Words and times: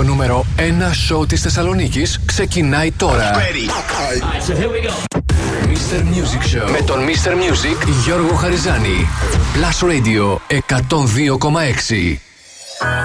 Το 0.00 0.06
νούμερο 0.06 0.46
1 0.56 0.60
σοου 1.06 1.26
της 1.26 1.40
Θεσσαλονίκης 1.40 2.20
ξεκινάει 2.24 2.92
τώρα. 2.92 3.32
Mr. 5.66 5.98
Music 5.98 6.56
Show 6.56 6.70
με 6.70 6.80
τον 6.86 6.98
Mr. 6.98 7.30
Music 7.30 7.88
Γιώργο 8.04 8.34
Χαριζάνη. 8.34 9.08
Plus 9.54 9.88
Radio 9.88 10.38
102,6. 10.48 12.18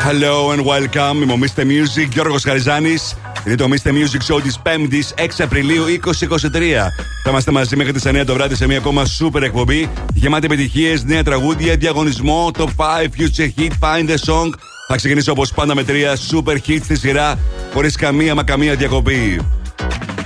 Hello 0.05 0.51
and 0.53 0.63
welcome. 0.65 1.21
Είμαι 1.21 1.33
ο 1.33 1.37
Mr. 1.41 1.61
Music 1.61 2.07
Γιώργος 2.11 2.43
Χαριζάνης. 2.43 3.15
Είναι 3.45 3.55
το 3.55 3.67
Mr. 3.69 3.89
Music 3.89 4.33
Show 4.33 4.41
της 4.41 4.59
5ης 4.63 5.13
6 5.15 5.43
Απριλίου 5.43 5.83
2023. 5.85 6.91
Θα 7.23 7.29
είμαστε 7.29 7.51
μαζί 7.51 7.75
μέχρι 7.75 7.93
τις 7.93 8.05
9 8.05 8.25
το 8.25 8.33
βράδυ 8.33 8.55
σε 8.55 8.67
μια 8.67 8.77
ακόμα 8.77 9.03
super 9.19 9.41
εκπομπή 9.41 9.89
γεμάτη 10.13 10.45
επιτυχίες, 10.45 11.03
νέα 11.03 11.23
τραγούδια, 11.23 11.75
διαγωνισμό, 11.75 12.51
top 12.57 12.69
5, 12.75 13.09
future 13.17 13.49
hit, 13.57 13.71
find 13.81 14.09
the 14.09 14.17
song. 14.27 14.49
Θα 14.87 14.95
ξεκινήσω 14.95 15.31
όπως 15.31 15.51
πάντα 15.51 15.75
με 15.75 15.83
τρία 15.83 16.17
super 16.31 16.57
hits 16.67 16.81
στη 16.83 16.97
σειρά 16.97 17.39
χωρίς 17.73 17.95
καμία 17.95 18.35
μα 18.35 18.43
καμία 18.43 18.75
διακοπή. 18.75 19.39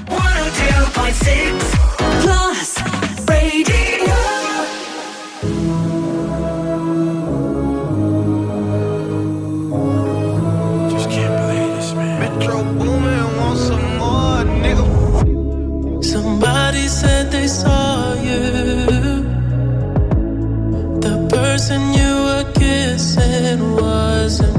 102.6 0.08 1.70
person 21.70 21.94
you 21.94 22.14
were 22.26 22.52
kissing 22.54 23.76
wasn't 23.76 24.59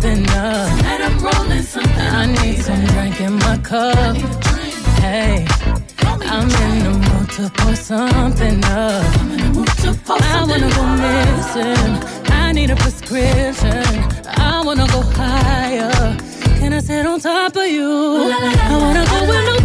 something 0.00 0.28
up. 0.30 0.78
Tonight 0.78 1.00
I'm 1.00 1.18
rolling 1.18 1.62
something 1.62 2.08
I 2.20 2.26
need 2.26 2.58
some 2.58 2.84
drink 2.86 3.20
in 3.20 3.34
my 3.34 3.58
cup. 3.58 4.16
Hey, 5.00 5.46
I'm 5.98 6.50
in 6.50 6.84
the 6.84 6.92
mood 7.04 7.30
to 7.32 7.50
pour 7.56 7.74
something 7.74 8.64
up. 8.64 9.04
I 10.10 10.44
wanna 10.48 10.70
go 10.70 10.84
missing. 11.04 11.92
I 12.32 12.52
need 12.52 12.70
a 12.70 12.76
prescription. 12.76 13.84
I 14.26 14.62
wanna 14.64 14.86
go 14.88 15.00
higher. 15.02 16.16
Can 16.58 16.72
I 16.72 16.80
sit 16.80 17.06
on 17.06 17.20
top 17.20 17.56
of 17.56 17.66
you? 17.66 17.90
I 17.90 18.78
wanna 18.80 19.04
go 19.10 19.18
where 19.28 19.42
nobody's 19.44 19.57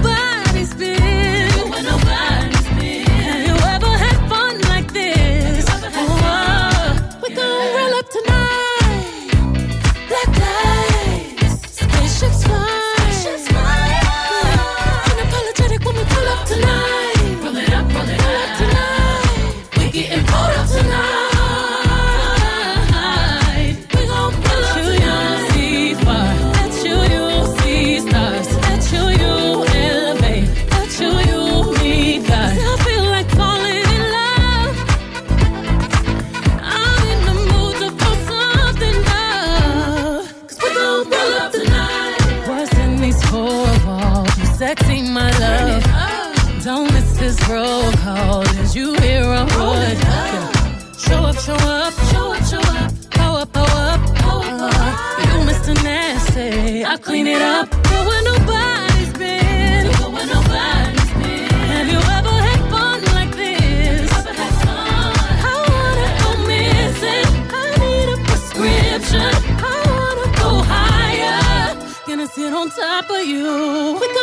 on 72.63 72.69
top 72.69 73.09
of 73.09 73.25
you. 73.25 74.22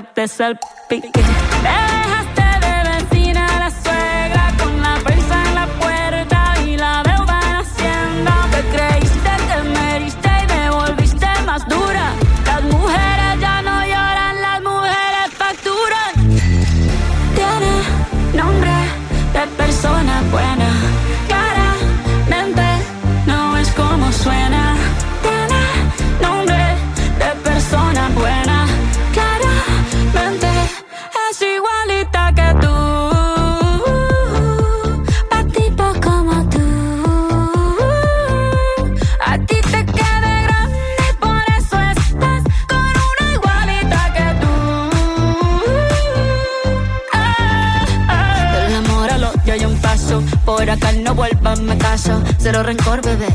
empezar. 0.00 0.58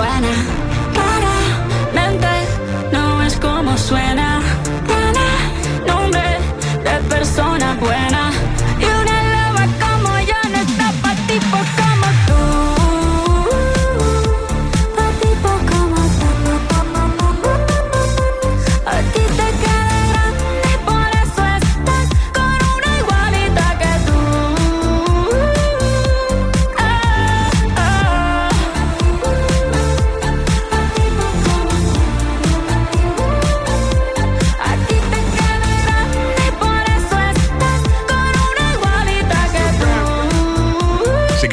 buena. 0.00 0.32
Claramente 0.94 2.32
no 2.90 3.22
es 3.22 3.36
como 3.36 3.76
suena. 3.76 4.40
Tiene 4.86 5.28
nombre 5.86 6.38
de 6.84 6.94
persona 7.14 7.76
buena. 7.78 8.29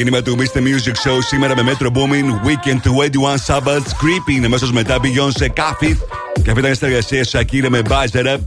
ξεκίνημα 0.09 0.21
του 0.21 0.51
Mr. 0.53 0.59
Music 0.59 1.09
Show 1.09 1.17
σήμερα 1.19 1.63
με 1.63 1.71
Metro 1.71 1.85
Booming, 1.85 2.47
Weekend 2.47 2.79
21 2.85 3.55
Sabbath, 3.55 3.77
Creeping, 3.77 4.45
αμέσως 4.45 4.71
μετά 4.71 4.99
πηγαίνουν 4.99 5.31
σε 5.31 5.49
κάφη. 5.49 5.97
Και 6.43 6.49
αυτή 6.49 6.59
ήταν 6.59 6.71
η 6.71 6.75
συνεργασία 6.75 7.23
Σακύρε 7.23 7.69
με 7.69 7.81
Bizer 7.89 8.25
Up, 8.25 8.39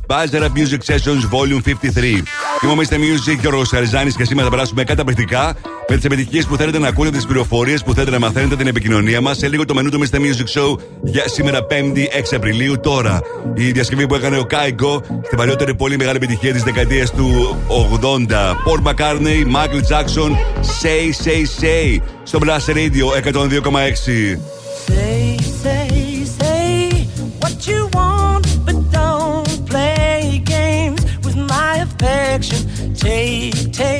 Music 0.42 0.94
Sessions 0.94 1.22
Volume 1.32 1.62
53. 1.64 2.22
Είμαι 2.62 2.72
ο 2.72 2.76
Mr. 2.76 2.94
Music 2.94 3.36
και 3.40 3.46
ο 3.46 3.50
Ρογο 3.50 3.64
και 4.16 4.24
σήμερα 4.24 4.48
θα 4.48 4.50
περάσουμε 4.50 4.84
καταπληκτικά 4.84 5.56
με 5.90 5.96
τις 5.96 6.04
επιτυχίες 6.04 6.46
που 6.46 6.56
θέλετε 6.56 6.78
να 6.78 6.88
ακούτε, 6.88 7.10
τις 7.10 7.26
πληροφορίες 7.26 7.82
που 7.82 7.92
θέλετε 7.92 8.10
να 8.10 8.18
μαθαίνετε, 8.18 8.56
την 8.56 8.66
επικοινωνία 8.66 9.20
μας. 9.20 9.36
Σε 9.36 9.48
λίγο 9.48 9.64
το 9.64 9.74
μενού 9.74 9.88
του 9.88 10.00
Mr. 10.00 10.16
Music 10.16 10.60
Show 10.60 10.78
για 11.02 11.28
σήμερα 11.28 11.66
5η 11.70 11.98
6 12.32 12.36
Απριλίου. 12.36 12.80
Τώρα 12.80 13.20
η 13.54 13.70
διασκευή 13.70 14.06
που 14.06 14.14
έκανε 14.14 14.38
ο 14.38 14.44
Κάικο 14.44 15.02
στην 15.24 15.36
παλιότερη 15.36 15.74
πολύ 15.74 15.96
μεγάλη 15.96 16.16
επιτυχία 16.16 16.52
της 16.52 16.62
δεκαετίας 16.62 17.10
του 17.10 17.56
80. 17.68 18.54
Paul 18.66 18.82
McCartney, 18.88 19.44
Michael 19.56 19.82
Jackson, 19.90 20.30
Say 20.82 21.24
Say 21.24 21.62
Say 21.62 21.98
στο 22.22 22.38
Blast 22.42 22.72
Radio 22.74 23.06
102,6. 23.32 24.38
Say, 24.86 25.36
say, 25.62 26.24
say 26.38 27.08
what 27.40 27.56
you 27.68 27.80
want, 27.98 28.46
but 28.66 28.78
don't 28.98 29.50
play 29.70 30.42
games 30.56 31.00
with 31.24 31.36
my 31.52 31.72
affection. 31.86 32.60
Take, 32.94 33.72
take, 33.72 33.72
take 33.72 33.99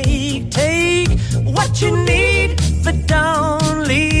you 1.81 1.97
need, 2.05 2.61
but 2.83 3.07
don't 3.07 3.87
leave 3.87 4.20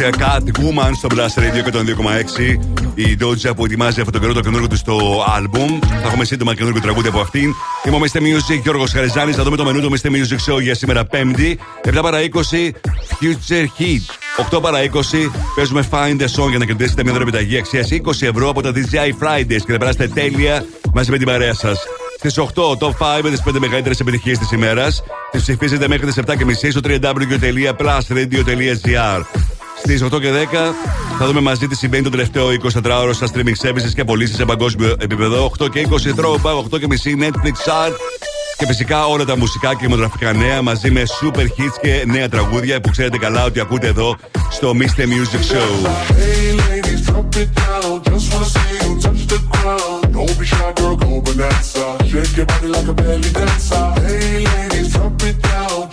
Cat 0.00 0.60
Woman 0.60 0.90
στο 0.96 1.08
Blast 1.10 1.38
Radio 1.38 1.62
και 1.64 1.70
τον 1.70 1.86
2,6. 1.86 1.92
Η 2.94 3.16
Doja 3.20 3.50
που 3.56 3.64
ετοιμάζει 3.64 4.00
αυτό 4.00 4.12
το 4.12 4.18
καιρό 4.18 4.32
το 4.32 4.40
καινούργιο 4.40 4.68
του 4.68 4.76
στο 4.76 5.24
album. 5.38 5.78
Θα 5.82 6.08
έχουμε 6.08 6.24
σύντομα 6.24 6.54
καινούργιο 6.54 6.80
τραγούδι 6.80 7.08
από 7.08 7.20
αυτήν. 7.20 7.54
Είμαι 7.84 7.96
ο 7.96 8.00
Mr. 8.00 8.16
Music 8.16 8.60
Γιώργος 8.62 8.92
Χαριζάνης. 8.92 9.36
Θα 9.36 9.42
δούμε 9.42 9.56
το 9.56 9.64
μενού 9.64 9.80
του 9.80 9.90
Mr. 9.90 10.06
Music 10.06 10.52
Show 10.52 10.62
για 10.62 10.74
σήμερα 10.74 11.06
5η. 11.10 11.56
7 11.84 11.98
παρα 12.02 12.20
20 12.20 12.24
Future 13.20 13.66
Heat. 13.78 14.04
8 14.50 14.60
παρα 14.62 14.82
20 14.82 14.86
παίζουμε 15.56 15.88
Find 15.90 16.20
a 16.20 16.26
Song 16.42 16.48
για 16.48 16.58
να 16.58 16.64
κερδίσετε 16.64 17.02
μια 17.02 17.12
δωρεπιταγή 17.12 17.58
αξίας 17.58 17.88
20 17.92 17.98
ευρώ 18.20 18.48
από 18.48 18.62
τα 18.62 18.72
DJI 18.74 19.12
Fridays 19.22 19.46
και 19.46 19.72
θα 19.72 19.78
περάσετε 19.78 20.08
τέλεια 20.08 20.64
μαζί 20.92 21.10
με 21.10 21.16
την 21.16 21.26
παρέα 21.26 21.54
σας. 21.54 21.78
Στις 22.18 22.38
8 22.38 22.76
top 22.78 22.92
5 22.98 23.22
με 23.22 23.30
τις 23.30 23.42
5 23.42 23.58
μεγαλύτερες 23.58 24.00
επιτυχίες 24.00 24.38
της 24.38 24.52
ημέρας. 24.52 25.02
Τις 25.30 25.42
ψηφίζετε 25.42 25.88
μέχρι 25.88 26.06
τις 26.06 26.16
7.30 26.16 26.70
στο 26.70 26.80
www.plusradio.gr. 26.84 29.22
Στις 29.78 30.04
8 30.04 30.20
και 30.20 30.30
10 30.32 30.36
θα 31.18 31.26
δούμε 31.26 31.40
μαζί 31.40 31.66
τι 31.66 31.76
συμβαίνει 31.76 32.02
το 32.02 32.10
τελευταίο 32.10 32.48
24ωρο 32.48 33.10
στα 33.12 33.26
streaming 33.26 33.66
services 33.66 33.92
και 33.94 34.04
πωλήσεις 34.04 34.36
σε 34.36 34.44
παγκόσμιο 34.44 34.96
επίπεδο. 34.98 35.52
8 35.58 35.68
και 35.70 35.86
20 35.90 36.20
throwback, 36.20 36.74
8 36.74 36.78
και 36.78 36.86
μισή 36.86 37.16
Netflix 37.20 37.70
chart. 37.70 37.92
Και 38.58 38.66
φυσικά 38.66 39.06
όλα 39.06 39.24
τα 39.24 39.36
μουσικά 39.36 39.68
και 39.68 39.76
κινηματογραφικά 39.76 40.32
νέα 40.32 40.62
μαζί 40.62 40.90
με 40.90 41.02
super 41.20 41.42
hits 41.42 41.76
και 41.80 42.04
νέα 42.06 42.28
τραγούδια 42.28 42.80
που 42.80 42.90
ξέρετε 42.90 43.18
καλά 43.18 43.44
ότι 43.44 43.60
ακούτε 43.60 43.86
εδώ 43.86 44.16
στο 44.50 44.72
Mr. 44.78 45.00
Music 45.00 45.42
Show. 45.52 45.70
Hey 46.18 46.56
ladies, 46.62 47.00
drop 47.06 47.36
it 47.42 47.50
down. 47.62 48.00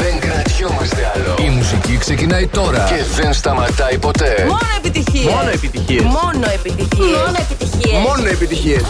Δεν 0.00 0.18
κρατιόμαστε 0.20 1.12
άλλο. 1.14 1.34
Η 1.44 1.48
μουσική 1.50 1.96
ξεκινάει 1.98 2.46
τώρα 2.46 2.84
και 2.88 3.22
δεν 3.22 3.32
σταματάει 3.32 3.98
ποτέ. 3.98 4.44
Μόνο 4.48 4.58
επιτυχίες. 4.76 5.24
Μόνο 5.32 5.48
επιτυχίες. 5.50 6.02
Μόνο 6.02 6.46
επιτυχίες. 6.54 7.06
Μόνο 7.06 7.36
επιτυχίες. 7.38 7.98
Μόνο 8.06 8.28
επιτυχίες. 8.28 8.82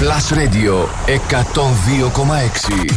Plus 0.00 0.26
Radio 0.38 0.74
102,6. 1.06 2.96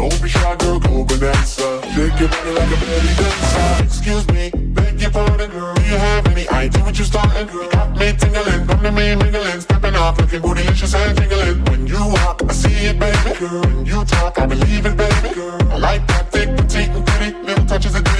Don't 0.00 0.22
be 0.22 0.30
shy, 0.30 0.56
girl, 0.56 0.80
go 0.80 1.04
bonanza. 1.04 1.82
Shake 1.92 2.18
your 2.18 2.30
body 2.30 2.52
like 2.56 2.72
a 2.72 2.78
belly 2.86 3.14
dancer. 3.20 3.84
Excuse 3.84 4.26
me, 4.28 4.48
beg 4.72 4.98
your 4.98 5.10
pardon, 5.10 5.50
girl. 5.50 5.74
Do 5.74 5.82
you 5.82 5.98
have 5.98 6.26
any 6.28 6.48
idea 6.48 6.82
what 6.82 6.96
you're 6.96 7.04
starting, 7.04 7.46
girl? 7.48 7.68
Got 7.68 7.98
me 7.98 8.14
tingling, 8.14 8.66
come 8.66 8.82
to 8.82 8.92
me 8.92 9.14
mingling, 9.14 9.60
stepping 9.60 9.94
off, 9.96 10.18
looking 10.18 10.40
bootylicious 10.40 10.94
and 10.94 11.18
jingling. 11.18 11.62
When 11.66 11.86
you 11.86 12.00
walk, 12.16 12.40
I 12.48 12.52
see 12.54 12.86
it, 12.86 12.98
baby. 12.98 13.38
girl. 13.38 13.60
When 13.60 13.84
you 13.84 14.02
talk, 14.06 14.38
I 14.38 14.46
believe 14.46 14.86
it, 14.86 14.96
baby. 14.96 15.34
Girl. 15.34 15.60
I 15.70 15.76
like 15.76 16.06
that 16.06 16.32
thick, 16.32 16.48
petite, 16.56 16.88
and 16.88 17.06
pretty. 17.06 17.36
Little 17.36 17.66
touches 17.66 17.94
of 17.94 18.02
glee. 18.04 18.19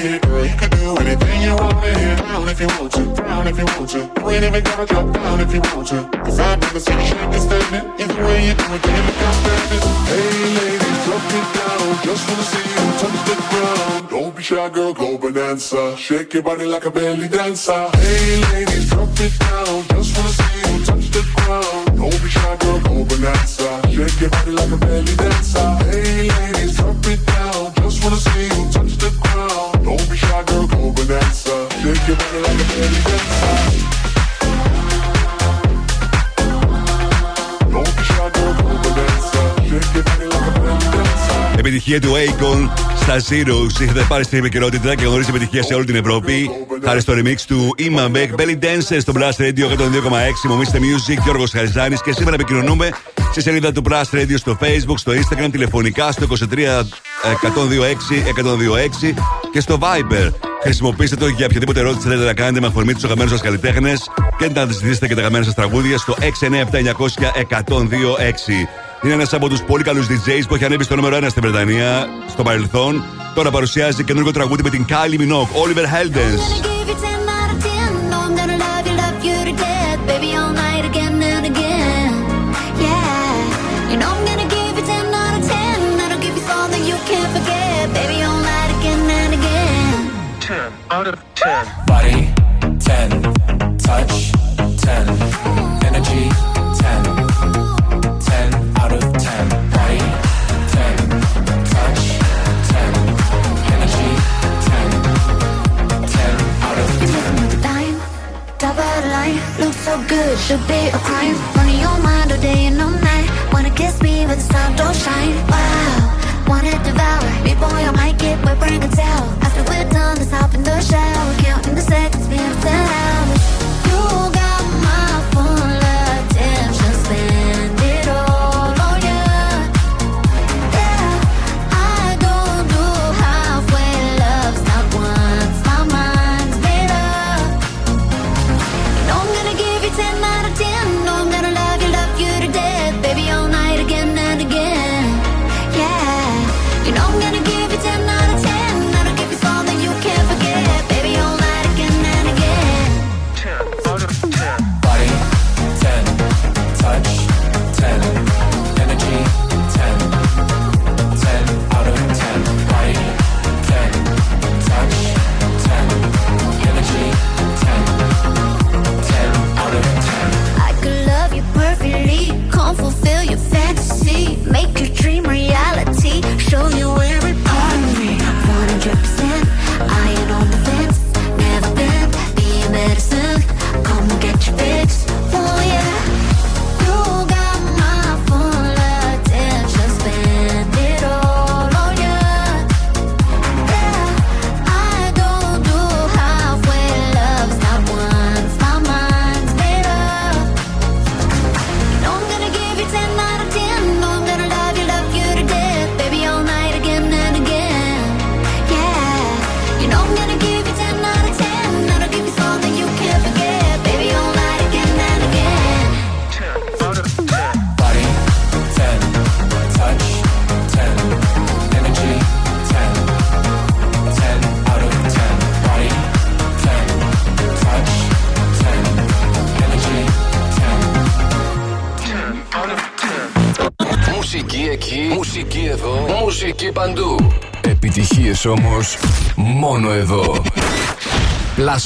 Here. 0.00 0.18
Girl, 0.20 0.44
you 0.46 0.56
can 0.56 0.70
do 0.70 0.96
anything 0.96 1.42
you 1.42 1.54
want 1.54 1.84
in 1.84 1.98
here. 1.98 2.16
Down 2.16 2.48
if 2.48 2.60
you 2.60 2.66
want 2.78 2.92
to, 2.92 3.04
down 3.14 3.46
if 3.46 3.58
you 3.58 3.64
want 3.64 3.90
to. 3.90 3.98
You 3.98 4.30
ain't 4.30 4.44
even 4.44 4.62
gotta 4.64 4.86
drop 4.86 5.12
down 5.12 5.40
if 5.40 5.52
you 5.54 5.60
want 5.60 5.88
to. 5.88 6.08
Cause 6.24 6.38
I've 6.38 6.60
never 6.60 6.80
seen 6.80 6.98
you 6.98 7.06
shake 7.06 7.34
and 7.36 7.42
stand 7.42 7.74
it. 7.74 7.84
Either 8.00 8.24
way 8.24 8.48
you 8.48 8.54
do 8.54 8.64
it, 8.74 8.82
damn 8.82 9.08
it, 9.08 9.14
can't 9.20 9.36
stand 9.40 9.72
it. 9.76 9.82
Hey 10.10 10.38
ladies, 10.58 10.98
drop 11.04 11.24
it 11.38 11.46
down. 11.58 11.86
Just 12.06 12.22
wanna 12.28 12.46
see 12.50 12.66
you 12.74 12.84
touch 13.00 13.20
the 13.28 13.34
ground. 13.50 14.08
Don't 14.10 14.36
be 14.36 14.42
shy, 14.42 14.68
girl, 14.70 14.92
go 14.94 15.18
bonanza. 15.18 15.96
Shake 15.96 16.34
your 16.34 16.42
body 16.42 16.64
like 16.64 16.84
a 16.84 16.90
belly 16.90 17.28
dancer. 17.28 17.88
Hey 17.96 18.40
ladies, 18.52 18.90
drop 18.90 19.08
it 19.20 19.38
down. 19.38 19.82
Just 19.88 20.16
wanna 20.16 20.32
see 20.38 20.58
you 20.58 20.84
touch 20.84 21.10
the 21.10 21.22
ground. 21.36 21.96
Don't 21.96 22.22
be 22.22 22.28
shy, 22.28 22.56
girl, 22.60 22.80
go 22.80 23.04
bonanza. 23.04 23.68
Shake 23.90 24.20
your 24.20 24.30
body 24.30 24.52
like 24.52 24.72
a 24.72 24.76
belly 24.76 25.16
dancer. 25.16 25.68
Hey 25.90 26.28
ladies, 26.28 26.76
drop 26.76 27.06
it 27.06 27.26
down. 27.26 27.77
Just 27.98 28.10
wanna 28.10 28.20
see 28.20 28.44
you 28.44 28.70
touch 28.70 28.96
the 28.98 29.10
ground. 29.22 29.84
Don't 29.84 30.08
be 30.08 30.16
shy, 30.16 30.42
girl, 30.44 30.68
go 30.68 30.92
bonanza. 30.92 31.68
Shake 31.82 32.06
your 32.06 32.16
body 32.16 32.38
like 32.38 32.54
a 32.54 32.78
belly 32.78 33.00
dancer. 33.02 34.07
Επιτυχία 41.58 42.00
του 42.00 42.12
Akon 42.12 42.68
στα 42.96 43.16
Zeros. 43.16 43.80
Είχατε 43.80 44.06
πάρει 44.08 44.24
στην 44.24 44.38
επικαιρότητα 44.38 44.94
και 44.94 45.04
γνωρίζει 45.04 45.30
επιτυχία 45.30 45.62
σε 45.62 45.74
όλη 45.74 45.84
την 45.84 45.94
Ευρώπη. 45.96 46.50
Χάρη 46.84 47.00
στο 47.00 47.12
remix 47.16 47.40
του 47.46 47.74
Imambek 47.78 48.40
Belly 48.40 48.64
Dancers 48.64 49.00
στο 49.00 49.12
Blast 49.16 49.42
Radio 49.42 49.64
102,6. 49.64 50.48
Μομίστε 50.48 50.78
Music, 50.78 51.22
Γιώργος 51.22 51.50
Χαριζάνης. 51.50 52.02
Και 52.02 52.12
σήμερα 52.12 52.34
επικοινωνούμε 52.34 52.90
στη 53.30 53.42
σελίδα 53.42 53.72
του 53.72 53.82
Blast 53.88 54.16
Radio 54.16 54.34
στο 54.34 54.58
Facebook, 54.60 54.94
στο 54.96 55.12
Instagram, 55.12 55.48
τηλεφωνικά 55.50 56.12
στο 56.12 56.26
23 56.26 56.82
126 57.22 58.22
126 58.22 59.14
και 59.52 59.60
στο 59.60 59.78
Viber. 59.80 60.30
Χρησιμοποιήστε 60.62 61.16
το 61.16 61.26
για 61.26 61.46
οποιαδήποτε 61.46 61.80
ερώτηση 61.80 62.08
θέλετε 62.08 62.24
να 62.24 62.34
κάνετε 62.34 62.60
με 62.60 62.66
αφορμή 62.66 62.92
τους 62.92 63.04
αγαπημένους 63.04 63.32
σας 63.32 63.42
καλλιτέχνες 63.42 64.10
και 64.38 64.48
να 64.54 64.66
ζητήσετε 64.66 65.06
και 65.06 65.14
τα 65.14 65.20
αγαπημένα 65.20 65.44
σας 65.44 65.54
τραγούδια 65.54 65.98
στο 65.98 66.16
697 66.20 66.78
900 66.78 67.32
1026. 67.48 68.87
Είναι 69.02 69.12
ένας 69.12 69.32
από 69.32 69.48
τους 69.48 69.62
πολύ 69.62 69.82
καλούς 69.82 70.06
DJs 70.06 70.42
που 70.48 70.54
έχει 70.54 70.64
ανέβει 70.64 70.84
στο 70.84 70.94
νούμερο 70.94 71.16
1 71.16 71.26
στην 71.28 71.42
Βρετανία 71.42 72.06
στο 72.28 72.42
παρελθόν. 72.42 73.04
Τώρα 73.34 73.50
παρουσιάζει 73.50 74.04
καινούργιο 74.04 74.32
τραγούδι 74.32 74.62
με 74.62 74.70
την 74.70 74.84
Kylie 74.88 75.20
Minogue, 75.20 75.50
Oliver 75.62 75.84
Heldens. 75.84 76.42
Give 80.08 80.22
you 80.22 80.48
10 90.48 90.72
out 90.90 91.06
of 91.06 91.18
10. 91.34 91.87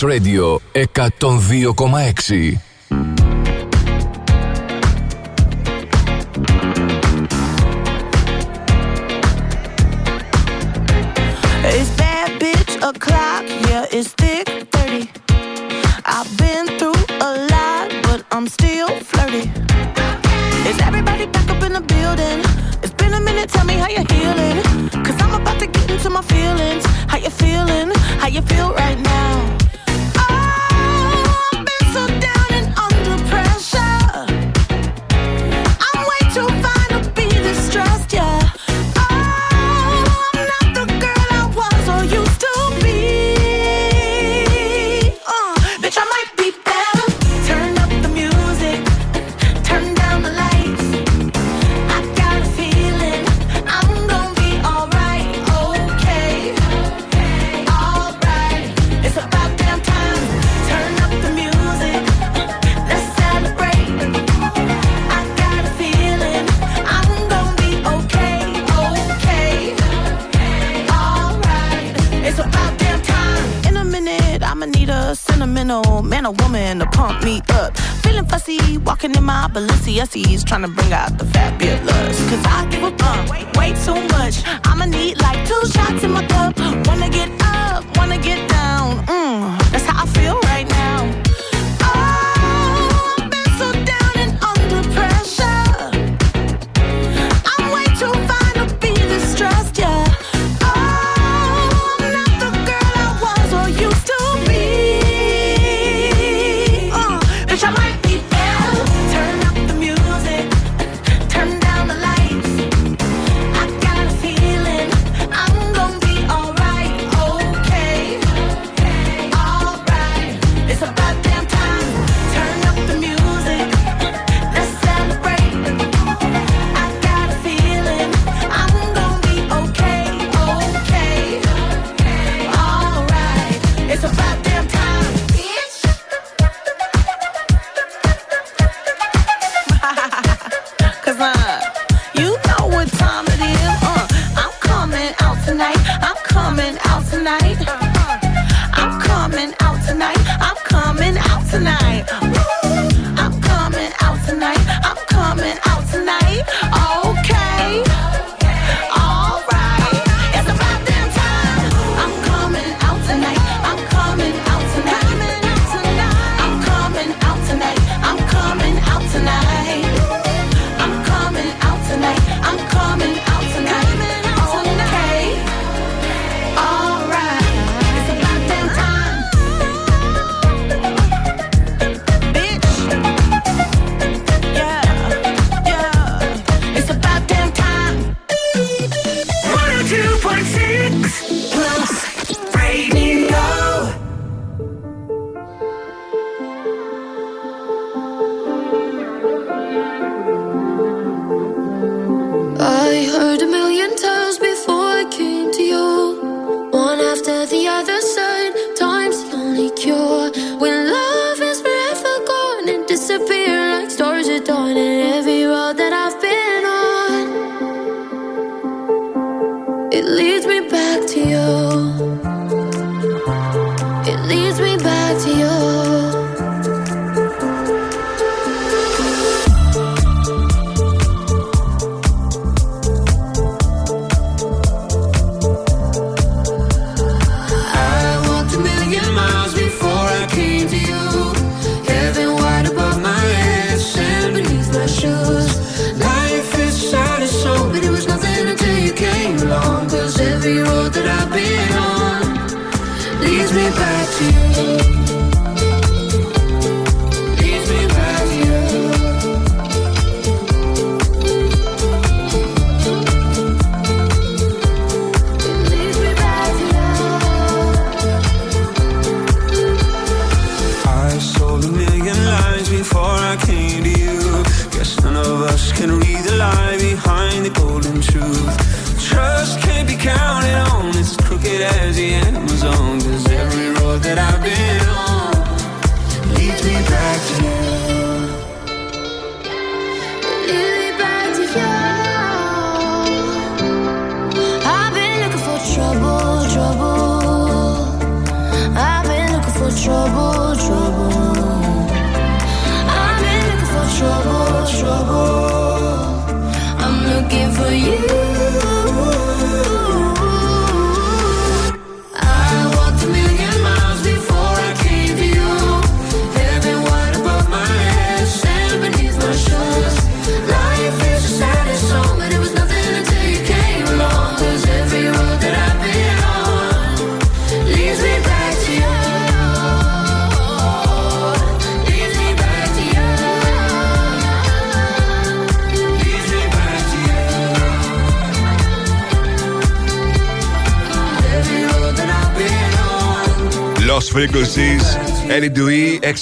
Radio 0.02 0.60
102,6. 0.74 2.71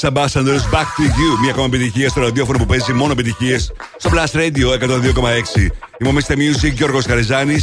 Sex 0.01 0.09
Ambassadors 0.09 0.65
Back 0.75 0.89
to 0.97 1.03
You. 1.03 1.39
Μια 1.41 1.51
ακόμα 1.51 1.67
επιτυχία 1.67 2.09
στο 2.09 2.21
ραδιόφωνο 2.21 2.59
που 2.59 2.67
παίζει 2.67 2.93
μόνο 2.93 3.13
επιτυχίες 3.13 3.73
στο 3.97 4.11
Blast 4.13 4.39
Radio 4.39 4.67
102,6. 4.81 5.71
Είμαι 5.99 6.09
ο 6.09 6.13
Mr. 6.15 6.33
Music 6.33 6.73
Γιώργος 6.73 7.07
Καριζάνη 7.07 7.57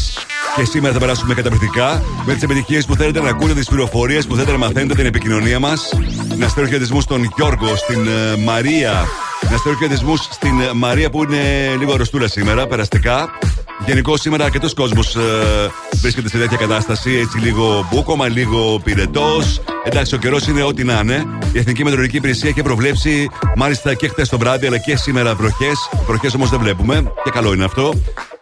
και 0.56 0.65
σήμερα 0.65 0.93
θα 0.93 1.00
περάσουμε 1.00 1.34
καταπληκτικά 1.34 2.04
με 2.26 2.34
τις 2.34 2.43
επιτυχίες 2.43 2.86
που 2.86 2.95
θέλετε 2.95 3.21
να 3.21 3.30
ακούνε 3.30 3.54
τις 3.54 3.67
πληροφορίες 3.67 4.28
που 4.28 4.34
θέλετε 4.34 4.52
να 4.52 4.58
μαθαίνετε, 4.58 4.93
την 4.93 5.06
επικοινωνία 5.06 5.60
μας. 5.60 5.93
Να 6.38 6.47
στέλνω 6.47 6.69
χαιρετισμούς 6.69 7.04
στον 7.04 7.32
Γιώργο, 7.36 7.76
στην 7.76 8.06
uh, 8.06 8.38
Μαρία. 8.43 9.06
Να 9.52 9.58
στέλνω 9.58 9.78
χαιρετισμούς 9.78 10.19
στην 10.32 10.62
uh, 10.62 10.71
Μαρία 10.73 11.10
που 11.10 11.23
είναι 11.23 11.76
λίγο 11.80 11.93
αρρωστούλα 11.93 12.28
σήμερα, 12.28 12.67
περαστικά. 12.67 13.30
Γενικώ 13.86 14.17
σήμερα 14.17 14.43
αρκετός 14.43 14.73
κόσμος 14.73 15.15
ε, 15.15 15.19
βρίσκεται 16.02 16.30
σε 16.30 16.38
τέτοια 16.38 16.58
κατάσταση. 16.58 17.12
Έτσι 17.15 17.38
λίγο 17.38 17.88
μπούκομα, 17.91 18.28
λίγο 18.28 18.80
πυρετός, 18.84 19.62
Εντάξει, 19.89 20.15
ο 20.15 20.17
καιρός 20.17 20.47
είναι 20.47 20.63
ό,τι 20.63 20.84
να 20.84 21.00
είναι. 21.04 21.26
Η 21.54 21.60
Εθνική 21.60 21.84
Μετρολογική 21.84 22.17
Υπηρεσία 22.17 22.50
έχει 22.50 22.62
προβλέψει 22.62 23.30
μάλιστα 23.56 23.93
και 23.93 24.08
χτες 24.08 24.30
το 24.30 24.38
βράδυ 24.38 24.67
αλλά 24.67 24.78
και 24.78 24.95
σήμερα 24.95 25.36
βροχές. 25.36 25.89
Βροχές 26.08 26.34
όμως 26.34 26.50
δεν 26.50 26.60
βλέπουμε 26.60 27.12
και 27.23 27.30
καλό 27.30 27.54
είναι 27.54 27.65
αυτό. 27.65 27.93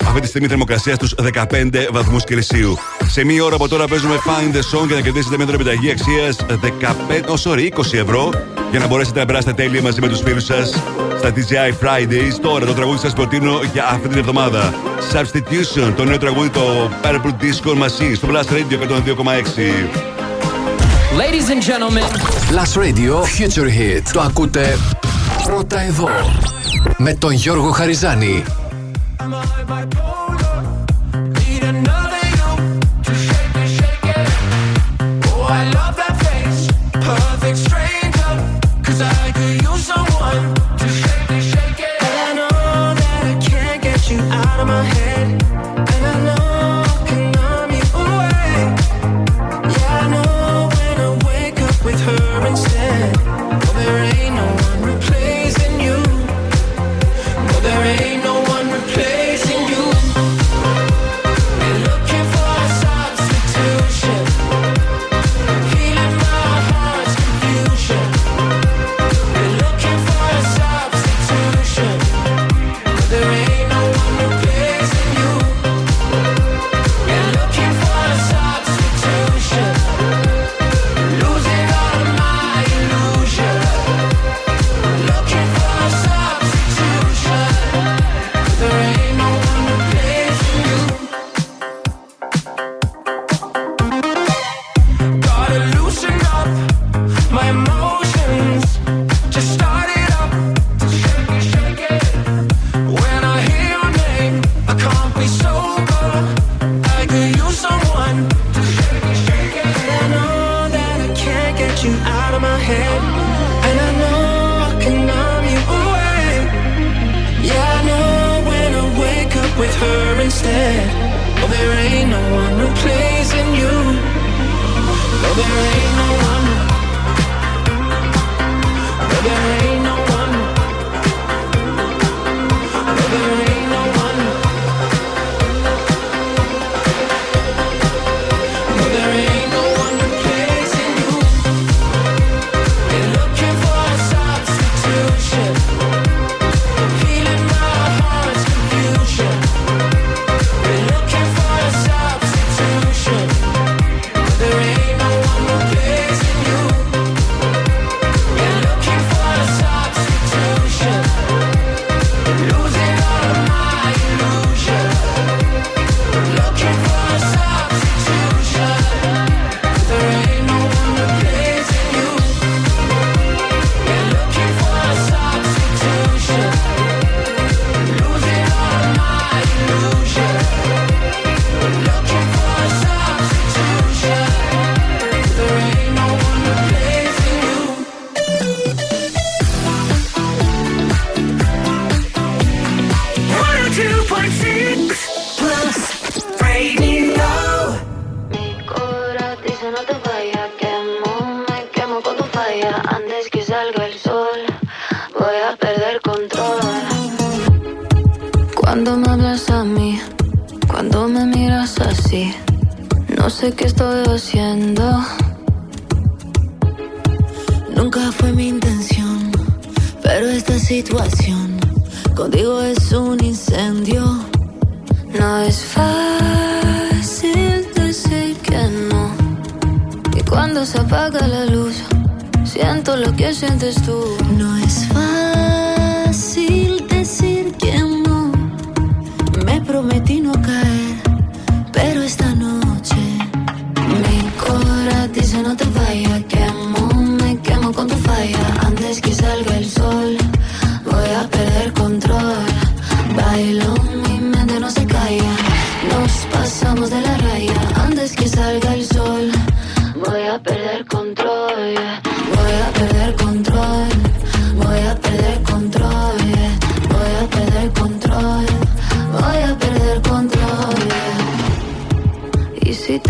Αυτή 0.05 0.19
τη 0.19 0.27
στιγμή 0.27 0.47
θερμοκρασία 0.47 0.95
στους 0.95 1.15
15 1.33 1.87
βαθμούς 1.91 2.23
Κελσίου. 2.23 2.77
Σε 3.07 3.25
μία 3.25 3.43
ώρα 3.43 3.55
από 3.55 3.67
τώρα 3.67 3.87
παίζουμε 3.87 4.15
Find 4.15 4.55
the 4.55 4.79
Song 4.79 4.87
για 4.87 4.95
να 4.95 5.01
κερδίσετε 5.01 5.37
μια 5.37 5.45
τροπιταγή 5.45 5.91
αξίας 5.91 6.35
15, 6.35 6.53
oh, 7.25 7.51
sorry, 7.51 7.69
20 7.77 7.93
ευρώ 7.93 8.29
για 8.71 8.79
να 8.79 8.87
μπορέσετε 8.87 9.19
να 9.19 9.25
περάσετε 9.25 9.53
τέλεια 9.53 9.81
μαζί 9.81 10.01
με 10.01 10.07
τους 10.07 10.21
φίλους 10.21 10.43
σας 10.43 10.69
στα 11.17 11.33
DJI 11.35 11.85
Fridays. 11.85 12.39
Τώρα 12.41 12.65
το 12.65 12.73
τραγούδι 12.73 12.99
σας 12.99 13.13
προτείνω 13.13 13.59
για 13.73 13.87
αυτή 13.87 14.07
την 14.07 14.17
εβδομάδα. 14.17 14.73
Substitution, 15.13 15.93
το 15.95 16.05
νέο 16.05 16.17
τραγούδι 16.17 16.49
το 16.49 16.91
Purple 17.03 17.43
Disco 17.43 17.69
Machine 17.69 18.15
στο 18.15 18.27
Blast 18.31 18.53
Radio 18.53 18.77
102,6. 18.79 20.14
Ladies 21.17 21.49
and 21.49 21.61
gentlemen. 21.61 22.03
Last 22.51 22.75
Radio 22.75 23.23
Future 23.23 23.69
Hit. 23.69 24.11
Το 24.13 24.21
ακούτε 24.21 24.77
πρώτα 25.43 25.81
εδώ. 25.81 26.09
Με 26.97 27.13
τον 27.13 27.31
Γιώργο 27.31 27.71
Χαριζάνη. 27.71 28.43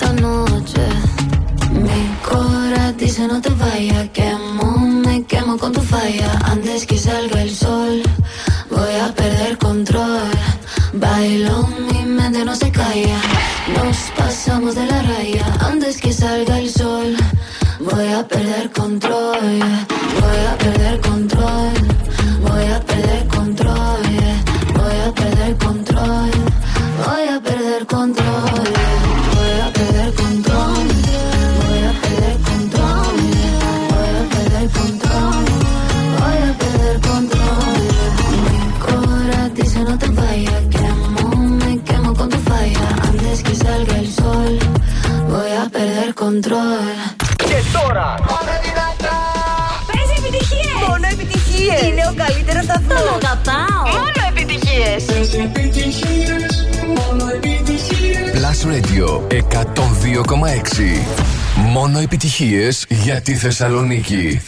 esta 0.00 0.12
noche. 0.14 0.82
Mi 1.72 2.02
cora 2.22 2.92
dice 2.92 3.26
no 3.26 3.40
te 3.40 3.50
vayas, 3.50 4.08
quemo, 4.10 4.78
me 4.78 5.24
quemo 5.24 5.58
con 5.58 5.72
tu 5.72 5.82
falla. 5.82 6.30
Antes 6.44 6.86
que 6.86 6.96
salga 6.96 7.42
el 7.42 7.54
sol, 7.54 8.02
voy 8.70 8.94
a 9.04 9.14
perder 9.14 9.58
control. 9.58 10.30
Bailo, 10.94 11.68
mi 11.88 12.04
mente 12.06 12.44
no 12.44 12.54
se 12.54 12.70
calla. 12.70 13.20
Nos 13.76 13.96
pasamos 14.16 14.74
de 14.74 14.86
la 14.86 15.02
raya. 15.02 15.44
Antes 15.60 16.00
que 16.00 16.12
salga 16.12 16.58
el 16.58 16.70
sol, 16.70 17.16
voy 17.80 18.08
a 18.08 18.26
perder 18.26 18.70
control. 18.70 19.58
Voy 20.20 20.40
a 20.50 20.56
perder 20.58 20.94
control. 20.94 21.09
102,6 59.30 59.36
Μόνο 61.72 61.98
επιτυχίες 61.98 62.86
για 62.88 63.20
τη 63.20 63.34
Θεσσαλονίκη. 63.34 64.40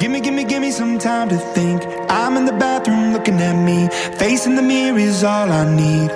Give 0.00 0.10
me, 0.10 0.20
give 0.20 0.34
me, 0.38 0.44
give 0.44 0.60
me 0.60 0.70
some 0.70 0.96
time 1.08 1.28
to 1.32 1.38
think. 1.56 1.78
I'm 2.18 2.36
in 2.38 2.44
the 2.50 2.56
bathroom 2.64 3.04
looking 3.14 3.38
at 3.50 3.56
me. 3.68 3.78
Facing 4.20 4.54
the 4.58 4.66
mirror 4.72 5.00
is 5.08 5.18
all 5.32 5.48
I 5.60 5.64
need. 5.80 6.10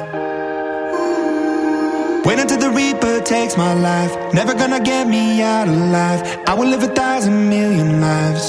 Wait 2.27 2.39
until 2.43 2.61
the 2.65 2.71
Reaper 2.81 3.17
takes 3.35 3.55
my 3.65 3.73
life. 3.91 4.13
Never 4.39 4.55
gonna 4.63 4.83
get 4.93 5.05
me 5.15 5.25
out 5.55 5.67
alive. 5.77 6.21
I 6.51 6.53
will 6.59 6.71
live 6.75 6.85
a 6.91 6.93
thousand 7.03 7.37
million 7.55 7.89
lives. 8.09 8.45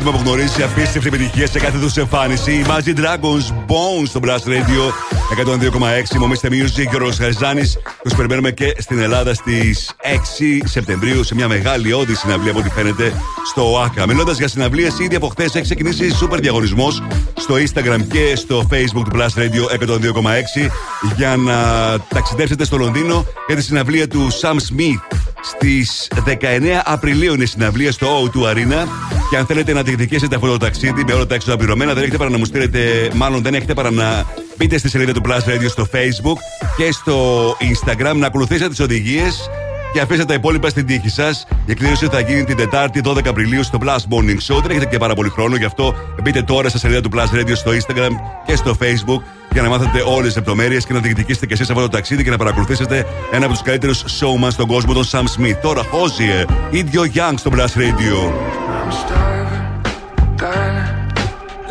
Συγκρότημα 0.00 0.24
που 0.24 0.30
γνωρίζει 0.30 0.62
απίστευτη 0.62 1.08
επιτυχία 1.08 1.46
σε 1.46 1.58
κάθε 1.58 1.78
τους 1.78 1.96
εμφάνιση. 1.96 2.52
Η 2.52 2.64
Imagine 2.66 2.98
Dragons 2.98 3.52
Bones 3.66 4.06
στο 4.06 4.20
Blast 4.22 4.48
Radio 4.48 4.82
102,6. 6.12 6.18
Μομίστε 6.18 6.48
Music 6.48 6.86
και 6.90 6.96
ο 6.96 6.98
Ροσχαριζάνη. 6.98 7.72
Τους 8.02 8.14
περιμένουμε 8.14 8.50
και 8.50 8.74
στην 8.78 8.98
Ελλάδα 8.98 9.34
στις 9.34 9.94
6 10.02 10.60
Σεπτεμβρίου 10.64 11.24
σε 11.24 11.34
μια 11.34 11.48
μεγάλη 11.48 11.92
όδη 11.92 12.14
συναυλία 12.14 12.50
από 12.50 12.60
ό,τι 12.60 12.68
φαίνεται 12.70 13.12
στο 13.46 13.72
ΟΑΚΑ. 13.72 14.06
Μιλώντας 14.06 14.38
για 14.38 14.48
συναυλίες, 14.48 14.98
ήδη 14.98 15.14
από 15.14 15.28
χθες 15.28 15.54
έχει 15.54 15.62
ξεκινήσει 15.64 16.14
σούπερ 16.14 16.40
διαγωνισμός 16.40 17.02
στο 17.36 17.54
Instagram 17.54 18.00
και 18.12 18.36
στο 18.36 18.68
Facebook 18.72 19.04
του 19.10 19.10
Blast 19.14 19.38
Radio 19.40 19.88
102,6 19.88 20.70
για 21.16 21.36
να 21.36 21.56
ταξιδέψετε 22.08 22.64
στο 22.64 22.76
Λονδίνο 22.76 23.26
για 23.46 23.56
τη 23.56 23.62
συναυλία 23.62 24.08
του 24.08 24.28
Sam 24.40 24.54
Smith 24.54 25.16
Στις 25.42 26.08
19 26.26 26.36
Απριλίου 26.84 27.34
είναι 27.34 27.42
η 27.42 27.46
συναυλία 27.46 27.92
στο 27.92 28.30
O2 28.34 28.42
Arena. 28.42 29.19
Και 29.30 29.36
αν 29.36 29.46
θέλετε 29.46 29.72
να 29.72 29.82
διεκδικήσετε 29.82 30.34
αυτό 30.34 30.46
το 30.46 30.56
ταξίδι 30.56 31.04
με 31.06 31.12
όλα 31.12 31.26
τα 31.26 31.34
έξοδα 31.34 31.56
πληρωμένα, 31.56 31.92
δεν 31.92 32.02
έχετε 32.02 32.16
παρά 32.16 32.30
να 32.30 32.38
μου 32.38 32.44
στείλετε, 32.44 33.10
μάλλον 33.14 33.42
δεν 33.42 33.54
έχετε 33.54 33.74
παρά 33.74 33.90
να 33.90 34.24
μπείτε 34.56 34.78
στη 34.78 34.88
σελίδα 34.88 35.12
του 35.12 35.20
Plus 35.26 35.50
Radio 35.50 35.68
στο 35.68 35.86
Facebook 35.94 36.36
και 36.76 36.92
στο 36.92 37.50
Instagram 37.60 38.14
να 38.16 38.26
ακολουθήσετε 38.26 38.68
τις 38.68 38.80
οδηγίες 38.80 39.50
και 39.92 40.00
αφήσετε 40.00 40.24
τα 40.24 40.34
υπόλοιπα 40.34 40.68
στην 40.68 40.86
τύχη 40.86 41.08
σας. 41.08 41.46
Η 41.66 41.70
εκδήλωση 41.70 42.06
θα 42.06 42.20
γίνει 42.20 42.44
την 42.44 42.56
Τετάρτη 42.56 43.00
12 43.04 43.26
Απριλίου 43.28 43.64
στο 43.64 43.78
Plus 43.82 43.86
Morning 43.88 44.54
Show. 44.54 44.60
Δεν 44.62 44.70
έχετε 44.70 44.86
και 44.86 44.98
πάρα 44.98 45.14
πολύ 45.14 45.28
χρόνο, 45.28 45.56
γι' 45.56 45.64
αυτό 45.64 45.94
μπείτε 46.22 46.42
τώρα 46.42 46.68
στη 46.68 46.78
σελίδα 46.78 47.00
του 47.00 47.10
Plus 47.14 47.36
Radio 47.38 47.52
στο 47.54 47.70
Instagram 47.70 48.10
και 48.46 48.56
στο 48.56 48.76
Facebook 48.80 49.22
για 49.52 49.62
να 49.62 49.68
μάθετε 49.68 50.02
όλε 50.06 50.28
τι 50.28 50.34
λεπτομέρειε 50.34 50.78
και 50.78 50.92
να 50.92 51.00
διεκδικήσετε 51.00 51.46
και 51.46 51.52
εσεί 51.52 51.62
αυτό 51.62 51.80
το 51.80 51.88
ταξίδι 51.88 52.24
και 52.24 52.30
να 52.30 52.36
παρακολουθήσετε 52.36 53.06
ένα 53.30 53.46
από 53.46 53.54
του 53.54 53.60
καλύτερου 53.64 53.94
showman 53.96 54.48
στον 54.50 54.66
κόσμο, 54.66 54.92
τον 54.92 55.04
Sam 55.10 55.24
Smith. 55.24 55.56
Τώρα, 55.62 55.82
Χόζιε, 55.82 56.44
ίδιο 56.70 57.02
Young 57.14 57.34
στο 57.36 57.50
Blast 57.54 57.76
Radio. 57.82 58.16
I'm 58.82 58.92
starving, 59.02 59.66
darling. 60.40 61.00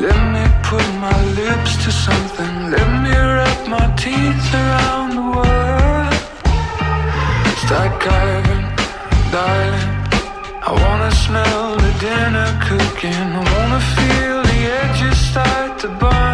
Let 0.05 0.19
me 0.33 0.45
put 0.69 0.87
my 1.07 1.17
lips 1.39 1.71
to 1.83 1.91
something. 2.05 2.53
Let 2.75 2.89
me 3.03 3.13
wrap 3.33 3.59
my 3.75 3.85
teeth 4.03 4.49
around 4.61 5.09
the 5.19 5.25
world. 5.35 6.13
Start 7.63 7.93
carving, 8.05 8.65
darling. 9.35 9.89
I 10.69 10.71
wanna 10.83 11.11
smell 11.25 11.65
the 11.85 11.93
dinner 12.07 12.49
cooking. 12.67 13.25
I 13.39 13.41
wanna 13.53 13.81
feel 13.95 14.37
the 14.51 14.59
edges 14.81 15.17
start 15.29 15.71
to 15.81 15.87
burn. 16.01 16.28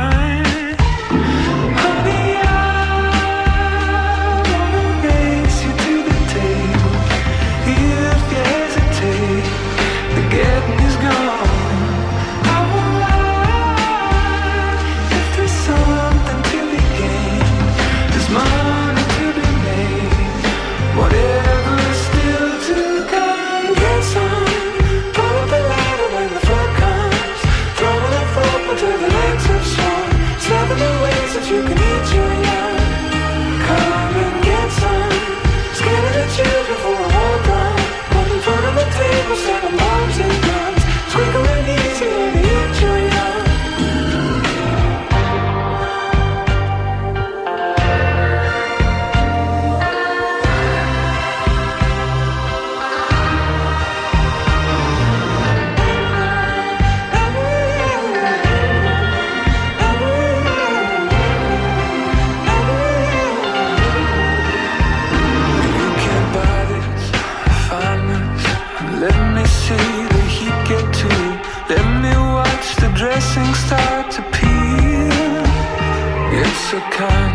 come 76.81 77.34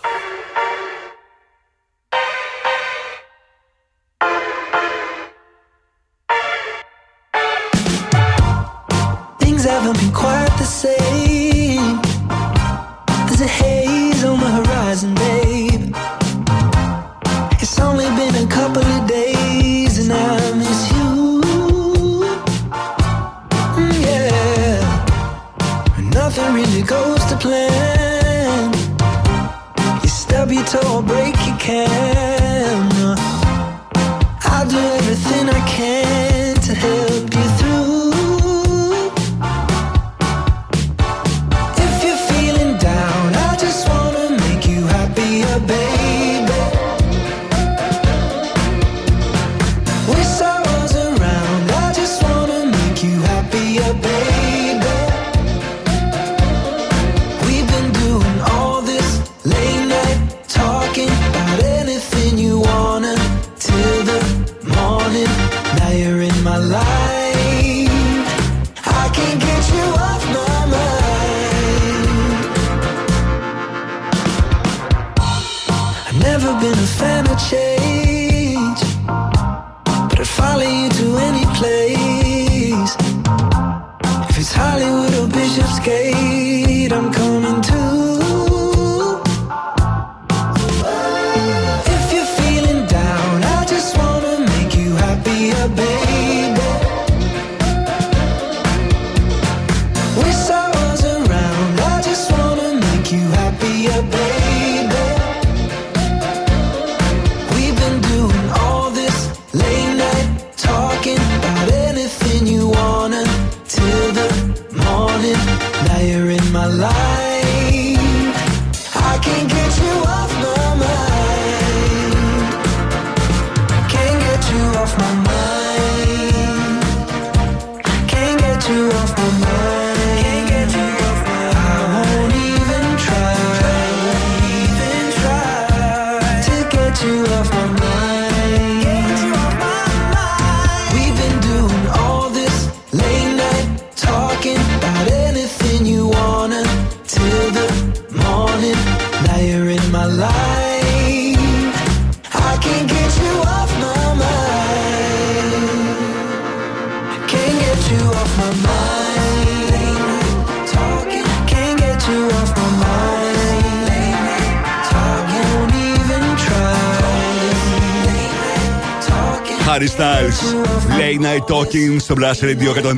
Night 171.71 171.75
Talking 171.75 171.95
στο 171.99 172.15
Blast 172.17 172.43
Radio 172.43 172.89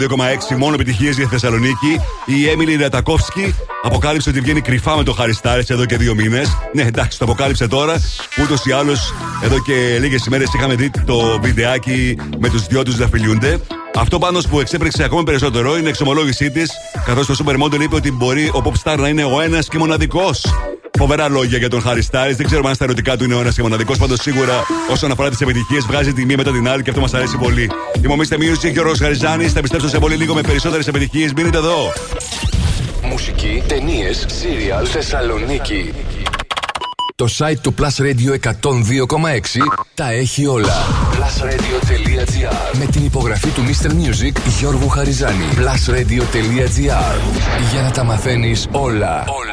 102,6. 0.52 0.58
Μόνο 0.58 0.74
επιτυχίες 0.74 1.18
για 1.18 1.28
Θεσσαλονίκη. 1.28 2.00
Η 2.26 2.34
Emily 2.56 2.82
Ρατακόφσκι 2.82 3.56
αποκάλυψε 3.84 4.30
ότι 4.30 4.40
βγαίνει 4.40 4.62
κρυφά 4.62 4.96
με 4.96 5.04
τον 5.04 5.16
Harry 5.18 5.42
Styles 5.42 5.70
εδώ 5.70 5.86
και 5.86 5.98
δύο 5.98 6.16
μήνες. 6.16 6.58
Ναι, 6.74 6.82
εντάξει, 6.82 7.18
το 7.18 7.26
αποκάλυψε 7.26 7.68
τώρα. 7.68 8.02
Ούτως 8.42 8.66
ή 8.66 8.72
άλλως, 8.72 9.14
εδώ 9.44 9.60
και 9.60 9.98
λίγες 10.00 10.26
ημέρες 10.26 10.54
είχαμε 10.54 10.76
δει 10.76 10.92
το 11.06 11.40
βιντεάκι 11.42 12.18
με 12.40 12.50
τους 12.50 12.66
δυο 12.68 12.84
τους 12.84 12.98
να 12.98 13.08
φιλιούνται. 13.08 13.60
Αυτό 13.96 14.20
πάνω 14.20 14.40
που 14.50 14.60
εξέπρεξε 14.60 15.04
ακόμη 15.04 15.24
περισσότερο 15.24 15.78
είναι 15.78 15.86
η 15.86 15.90
εξομολόγησή 15.90 16.52
της, 16.52 16.72
καθώς 17.06 17.26
το 17.26 17.36
Supermodel 17.46 17.82
είπε 17.82 17.96
ότι 17.96 18.12
μπορεί 18.12 18.48
ο 18.48 18.62
Popstar 18.64 18.98
να 18.98 19.08
είναι 19.08 19.24
ο 19.24 19.42
ένας 19.42 19.68
και 19.68 19.78
μοναδικός. 19.78 20.46
Φοβερά 20.98 21.30
λόγια 21.30 21.58
για 21.58 21.70
τον 21.70 21.84
Harry 21.86 22.02
Styles. 22.12 22.36
Δεν 22.36 22.46
ξέρουμε 22.46 22.70
αν 22.70 22.76
στα 22.76 22.84
ερωτικά 22.84 23.18
του 23.18 23.24
είναι 23.24 23.36
ο 23.36 23.40
ένας 23.40 23.56
και 23.56 23.62
μοναδικός. 23.62 23.98
Πάντως 23.98 24.20
σίγουρα 24.22 24.54
όσον 24.92 25.12
αφορά 25.12 25.30
τις 25.30 25.42
επιτυχίες 25.42 25.86
βγάζει 25.86 26.14
τη 26.14 26.26
μία 26.26 26.38
μετά 26.38 26.52
την 26.52 26.68
άλλη 26.68 26.84
και 26.84 26.90
αυτό 26.90 27.02
μας 27.02 27.14
αρέσει 27.14 27.38
πολύ. 27.38 27.72
Είμαι 28.04 28.14
ο 28.14 28.18
Mr. 28.20 28.36
Music 28.36 28.72
και 28.74 28.80
ο 28.80 28.84
Ρος 28.84 29.00
Χαριζάνη. 29.00 29.48
Θα 29.48 29.60
επιστρέψω 29.60 29.88
σε 29.88 30.00
πολύ 30.00 30.16
λίγο 30.16 30.34
με 30.34 30.42
περισσότερες 30.42 30.88
επιτυχίες. 30.88 31.34
Μείνετε 31.34 31.58
εδώ. 31.58 31.92
Μουσική, 33.04 33.64
ταινίες, 33.68 34.26
σύριαλ, 34.28 34.88
Θεσσαλονίκη. 34.92 35.94
Το 37.16 37.28
site 37.38 37.58
του 37.62 37.74
Plus 37.80 38.02
Radio 38.02 38.50
102,6 38.62 39.62
τα 39.96 40.12
έχει 40.12 40.46
όλα. 40.46 40.74
Plusradio.gr 41.12 42.78
Με 42.78 42.86
την 42.86 43.06
υπογραφή 43.06 43.50
του 43.50 43.62
Mr. 43.62 43.90
Music 43.90 44.38
Γιώργου 44.60 44.88
Χαριζάνη. 44.88 45.46
Plusradio.gr 45.56 47.20
Για 47.72 47.82
να 47.82 47.92
τα 47.92 48.04
μαθαίνεις 48.04 48.68
όλα. 48.72 49.24
Όλα. 49.28 49.53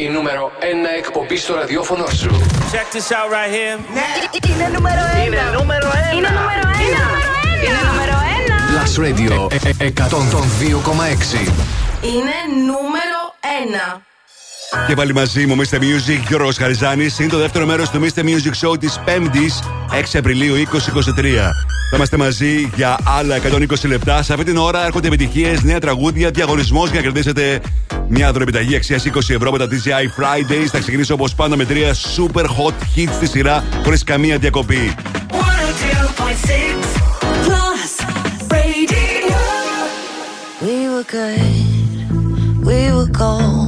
Η 0.00 0.08
νούμερο 0.08 0.52
1 0.60 0.64
εκπομπή 0.98 1.36
στο 1.36 1.54
ραδιόφωνο 1.54 2.06
σου. 2.06 2.30
Check 2.72 2.94
this 2.96 3.10
out 3.16 3.28
right 3.36 3.52
here. 3.56 3.78
Είναι 4.50 4.68
νούμερο 4.74 5.00
ένα. 5.14 5.24
Είναι 5.24 5.40
νούμερο 5.58 5.86
ένα. 5.86 6.12
Είναι 6.16 6.28
νούμερο 6.28 6.68
ένα. 6.86 7.02
Είναι 7.64 7.80
νούμερο 7.90 8.16
ένα. 8.38 8.56
Plus 8.74 8.92
Radio 9.04 9.52
ε- 9.52 9.84
ε- 9.84 9.90
102,6. 9.90 11.38
Είναι 12.02 12.36
νούμερο 12.66 13.20
ένα. 13.62 14.02
Και 14.86 14.94
πάλι 14.94 15.14
μαζί 15.14 15.46
μου, 15.46 15.56
Mr. 15.56 15.76
Music, 15.76 16.20
Γιώργος 16.28 16.56
Χαριζάνης. 16.56 17.18
Είναι 17.18 17.28
το 17.28 17.38
δεύτερο 17.38 17.66
μέρος 17.66 17.90
του 17.90 18.00
Mr. 18.00 18.20
Music 18.20 18.68
Show 18.68 18.80
της 18.80 19.00
5ης, 19.06 19.62
6 19.90 20.18
Απριλίου 20.18 20.54
2023. 20.54 21.52
Θα 21.90 21.96
είμαστε 21.96 22.16
μαζί 22.16 22.70
για 22.74 22.98
άλλα 23.18 23.36
120 23.36 23.88
λεπτά. 23.88 24.22
Σε 24.22 24.32
αυτή 24.32 24.44
την 24.44 24.56
ώρα 24.56 24.84
έρχονται 24.84 25.06
επιτυχίες, 25.06 25.62
νέα 25.62 25.78
τραγούδια, 25.78 26.30
διαγωνισμός 26.30 26.90
για 26.90 27.00
να 27.00 27.04
κερδίσετε 27.04 27.60
μια 28.08 28.32
δωρεπιταγή 28.32 28.76
αξίας 28.76 29.04
20 29.04 29.34
ευρώ 29.34 29.50
με 29.50 29.58
τα 29.58 29.66
DJI 29.66 30.20
Fridays. 30.20 30.66
Θα 30.72 30.78
ξεκινήσω 30.78 31.14
όπως 31.14 31.34
πάντα 31.34 31.56
με 31.56 31.64
τρία 31.64 31.94
super 32.16 32.44
hot 32.44 32.74
hits 32.96 33.12
στη 33.14 33.26
σειρά, 33.26 33.64
χωρίς 33.84 34.04
καμία 34.04 34.38
διακοπή. 34.38 34.94
102.6 35.30 35.38
Plus 37.46 37.92
Radio. 38.54 39.40
We 40.66 40.76
were 40.92 41.06
good, 41.16 42.66
we 42.68 42.80
were 42.96 43.10
gold. 43.22 43.67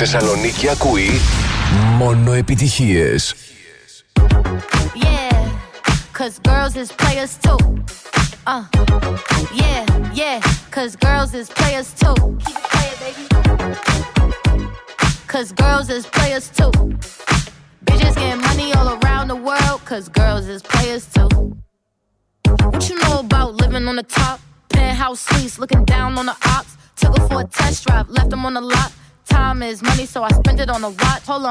Θεσσαλονίκη 0.00 0.68
ακούει 0.68 1.20
μόνο 1.96 2.32
επιτυχίες. 2.32 3.34
Yeah, 4.94 5.50
cause 6.12 6.38
girls 6.48 6.74
is 6.76 6.90
players 7.02 7.32
too. 7.44 7.58
Uh, 8.46 8.64
yeah, 9.62 9.82
yeah, 10.14 10.38
cause 10.70 10.92
girls 11.06 11.34
is 11.40 11.48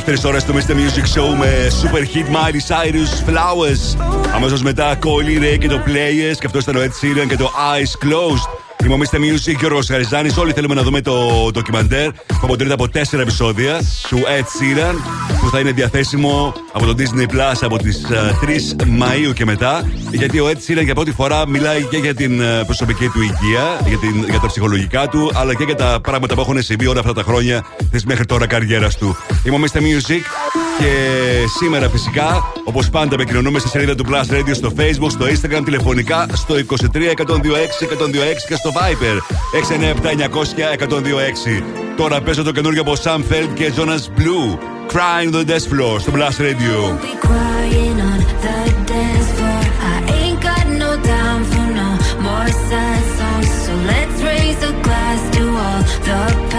δεύτερη 0.00 0.20
ώρα 0.24 0.40
του 0.40 0.54
Mr. 0.54 0.70
Music 0.70 1.18
Show 1.18 1.38
με 1.38 1.68
Super 1.82 2.02
Hit 2.16 2.34
Miley 2.34 2.60
Cyrus 2.68 3.30
Flowers. 3.30 4.04
Αμέσως 4.34 4.62
μετά 4.62 4.98
Collie 4.98 5.42
Ray 5.42 5.58
και 5.58 5.68
το 5.68 5.82
Players 5.86 6.36
και 6.38 6.46
αυτός 6.46 6.62
ήταν 6.62 6.76
ο 6.76 6.80
Ed 6.80 6.84
Sheeran 6.84 7.26
και 7.28 7.36
το 7.36 7.50
Eyes 7.72 8.04
Closed. 8.04 8.64
Είμαι 8.84 8.94
ο 8.94 8.98
Mr. 8.98 9.16
Music 9.16 9.54
και 9.58 9.64
ο 9.64 9.68
Ροσχαριζάνη. 9.68 10.30
Όλοι 10.38 10.52
θέλουμε 10.52 10.74
να 10.74 10.82
δούμε 10.82 11.00
το 11.00 11.48
ντοκιμαντέρ 11.52 12.10
που 12.12 12.40
αποτελείται 12.42 12.74
από 12.74 12.88
τέσσερα 12.88 13.22
επεισόδια 13.22 13.80
του 14.08 14.18
Ed 14.18 14.42
Sheeran 14.42 14.94
που 15.40 15.50
θα 15.50 15.58
είναι 15.60 15.72
διαθέσιμο 15.72 16.52
από 16.72 16.86
το 16.86 16.94
Disney 16.98 17.34
Plus 17.34 17.58
από 17.60 17.78
τις 17.78 18.02
ε, 18.04 18.78
3 18.82 18.86
Μαου 18.86 19.32
και 19.34 19.44
μετά. 19.44 19.90
Γιατί 20.10 20.40
ο 20.40 20.46
Ed 20.48 20.56
Sheeran 20.56 20.84
για 20.84 20.94
πρώτη 20.94 21.12
φορά 21.12 21.48
μιλάει 21.48 21.82
και 21.82 21.96
για 21.96 22.14
την 22.14 22.40
ε, 22.40 22.64
προσωπική 22.64 23.08
του 23.08 23.20
υγεία, 23.20 23.80
για, 23.86 23.98
την, 23.98 24.24
για 24.30 24.40
τα 24.40 24.46
ψυχολογικά 24.46 25.08
του, 25.08 25.30
αλλά 25.34 25.54
και 25.54 25.64
για 25.64 25.74
τα 25.74 26.00
πράγματα 26.02 26.34
που 26.34 26.40
έχουν 26.40 26.62
συμβεί 26.62 26.86
όλα 26.86 27.00
αυτά 27.00 27.12
τα 27.12 27.22
χρόνια 27.22 27.64
της 27.90 28.04
μέχρι 28.04 28.24
τώρα 28.24 28.46
καριέρας 28.46 28.96
του. 28.96 29.16
Είμαι 29.44 29.56
ο 29.56 29.60
Mr. 29.60 29.78
Music 29.78 30.22
και 30.78 30.92
σήμερα 31.58 31.88
φυσικά, 31.88 32.52
όπως 32.64 32.90
πάντα, 32.90 33.14
επικοινωνούμε 33.14 33.58
στη 33.58 33.68
σελίδα 33.68 33.94
του 33.94 34.04
Plus 34.08 34.34
Radio 34.34 34.54
στο 34.54 34.72
Facebook, 34.76 35.10
στο 35.10 35.26
Instagram, 35.26 35.64
τηλεφωνικά 35.64 36.26
στο 36.32 36.54
23 36.54 36.56
126 36.56 36.60
126 37.84 37.94
και 38.48 38.54
στο 38.54 38.70
Viper 38.74 39.18
697 40.00 40.14
900 40.32 40.88
126. 40.88 41.62
Τώρα 41.96 42.20
παίζω 42.20 42.42
το 42.42 42.52
καινούργιο 42.52 42.80
από 42.80 42.92
Sam 43.04 43.18
Feld 43.18 43.48
και 43.54 43.72
Jonas 43.76 44.20
Blue. 44.20 44.58
Crying 44.92 45.32
on 45.32 45.38
the 45.38 45.50
desk 45.50 45.68
Floor 45.72 46.00
στο 46.00 46.12
Blast 46.14 46.40
Radio. 46.40 46.98
The 56.04 56.53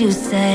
you 0.00 0.10
said. 0.12 0.45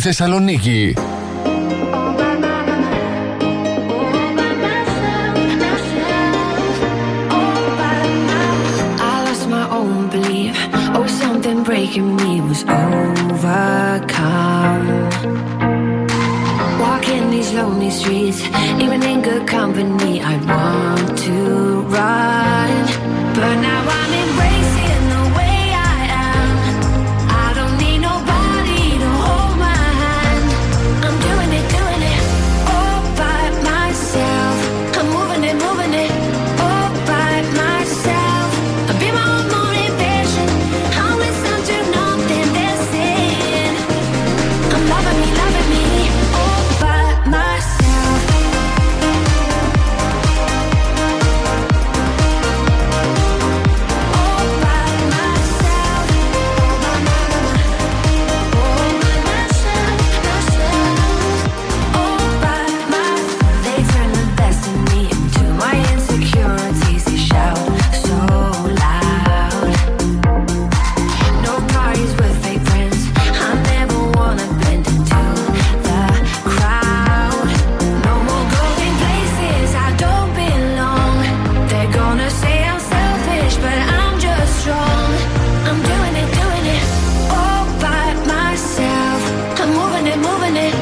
Θεσσαλονίκη. 0.00 0.94
Moving 89.70 90.06
it, 90.06 90.18
moving 90.18 90.56
it 90.56 90.79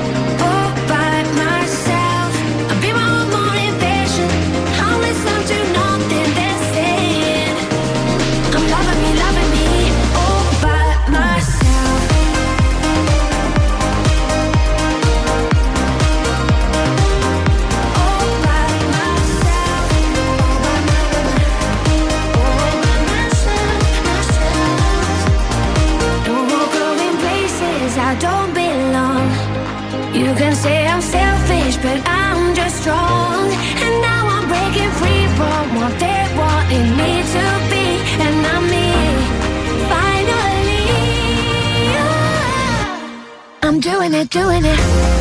doing 44.26 44.64
it, 44.64 44.64
doing 44.64 44.64
it. 44.64 45.17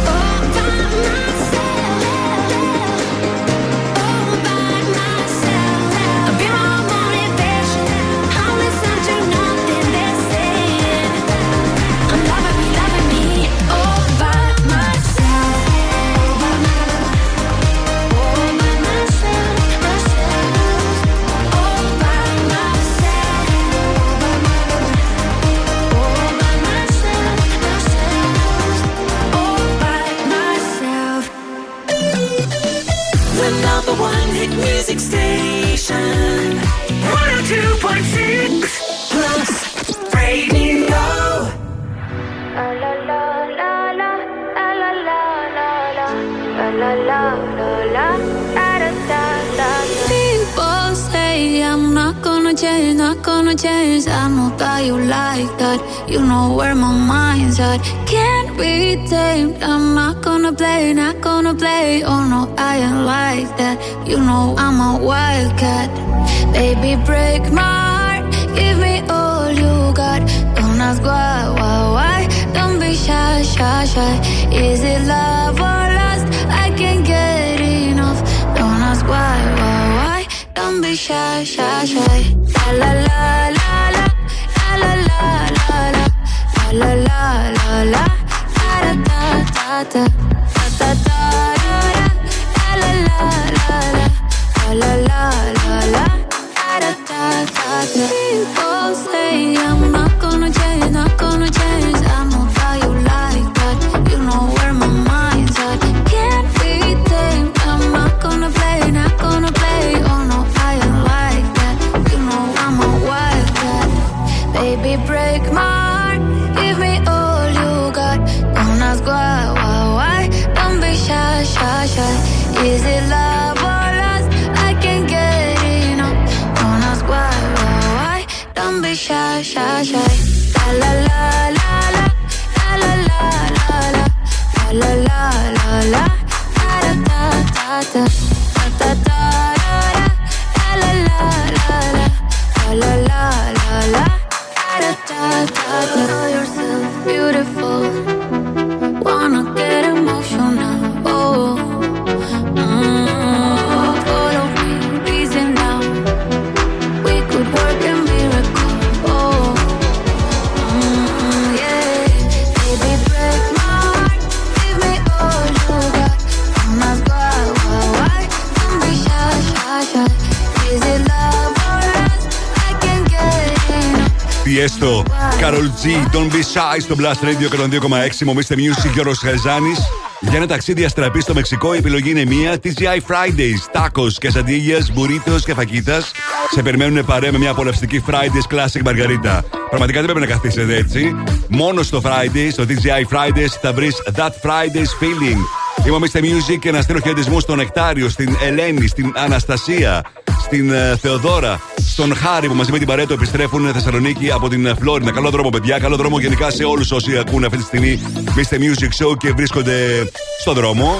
Don't 176.17 176.31
Be 176.31 176.43
Shy 176.53 176.79
στο 176.79 176.95
Blast 176.97 177.25
Radio 177.25 177.73
102,6. 177.73 178.23
Μομίστε 178.25 178.55
Music, 178.57 178.91
Γιώργος 178.93 179.17
Χαριζάνης. 179.17 179.79
Για 180.19 180.37
ένα 180.37 180.47
ταξίδι 180.47 180.85
αστραπή 180.85 181.21
στο 181.21 181.33
Μεξικό, 181.33 181.73
η 181.73 181.77
επιλογή 181.77 182.09
είναι 182.09 182.25
μία. 182.25 182.55
TGI 182.63 182.97
Fridays, 182.97 183.69
τάκο, 183.71 184.07
κασαντίγια, 184.21 184.85
μπουρίτο 184.93 185.39
και 185.45 185.53
φακίτας. 185.53 186.11
Σε 186.51 186.61
περιμένουν 186.61 187.05
παρέα 187.05 187.31
με 187.31 187.37
μια 187.37 187.51
απολαυστική 187.51 188.03
Fridays 188.07 188.55
Classic 188.55 188.81
Μαργαρίτα. 188.83 189.43
Πραγματικά 189.69 190.01
δεν 190.01 190.11
πρέπει 190.11 190.27
να 190.27 190.33
καθίσετε 190.33 190.75
έτσι. 190.75 191.15
Μόνο 191.47 191.83
στο 191.83 192.01
Fridays, 192.03 192.49
στο 192.51 192.63
TGI 192.63 193.15
Fridays, 193.15 193.57
θα 193.61 193.73
βρεις 193.73 193.95
That 194.15 194.49
Fridays 194.49 195.03
Feeling. 195.03 195.39
Είμαι 195.87 195.95
ο 195.95 195.99
Mr. 195.99 196.19
Music 196.19 196.59
και 196.59 196.71
να 196.71 196.81
στείλω 196.81 196.99
χαιρετισμούς 196.99 197.41
στον 197.41 197.57
Νεκτάριο, 197.57 198.09
στην 198.09 198.37
Ελένη, 198.43 198.87
στην 198.87 199.13
Αναστασία, 199.15 200.03
στην 200.41 200.73
ε, 200.73 200.97
Θεοδώρα, 201.01 201.61
στον 201.87 202.15
Χάρη 202.15 202.47
που 202.47 202.53
μαζί 202.53 202.71
με 202.71 202.77
την 202.77 202.87
παρέτο 202.87 203.13
επιστρέφουν 203.13 203.73
Θεσσαλονίκη 203.73 204.31
από 204.31 204.49
την 204.49 204.75
Φλόρινα. 204.79 205.11
Καλό 205.11 205.29
δρόμο, 205.29 205.49
παιδιά. 205.49 205.79
Καλό 205.79 205.95
δρόμο 205.95 206.19
γενικά 206.19 206.51
σε 206.51 206.63
όλους 206.63 206.91
όσοι 206.91 207.17
ακούνε 207.17 207.45
αυτή 207.45 207.57
τη 207.57 207.63
στιγμή 207.63 207.99
Mr. 208.35 208.55
Music 208.55 209.05
Show 209.05 209.17
και 209.17 209.31
βρίσκονται 209.31 210.09
στον 210.39 210.53
δρόμο. 210.53 210.93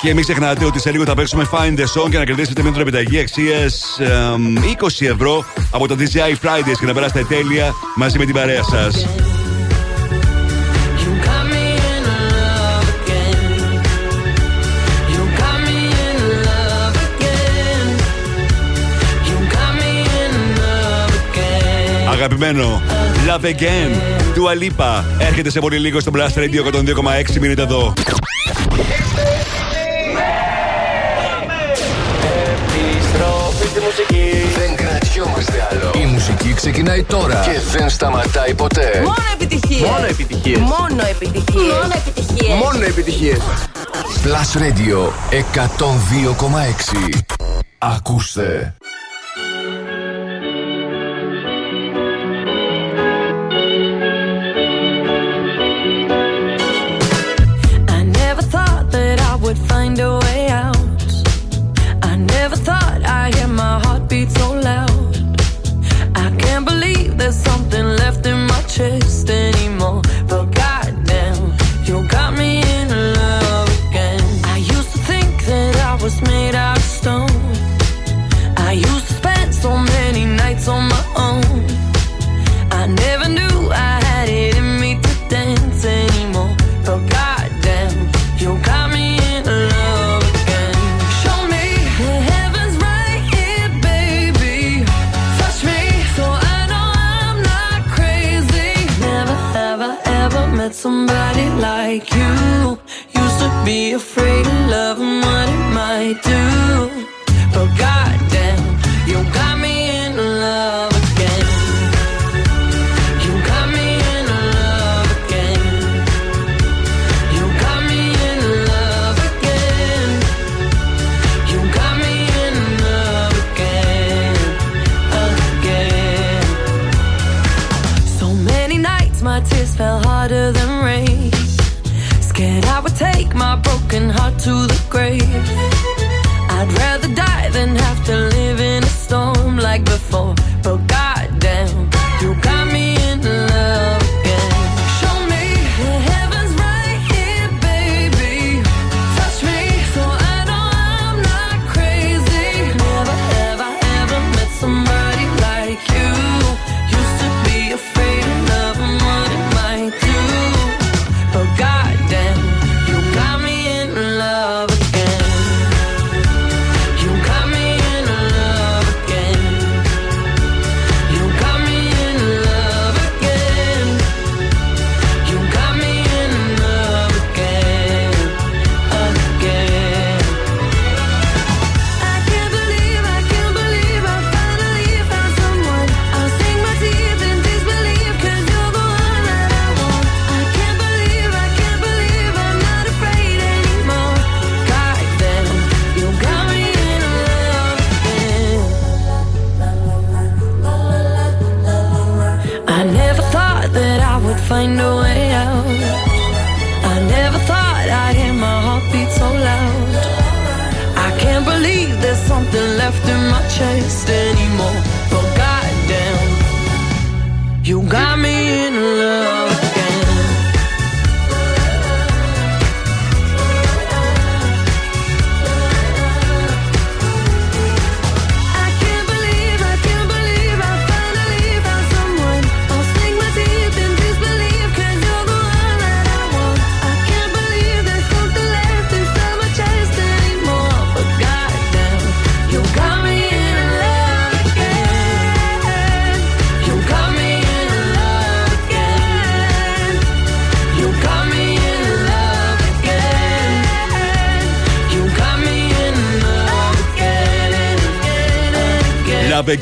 Και 0.00 0.14
μην 0.14 0.22
ξεχνάτε 0.22 0.64
ότι 0.64 0.80
σε 0.80 0.90
λίγο 0.90 1.04
θα 1.04 1.14
παίξουμε 1.14 1.48
Find 1.52 1.78
the 1.78 2.00
Song 2.00 2.10
και 2.10 2.18
να 2.18 2.24
κερδίσετε 2.24 2.62
μια 2.62 2.72
επιταγή 2.76 3.18
αξίας 3.18 3.98
20 4.98 5.06
ευρώ 5.06 5.44
από 5.70 5.88
το 5.88 5.96
DJI 5.98 6.46
Fridays 6.46 6.76
και 6.80 6.86
να 6.86 6.92
περάσετε 6.92 7.24
τέλεια 7.24 7.74
μαζί 7.96 8.18
με 8.18 8.24
την 8.24 8.34
παρέα 8.34 8.62
σας. 8.62 9.06
Αγαπημένο 22.26 22.82
Love 23.26 23.44
Again 23.44 24.00
του 24.34 24.48
Αλίπα 24.48 25.04
έρχεται 25.18 25.50
σε 25.50 25.60
πολύ 25.60 25.78
λίγο 25.78 26.00
στο 26.00 26.12
Blast 26.14 26.38
Radio 26.38 26.72
102,6 26.72 27.38
μείνετε 27.40 27.62
εδώ. 27.62 27.92
Επιστροφή 32.72 33.66
στη 33.66 33.80
μουσική. 33.80 34.30
Δεν 34.58 34.76
κρατιόμαστε 34.76 35.68
άλλο. 35.70 35.90
Η 36.02 36.06
μουσική 36.06 36.52
ξεκινάει 36.54 37.02
τώρα 37.02 37.40
και 37.44 37.78
δεν 37.78 37.88
σταματάει 37.88 38.54
ποτέ. 38.54 39.02
Μόνο 39.04 39.14
επιτυχίες. 39.32 39.80
Μόνο 39.88 40.06
επιτυχίες. 40.06 40.58
Μόνο 40.58 41.02
επιτυχίες. 41.10 41.72
Μόνο 41.72 41.92
επιτυχίες. 41.94 42.54
Μόνο 42.62 42.84
επιτυχίες. 42.84 43.38
Plus 44.24 44.58
Radio 44.62 45.12
102,6. 45.30 47.20
Ακούστε. 47.78 48.74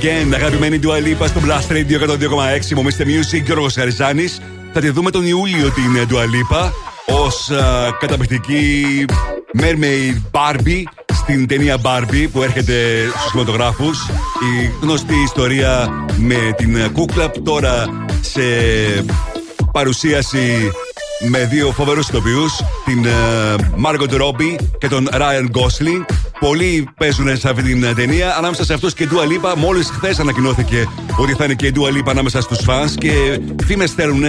Again. 0.04 0.34
Αγαπημένη 0.34 0.78
του 0.78 0.92
Αλίπα 0.92 1.26
στο 1.26 1.40
Blast 1.44 1.72
Radio 1.72 2.08
102,6. 2.08 2.74
Μομίστε 2.74 3.04
Music, 3.04 3.42
Γιώργος 3.44 3.74
Χαριζάνης. 3.74 4.40
Θα 4.72 4.80
τη 4.80 4.90
δούμε 4.90 5.10
τον 5.10 5.26
Ιούλιο 5.26 5.70
την 5.70 6.06
Ντουαλίπα 6.06 6.72
ως 7.06 7.50
καταπληκτική 8.00 9.04
Mermaid 9.58 10.20
Barbie 10.30 10.82
στην 11.12 11.46
ταινία 11.46 11.76
Barbie 11.82 12.28
που 12.32 12.42
έρχεται 12.42 12.74
στους 13.18 13.30
κινηματογράφους 13.30 14.06
η 14.40 14.70
γνωστή 14.80 15.14
ιστορία 15.24 15.88
με 16.16 16.54
την 16.56 16.92
κούκλα 16.92 17.30
τώρα 17.30 17.86
σε 18.20 18.42
παρουσίαση 19.72 20.70
με 21.28 21.44
δύο 21.44 21.72
φοβερούς 21.72 22.08
ηθοποιούς 22.08 22.60
την 22.84 23.06
Margot 23.84 24.20
Robbie 24.20 24.56
και 24.78 24.88
τον 24.88 25.08
Ryan 25.12 25.46
Gosling 25.56 26.13
Πολλοί 26.44 26.88
παίζουν 26.96 27.36
σε 27.36 27.48
αυτή 27.48 27.62
την 27.62 27.94
ταινία. 27.94 28.36
Ανάμεσα 28.36 28.64
σε 28.64 28.74
αυτούς 28.74 28.94
και 28.94 29.04
η 29.04 29.08
Dua 29.10 29.22
Lipa, 29.22 29.54
μόλις 29.56 29.90
χθες 29.90 30.18
ανακοινώθηκε 30.18 30.88
ότι 31.16 31.32
θα 31.32 31.44
είναι 31.44 31.54
και 31.54 31.66
η 31.66 31.72
Dua 31.74 31.98
Lipa 31.98 32.10
ανάμεσα 32.10 32.40
στους 32.40 32.58
φαν. 32.62 32.94
Και 32.94 33.40
φήμες 33.64 33.90
στέλνουν 33.90 34.24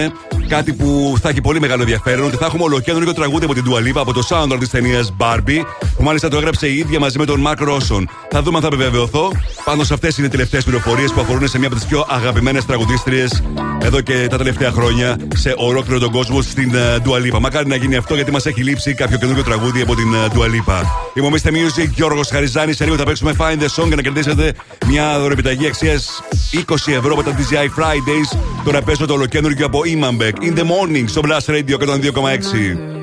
κάτι 0.48 0.72
που 0.72 1.16
θα 1.22 1.28
έχει 1.28 1.40
πολύ 1.40 1.60
μεγάλο 1.60 1.82
ενδιαφέρον. 1.82 2.26
Ότι 2.26 2.36
θα 2.36 2.46
έχουμε 2.46 2.62
ολοκέντρο 2.62 3.12
τραγούδι 3.12 3.44
από 3.44 3.54
την 3.54 3.64
Dua 3.66 3.78
Lipa, 3.78 4.00
από 4.00 4.12
το 4.12 4.26
soundtrack 4.28 4.58
της 4.58 4.70
ταινίας 4.70 5.14
Barbie, 5.18 5.60
που 5.96 6.02
μάλιστα 6.02 6.28
το 6.28 6.36
έγραψε 6.36 6.66
η 6.66 6.76
ίδια 6.76 7.00
μαζί 7.00 7.18
με 7.18 7.24
τον 7.24 7.44
Mark 7.46 7.68
Rosson. 7.68 8.04
Θα 8.30 8.42
δούμε 8.42 8.56
αν 8.56 8.62
θα 8.62 8.68
επιβεβαιωθώ. 8.72 9.32
Πάνω 9.64 9.84
σε 9.84 9.94
αυτές 9.94 10.18
είναι 10.18 10.26
οι 10.26 10.30
τελευταίες 10.30 10.64
πληροφορίες 10.64 11.12
που 11.12 11.20
αφορούν 11.20 11.48
σε 11.48 11.58
μια 11.58 11.66
από 11.66 11.76
τις 11.76 11.86
πιο 11.86 12.04
αγαπημένες 12.08 12.64
τραγουδίστριες 12.66 13.42
εδώ 13.82 14.00
και 14.00 14.26
τα 14.30 14.36
τελευταία 14.36 14.70
χρόνια 14.70 15.16
σε 15.34 15.54
ολόκληρο 15.56 16.00
τον 16.00 16.10
κόσμο 16.10 16.42
στην 16.42 16.72
uh, 16.74 17.08
Dua 17.08 17.16
Lipa. 17.16 17.38
Μακάρι 17.40 17.68
να 17.68 17.76
γίνει 17.76 17.96
αυτό 17.96 18.14
γιατί 18.14 18.30
μας 18.30 18.46
έχει 18.46 18.62
λείψει 18.62 18.94
κάποιο 18.94 19.18
καινούργιο 19.18 19.44
τραγούδι 19.44 19.82
από 19.82 19.94
την 19.94 20.12
uh, 20.12 20.36
Dua 20.36 20.44
Lipa. 20.44 20.82
Είμαστε 21.14 21.50
Music, 21.52 21.88
Γιώργος 21.94 22.28
Χαριζάνης. 22.28 22.76
Σε 22.76 22.84
λίγο 22.84 22.96
θα 22.96 23.04
παίξουμε 23.04 23.34
Find 23.38 23.58
the 23.62 23.82
Song 23.82 23.86
για 23.86 23.96
να 23.96 24.02
κερδίσετε 24.02 24.52
μια 24.86 25.18
δωρεπιταγή 25.18 25.66
αξίας 25.66 26.22
20 26.68 26.75
ευρώ 26.86 27.12
από 27.12 27.22
τα 27.22 27.36
DJI 27.36 27.80
Fridays. 27.80 28.38
Τώρα 28.64 28.82
παίζω 28.82 29.06
το 29.06 29.12
ολοκένουργιο 29.12 29.66
από 29.66 29.80
Imambek. 29.84 30.42
In 30.42 30.58
the 30.58 30.62
morning 30.62 31.04
στο 31.06 31.20
Blast 31.24 31.48
Radio 31.54 31.76
102,6. 31.78 32.96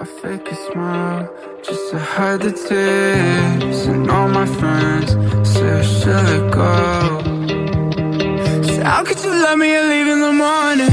I 0.00 0.06
fake 0.20 0.48
a 0.50 0.56
smile 0.66 1.28
just 1.66 1.84
to 1.90 1.98
hide 2.14 2.40
the 2.46 2.52
tears. 2.68 3.78
And 3.92 4.10
all 4.14 4.28
my 4.40 4.46
friends 4.58 5.10
say 5.52 5.68
I 5.80 5.82
should 5.94 6.24
let 6.30 6.44
go. 6.60 6.74
So 8.72 8.80
how 8.90 9.02
could 9.06 9.20
you 9.24 9.32
love 9.44 9.58
me 9.62 9.68
and 9.78 9.86
leave 9.92 10.08
in 10.14 10.20
the 10.26 10.34
morning? 10.44 10.92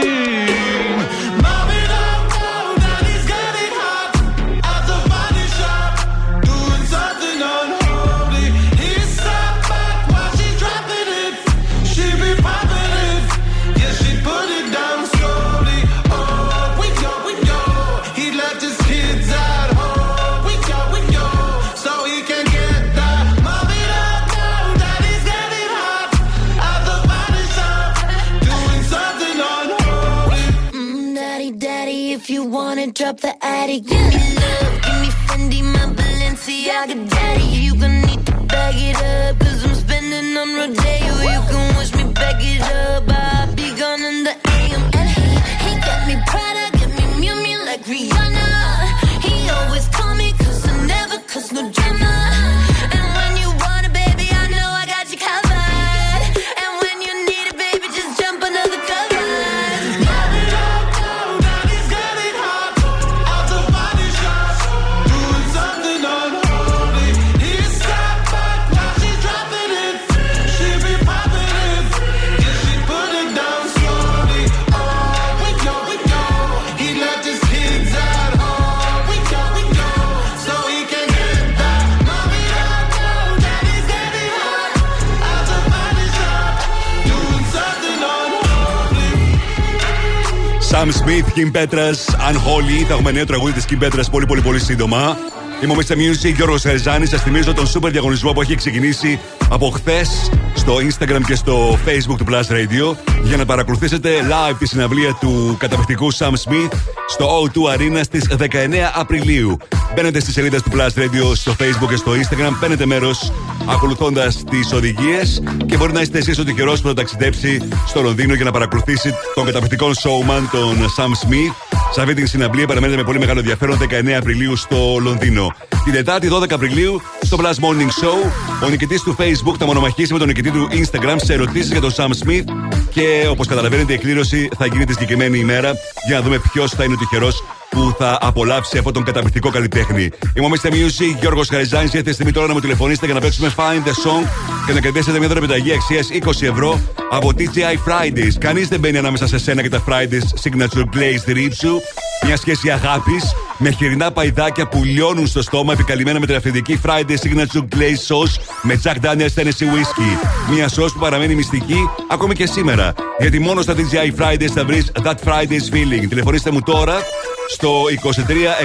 Kim 91.35 91.51
Petras, 91.51 91.99
Unholy. 92.29 92.85
Θα 92.87 92.93
έχουμε 92.93 93.11
νέο 93.11 93.25
τραγούδι 93.25 93.51
της 93.53 93.65
Kim 93.69 93.83
Petras 93.83 94.11
πολύ 94.11 94.25
πολύ 94.25 94.41
πολύ 94.41 94.59
σύντομα. 94.59 95.17
Είμαι 95.63 95.73
ο 95.73 95.75
Mr. 95.79 95.91
Music, 95.93 96.33
Γιώργος 96.35 96.61
Χαριζάνη. 96.61 97.05
Σας 97.05 97.21
θυμίζω 97.21 97.53
τον 97.53 97.67
super 97.67 97.89
διαγωνισμό 97.91 98.31
που 98.31 98.41
έχει 98.41 98.55
ξεκινήσει 98.55 99.19
από 99.49 99.69
χθες 99.69 100.31
στο 100.55 100.75
Instagram 100.75 101.21
και 101.25 101.35
στο 101.35 101.77
Facebook 101.85 102.17
του 102.17 102.25
Plus 102.29 102.51
Radio 102.51 102.95
για 103.23 103.37
να 103.37 103.45
παρακολουθήσετε 103.45 104.09
live 104.29 104.55
τη 104.59 104.67
συναυλία 104.67 105.17
του 105.19 105.55
καταπληκτικού 105.59 106.13
Sam 106.13 106.31
Smith 106.31 106.71
στο 107.07 107.43
O2 107.43 107.75
Arena 107.77 108.01
στις 108.03 108.27
19 108.39 108.45
Απριλίου. 108.93 109.57
Μπαίνετε 109.95 110.19
στις 110.19 110.33
σελίδες 110.33 110.61
του 110.61 110.71
Plus 110.73 110.99
Radio 110.99 111.35
στο 111.35 111.55
Facebook 111.59 111.89
και 111.89 111.95
στο 111.95 112.11
Instagram, 112.11 112.51
παίρνετε 112.59 112.85
μέρος 112.85 113.31
ακολουθώντας 113.69 114.43
τις 114.49 114.73
οδηγίες 114.73 115.43
και 115.65 115.77
μπορεί 115.77 115.93
να 115.93 116.01
είστε 116.01 116.17
εσείς 116.17 116.39
ο 116.39 116.43
τυχερό 116.43 116.71
που 116.71 116.87
θα 116.87 116.93
ταξιδέψει 116.93 117.67
στο 117.87 118.01
Λονδίνο 118.01 118.33
για 118.33 118.45
να 118.45 118.51
παρακολουθήσει 118.51 119.13
τον 119.35 119.45
καταπληκτικό 119.45 119.87
showman, 119.87 120.41
τον 120.51 120.77
Sam 120.97 121.27
Smith. 121.27 121.53
Σε 121.91 122.01
αυτή 122.01 122.13
την 122.13 122.27
συναυλία 122.27 122.67
παραμένετε 122.67 122.97
με 122.97 123.03
πολύ 123.03 123.19
μεγάλο 123.19 123.39
ενδιαφέρον 123.39 123.77
19 123.77 124.09
Απριλίου 124.09 124.55
στο 124.55 124.97
Λονδίνο. 125.01 125.55
Την 125.83 125.93
Τετάρτη 125.93 126.29
12 126.31 126.51
Απριλίου 126.51 127.01
στο 127.21 127.37
Plus 127.39 127.43
Morning 127.43 128.03
Show, 128.03 128.31
ο 128.63 128.69
νικητής 128.69 129.01
του 129.01 129.15
Facebook 129.19 129.55
θα 129.59 129.65
μονομαχήσει 129.65 130.13
με 130.13 130.19
τον 130.19 130.27
νικητή 130.27 130.51
του 130.51 130.69
Instagram 130.71 131.15
σε 131.23 131.33
ερωτήσεις 131.33 131.71
για 131.71 131.81
τον 131.81 131.93
Sam 131.95 132.09
Smith 132.09 132.43
και 132.89 133.27
όπως 133.29 133.47
καταλαβαίνετε 133.47 133.91
η 133.91 133.95
εκκλήρωση 133.95 134.49
θα 134.57 134.65
γίνει 134.65 134.85
τη 134.85 134.93
συγκεκριμένη 134.93 135.39
ημέρα 135.39 135.73
για 136.07 136.15
να 136.15 136.21
δούμε 136.21 136.39
ποιος 136.51 136.71
θα 136.71 136.83
είναι 136.83 136.93
ο 136.93 136.97
τυχερός 136.97 137.43
που 137.71 137.95
θα 137.97 138.17
απολαύσει 138.21 138.77
αυτόν 138.77 138.93
τον 138.93 139.03
καταπληκτικό 139.03 139.49
καλλιτέχνη. 139.49 140.09
Είμαι 140.33 140.45
ο 140.45 140.49
Mr. 140.49 140.67
Music, 140.67 141.19
Γιώργος 141.19 141.47
Χαριζάνης. 141.47 141.93
Ήρθε 141.93 142.07
τη 142.07 142.13
στιγμή 142.13 142.31
τώρα 142.31 142.47
να 142.47 142.53
μου 142.53 142.59
τηλεφωνήσετε 142.59 143.05
για 143.05 143.15
να 143.15 143.21
παίξουμε 143.21 143.53
Find 143.57 143.87
the 143.87 143.91
Song 143.91 144.27
και 144.65 144.73
να 144.73 144.79
κερδίσετε 144.79 145.19
μια 145.19 145.27
δωρεπιταγή 145.27 145.73
αξίας 145.73 146.07
20 146.41 146.47
ευρώ 146.47 146.79
από 147.11 147.31
TGI 147.37 147.89
Fridays. 147.89 148.33
Κανείς 148.39 148.67
δεν 148.67 148.79
μπαίνει 148.79 148.97
ανάμεσα 148.97 149.27
σε 149.27 149.37
σένα 149.37 149.61
και 149.61 149.69
τα 149.69 149.83
Fridays 149.87 150.49
Signature 150.49 150.83
Glazed 150.95 151.29
Rib 151.29 151.51
σου. 151.53 151.81
Μια 152.25 152.37
σχέση 152.37 152.69
αγάπης 152.69 153.33
με 153.63 153.71
χοιρινά 153.71 154.11
παϊδάκια 154.11 154.67
που 154.67 154.83
λιώνουν 154.83 155.27
στο 155.27 155.41
στόμα 155.41 155.73
επικαλυμμένα 155.73 156.19
με 156.19 156.25
την 156.25 156.35
αυθεντική 156.35 156.79
Friday 156.85 157.11
Signature 157.11 157.63
Glazed 157.75 158.07
Sauce 158.07 158.35
με 158.61 158.81
Jack 158.83 159.05
Daniels 159.05 159.41
Tennessee 159.41 159.69
Whiskey. 159.73 160.27
Μια 160.53 160.69
sauce 160.69 160.91
που 160.93 160.99
παραμένει 160.99 161.35
μυστική 161.35 161.89
ακόμη 162.09 162.35
και 162.35 162.47
σήμερα. 162.47 162.93
Γιατί 163.19 163.39
μόνο 163.39 163.61
στα 163.61 163.73
TGI 163.73 164.21
Fridays 164.21 164.51
θα 164.53 164.65
βρεις 164.65 164.91
That 165.03 165.15
Friday's 165.25 165.73
Feeling. 165.73 166.07
Τηλεφωνήστε 166.09 166.51
μου 166.51 166.61
τώρα 166.61 167.01
στο 167.49 167.83
23 168.03 168.19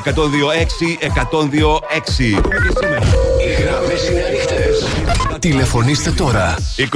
126 0.04 0.10
126. 1.02 2.20
Οι 2.20 3.62
γραμμές 3.62 4.08
είναι 4.08 4.22
ανοιχτές. 4.22 4.35
Τηλεφωνήστε 5.38 6.10
τώρα. 6.10 6.54
23 6.76 6.82
126 6.82 6.88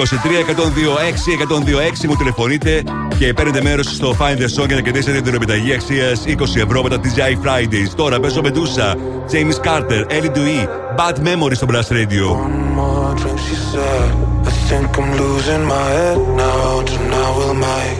126 2.02 2.06
μου 2.08 2.16
τηλεφωνείτε 2.16 2.82
και 3.18 3.32
παίρνετε 3.32 3.62
μέρο 3.62 3.82
στο 3.82 4.16
Find 4.18 4.38
the 4.38 4.62
Song 4.62 4.66
για 4.66 4.76
να 4.76 4.80
κερδίσετε 4.80 5.20
την 5.20 5.34
επιταγή 5.34 5.72
αξία 5.72 6.04
20 6.26 6.40
ευρώ 6.64 6.82
με 6.82 6.88
τα 6.88 7.00
TGI 7.02 7.46
Fridays. 7.46 7.88
Τώρα 7.96 8.20
παίζω 8.20 8.40
Medusa, 8.44 8.94
James 9.32 9.66
Carter, 9.66 10.04
Ellie 10.10 10.36
Dewey, 10.36 10.66
Bad 10.96 11.16
Memories 11.18 11.54
στο 11.54 11.66
Blast 11.70 11.92
Radio. 11.92 12.26
more 12.80 13.14
drink, 13.20 13.38
she 13.46 13.56
said. 13.70 14.10
I 14.48 14.52
think 14.68 14.90
I'm 15.00 15.10
losing 15.22 15.64
my 15.74 15.86
head 15.96 16.18
now. 16.44 16.82
Tonight 16.90 17.32
we'll 17.36 17.58
make 17.68 17.98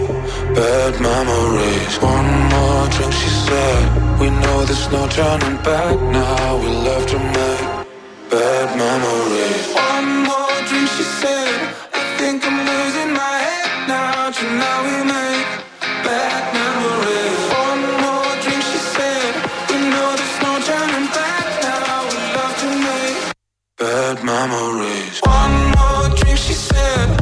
bad 0.59 0.95
memories. 1.11 1.95
One 2.15 2.31
more 2.55 2.85
drink, 2.95 3.13
she 3.21 3.31
said. 3.47 3.83
We 4.21 4.29
know 4.43 4.57
there's 4.69 4.87
no 4.97 5.03
turning 5.19 5.59
back 5.69 5.97
now. 6.21 6.47
We 6.63 6.69
love 6.89 7.05
to 7.13 7.19
make 7.37 7.63
bad 8.33 8.69
memories. 8.85 9.80
Think 12.21 12.45
I'm 12.45 12.59
losing 12.71 13.13
my 13.15 13.37
head 13.47 13.89
now. 13.89 14.31
Tonight 14.31 14.83
we 14.89 14.97
make 15.17 15.49
bad 16.07 16.43
memories. 16.61 17.43
One 17.65 17.83
more 18.05 18.33
drink, 18.45 18.63
she 18.71 18.81
said. 18.95 19.33
Know 19.93 20.11
there's 20.21 20.39
no 20.45 20.53
turning 20.69 21.09
back 21.17 21.47
now. 21.65 21.99
We 22.11 22.19
love 22.37 22.55
to 22.63 22.69
make 22.89 23.19
bad 23.83 24.17
memories. 24.33 25.17
One 25.41 25.57
more 25.77 26.07
drink, 26.19 26.39
she 26.47 26.55
said. 26.69 27.20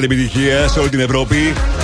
Μεγάλη 0.00 0.20
επιτυχία 0.20 0.68
σε 0.68 0.78
όλη 0.78 0.88
την 0.88 1.00
Ευρώπη. 1.00 1.36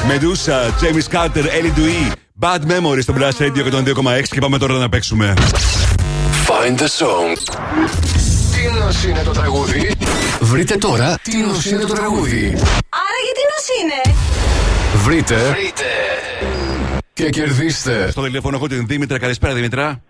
Μεντούσα, 0.07 0.75
James 0.81 1.17
Carter, 1.17 1.45
Ellie 1.45 1.79
Dewey. 1.79 2.13
Bad 2.41 2.59
Memories 2.59 3.03
στο 3.03 3.15
Blast 3.17 3.43
Radio 3.43 3.73
102,6 3.73 4.23
και 4.31 4.41
πάμε 4.41 4.59
τώρα 4.59 4.75
να 4.75 4.89
παίξουμε. 4.89 5.35
Find 6.47 6.79
the 6.79 6.89
song. 6.99 7.37
Τι 8.55 8.79
νος 8.79 9.05
είναι 9.05 9.23
το 9.23 9.31
τραγούδι; 9.31 9.91
Βρείτε 10.41 10.77
τώρα 10.77 11.19
τι 11.23 11.37
νος 11.37 11.67
είναι 11.67 11.85
το 11.85 11.95
τραγούδι. 11.95 12.45
Άρα 12.89 13.21
γιατί 13.25 13.41
νος 13.53 13.67
είναι; 13.81 14.17
Βρείτε. 15.05 15.37
Βρείτε. 15.37 15.85
Και 17.13 17.31
κερδίστε. 17.31 18.11
Στο 18.11 18.23
τηλέφωνο 18.23 18.57
έχω 18.57 18.67
την 18.67 18.87
Δήμητρα. 18.87 19.19
Καλησπέρα, 19.19 19.55
Δήμητρα. 19.55 20.03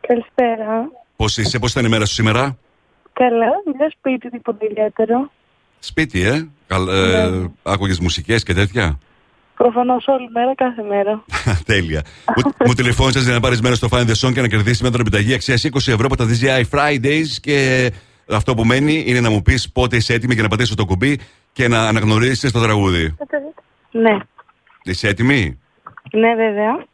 Καλησπέρα. 0.00 0.90
Πώς 1.16 1.36
είσαι, 1.36 1.58
πώς 1.58 1.70
ήταν 1.70 1.84
η 1.84 1.88
μέρα 1.88 2.04
σου 2.04 2.14
σήμερα; 2.14 2.58
Καλά, 3.12 3.46
μια 3.78 3.92
σπίτι, 3.98 4.30
τίποτα 4.30 4.66
ιδιαίτερο. 4.70 5.30
Σπίτι, 5.78 6.22
ε. 6.22 6.48
Καλ, 6.72 6.88
ε 6.88 7.26
Ναι. 7.28 7.46
Άκουγες 7.62 7.98
μουσικές 8.00 8.42
και 8.42 8.54
τέτοια; 8.54 8.98
Προφανώς 9.56 10.06
όλη 10.06 10.28
μέρα, 10.32 10.54
κάθε 10.54 10.82
μέρα. 10.82 11.24
Τέλεια. 11.72 12.02
μου, 12.36 12.52
μου 12.66 12.72
τηλεφώνησες 12.74 13.24
για 13.24 13.32
να 13.32 13.40
πάρεις 13.40 13.60
μέρος 13.60 13.76
στο 13.76 13.88
Find 13.90 14.06
the 14.06 14.14
Song 14.20 14.32
και 14.32 14.40
να 14.40 14.48
κερδίσεις 14.48 14.82
με 14.82 14.90
τον 14.90 15.00
επιταγή 15.00 15.34
αξίας 15.34 15.64
20 15.64 15.76
ευρώ 15.76 16.06
από 16.06 16.16
τα 16.16 16.26
DJI 16.28 16.62
Fridays. 16.70 17.26
Και 17.40 17.90
αυτό 18.28 18.54
που 18.54 18.64
μένει 18.64 19.04
είναι 19.06 19.20
να 19.20 19.30
μου 19.30 19.42
πεις 19.42 19.72
πότε 19.72 19.96
είσαι 19.96 20.14
έτοιμη 20.14 20.34
για 20.34 20.42
να 20.42 20.48
πατήσω 20.48 20.74
το 20.74 20.84
κουμπί 20.84 21.20
και 21.52 21.68
να 21.68 21.88
αναγνωρίσεις 21.88 22.52
το 22.52 22.60
τραγούδι. 22.60 23.16
Ναι, 23.90 24.16
Είσαι 24.82 25.08
έτοιμη; 25.08 25.58
ναι, 26.12 26.34
βέβαια. 26.34 26.86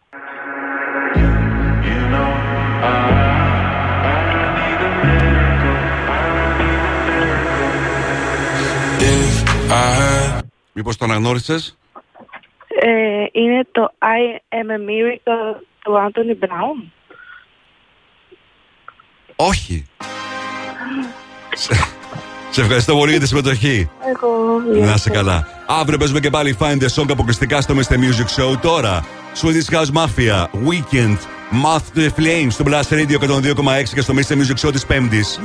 Μήπως 10.72 10.96
το 10.96 11.04
αναγνώρισε. 11.04 11.54
Ε, 12.80 13.24
είναι 13.32 13.66
το 13.72 13.92
I 13.98 14.54
am 14.54 14.70
a 14.70 14.78
miracle 14.88 15.60
του 15.82 15.92
Anthony 15.92 16.44
Brown. 16.44 16.90
Όχι. 19.36 19.84
σε, 21.54 21.74
σε 22.50 22.60
ευχαριστώ 22.60 22.94
πολύ 22.96 23.10
για 23.10 23.20
τη 23.20 23.26
συμμετοχή. 23.26 23.90
Εγώ. 24.08 24.60
Να 24.86 24.92
είσαι 24.92 25.10
καλά. 25.10 25.46
Αύριο 25.66 25.98
παίζουμε 25.98 26.20
και 26.20 26.30
πάλι 26.30 26.56
Find 26.60 26.78
the 26.82 26.88
Song 26.94 27.06
αποκλειστικά 27.10 27.60
στο 27.60 27.74
Mr. 27.74 27.94
Music 27.94 28.42
Show. 28.42 28.60
Τώρα, 28.60 29.04
Swedish 29.42 29.74
House 29.74 29.92
Mafia, 29.92 30.46
Weekend, 30.68 31.16
Moth 31.64 31.96
to 31.96 32.00
the 32.00 32.10
Flames 32.18 32.50
στο 32.50 32.64
Blast 32.66 32.88
Radio 32.88 33.18
102,6 33.18 33.94
και 33.94 34.00
στο 34.00 34.14
Mr. 34.14 34.32
Music 34.32 34.66
Show 34.66 34.72
της 34.72 34.86
Πέμπτης. 34.86 35.40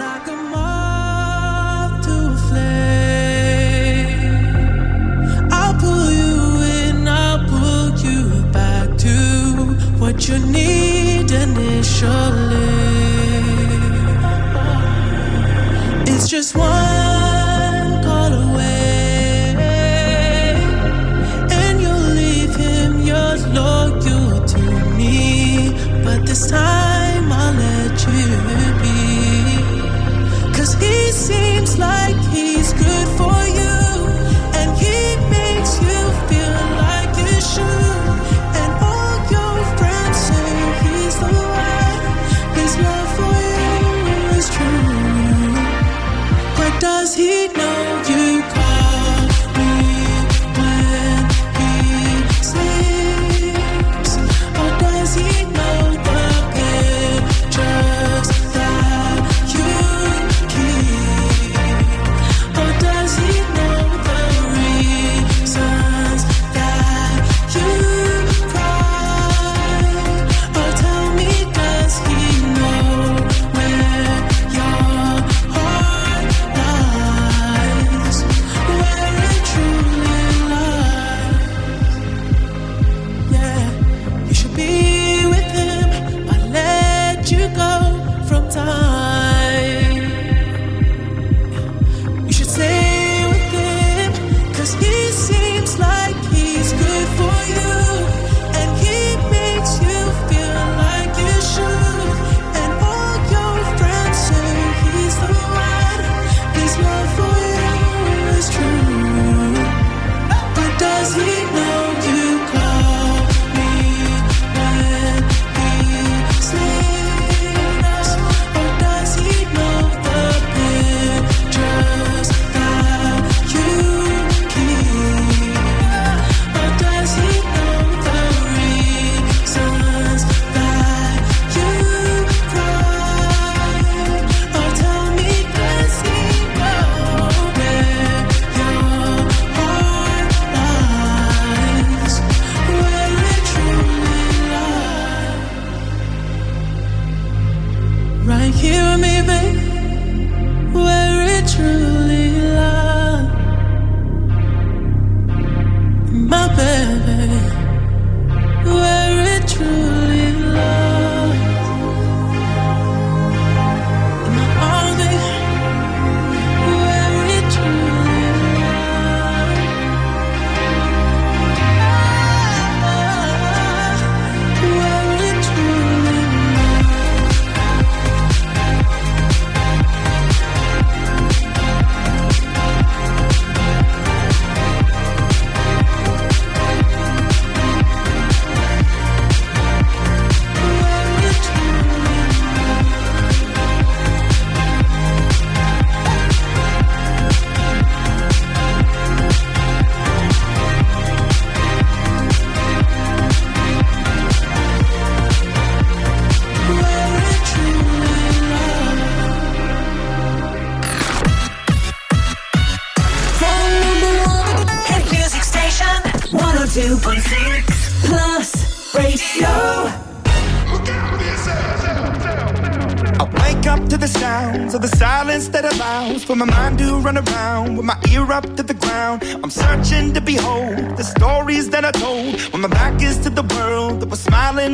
just 31.75 31.79
like 31.79 32.22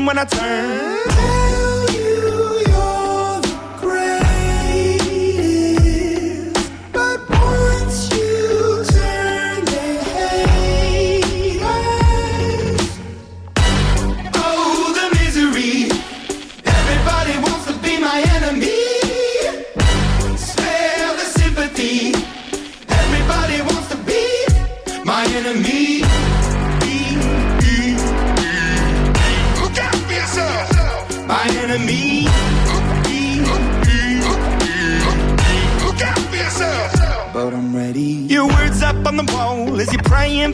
when 0.10 0.18
I 0.18 0.26
turn. 0.26 1.69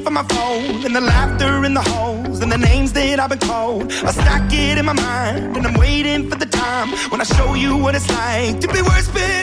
for 0.06 0.11
my 0.11 0.23
phone 0.36 0.86
and 0.86 0.95
the 0.95 1.02
laughter 1.02 1.65
in 1.65 1.73
the 1.73 1.82
halls 1.82 2.40
and 2.40 2.52
the 2.52 2.57
names 2.60 2.94
that 2.94 3.19
I've 3.19 3.32
been 3.32 3.40
called. 3.40 3.91
I 3.91 4.11
stack 4.11 4.53
it 4.53 4.77
in 4.77 4.86
my 4.86 4.94
mind 4.94 5.57
and 5.57 5.65
I'm 5.65 5.73
waiting 5.80 6.30
for 6.30 6.38
the 6.38 6.45
time 6.45 6.90
when 7.10 7.19
I 7.22 7.23
show 7.23 7.56
you 7.56 7.76
what 7.76 7.95
it's 7.95 8.07
like 8.10 8.60
to 8.60 8.68
be 8.68 8.82
worse. 8.84 9.07
Been 9.10 9.34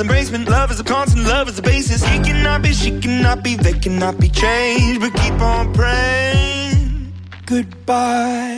is 0.00 0.06
embracement, 0.06 0.48
love 0.48 0.70
is 0.70 0.80
a 0.80 0.84
constant, 0.84 1.24
love 1.26 1.48
is 1.48 1.58
a 1.58 1.62
basis. 1.62 2.04
He 2.04 2.18
cannot 2.18 2.62
be, 2.62 2.72
she 2.72 2.98
cannot 3.00 3.42
be, 3.42 3.56
they 3.56 3.72
cannot 3.72 4.18
be 4.18 4.28
changed. 4.28 5.00
But 5.00 5.14
keep 5.14 5.40
on 5.40 5.72
praying. 5.72 7.12
Goodbye. 7.46 8.55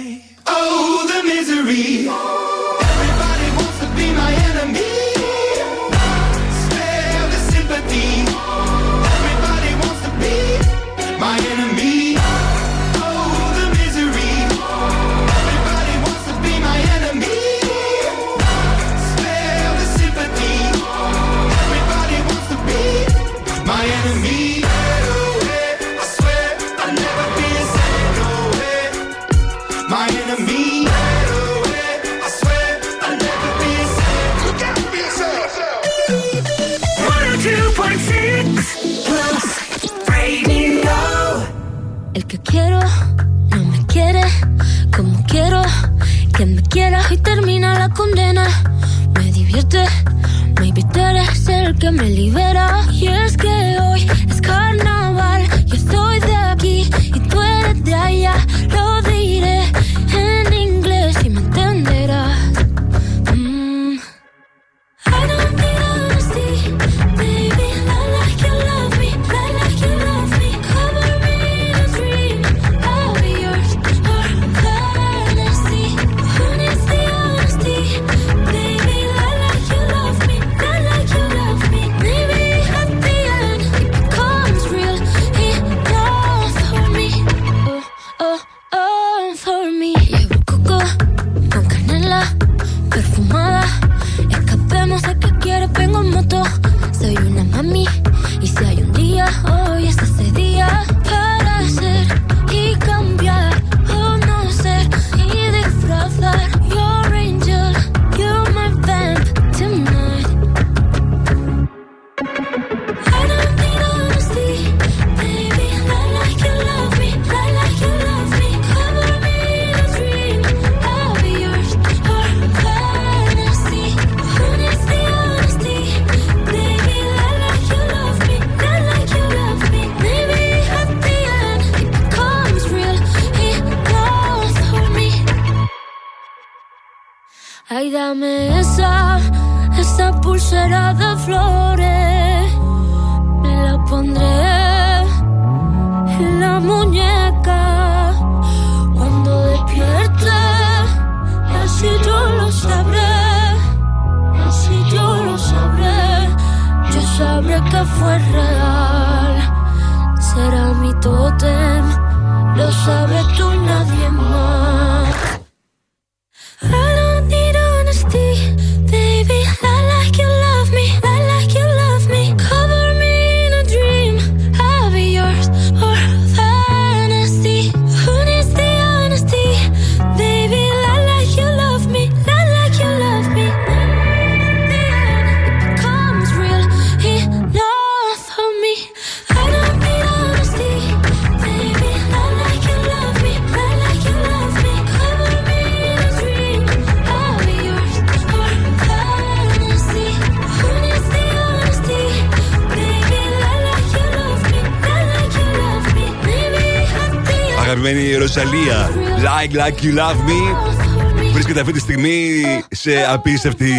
Αγαπημένη 208.36 208.62
η 208.64 208.72
Ροζαλία. 208.74 208.90
Like, 209.22 209.52
like 209.52 209.84
you 209.84 209.98
love 209.98 210.28
me. 210.28 211.32
Βρίσκεται 211.32 211.60
αυτή 211.60 211.72
τη 211.72 211.78
στιγμή 211.78 212.42
σε 212.70 212.90
απίστευτη 213.12 213.72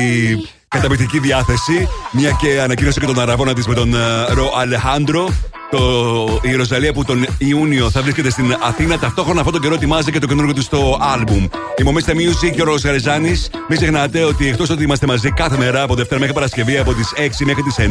καταπληκτική 0.68 1.20
διάθεση. 1.20 1.88
Μια 2.12 2.32
και 2.32 2.62
ανακοίνωσε 2.62 3.00
και 3.00 3.06
τον 3.06 3.20
αραβόνα 3.20 3.54
της 3.54 3.68
με 3.68 3.74
τον 3.74 3.94
ε, 3.94 3.98
Ρο 4.34 4.52
Αλεχάνδρο. 4.58 5.30
Το, 5.72 5.80
η 6.42 6.56
Ροζαλία 6.56 6.94
που 6.94 7.06
τον 7.06 7.26
Ιούνιο 7.38 7.90
θα 7.90 8.02
βρίσκεται 8.02 8.30
στην 8.30 8.56
Αθήνα. 8.64 9.00
Ταυτόχρονα 9.00 9.40
αυτόν 9.40 9.54
τον 9.54 9.62
καιρό 9.62 9.74
ετοιμάζει 9.74 10.12
και 10.12 10.20
το 10.20 10.28
καινούργιο 10.28 10.54
του 10.54 10.62
στο 10.62 10.98
άλμπουμ. 11.02 11.48
Η 11.78 11.84
Μομίστε 11.84 12.14
Music 12.16 12.52
και 12.56 12.62
ο 12.62 12.66
Ρος 12.66 12.84
Γαρεζάνη. 12.84 13.42
Μην 13.70 13.78
ξεχνάτε 13.78 14.24
ότι 14.24 14.48
εκτός 14.48 14.70
ότι 14.70 14.84
είμαστε 14.84 15.08
μαζί 15.08 15.32
κάθε 15.32 15.58
μέρα 15.58 15.82
από 15.82 15.96
Δευτέρα 15.96 16.20
μέχρι 16.20 16.36
Παρασκευή 16.36 16.78
από 16.78 16.94
τις 16.94 17.14
6 17.16 17.20
μέχρι 17.46 17.64
τις 17.64 17.76
9, 17.78 17.82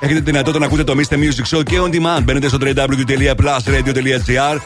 έχετε 0.00 0.18
τη 0.18 0.24
δυνατότητα 0.24 0.58
να 0.58 0.66
ακούτε 0.66 0.84
το 0.84 0.94
Mr. 0.96 1.14
Music 1.14 1.44
Show 1.56 1.62
και 1.64 1.78
on 1.84 1.90
demand. 1.94 2.22
Μπαίνετε 2.24 2.48
στο 2.48 2.58
www.plusradio.gr 2.60 4.58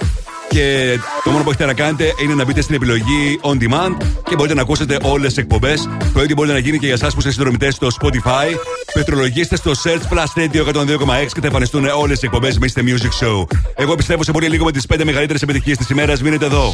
και 0.52 0.98
το 1.24 1.30
μόνο 1.30 1.44
που 1.44 1.50
έχετε 1.50 1.66
να 1.66 1.74
κάνετε 1.74 2.12
είναι 2.22 2.34
να 2.34 2.44
μπείτε 2.44 2.60
στην 2.60 2.74
επιλογή 2.74 3.40
On 3.42 3.56
Demand 3.62 3.96
και 4.28 4.34
μπορείτε 4.36 4.54
να 4.54 4.62
ακούσετε 4.62 4.98
όλες 5.02 5.28
τις 5.28 5.42
εκπομπές. 5.42 5.88
Το 6.14 6.22
ίδιο 6.22 6.34
μπορείτε 6.34 6.54
να 6.54 6.60
γίνει 6.60 6.78
και 6.78 6.86
για 6.86 6.94
εσάς 6.94 7.12
που 7.12 7.18
είστε 7.18 7.30
συνδρομητές 7.30 7.74
στο 7.74 7.88
Spotify. 8.00 8.56
Πετρολογήστε 8.92 9.56
στο 9.56 9.72
Search 9.84 10.14
Plus 10.14 10.42
Radio 10.42 10.64
102,6 10.64 11.32
και 11.32 11.40
θα 11.40 11.46
εμφανιστούν 11.46 11.84
όλες 11.84 12.22
οι 12.22 12.26
εκπομπές 12.26 12.58
Mr. 12.60 12.80
Music 12.80 13.26
Show. 13.26 13.46
Εγώ 13.74 13.94
πιστεύω 13.94 14.22
σε 14.22 14.32
πολύ 14.32 14.48
λίγο 14.48 14.64
με 14.64 14.72
τις 14.72 14.86
5 14.94 15.04
μεγαλύτερες 15.04 15.42
επιτυχίες 15.42 15.76
της 15.76 15.88
ημέρας. 15.88 16.22
Μείνετε 16.22 16.44
εδώ. 16.44 16.72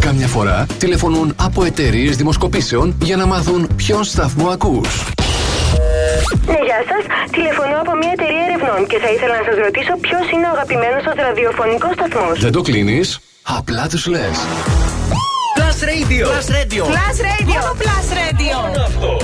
Κάμια 0.00 0.26
φορά 0.26 0.66
τηλεφωνούν 0.78 1.34
από 1.36 1.64
εταιρείες 1.64 2.16
δημοσκοπήσεων 2.16 2.94
για 3.02 3.16
να 3.16 3.26
μάθουν 3.26 3.68
ποιον 3.76 4.04
σταθμό 4.04 4.48
ακούς. 4.48 4.88
Ναι, 6.52 6.60
γεια 6.68 6.80
σας. 6.90 7.02
Τηλεφωνώ 7.36 7.76
από 7.84 7.92
μια 8.00 8.12
εταιρεία 8.16 8.42
ερευνών 8.48 8.80
και 8.90 8.98
θα 9.04 9.08
ήθελα 9.14 9.34
να 9.40 9.44
σας 9.48 9.56
ρωτήσω 9.66 9.92
ποιος 10.06 10.24
είναι 10.32 10.46
ο 10.50 10.52
αγαπημένος 10.56 11.02
σας 11.06 11.16
ραδιοφωνικός 11.26 11.92
σταθμός. 11.98 12.34
Δεν 12.46 12.52
το 12.56 12.62
κλείνεις, 12.68 13.06
απλά 13.58 13.84
τους 13.92 14.04
λες. 14.14 14.36
Plus 15.58 15.78
Radio. 15.92 16.24
Plus 16.32 16.48
Radio. 16.58 16.82
Plus 16.94 17.16
Radio. 17.30 17.58
Μόνο 17.58 17.72
Plus 17.82 18.06
Radio. 18.22 18.56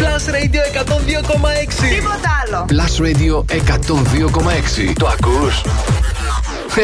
Plus 0.01 0.25
Radio 0.37 0.61
102,6. 0.73 1.89
Τίποτα 1.95 2.31
άλλο. 2.43 2.59
Plus 2.73 2.95
Radio 3.07 3.35
102,6. 3.49 4.93
Το 4.99 5.07
ακούς; 5.07 5.55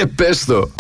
Ε, 0.01 0.03
πες 0.16 0.45
το. 0.45 0.70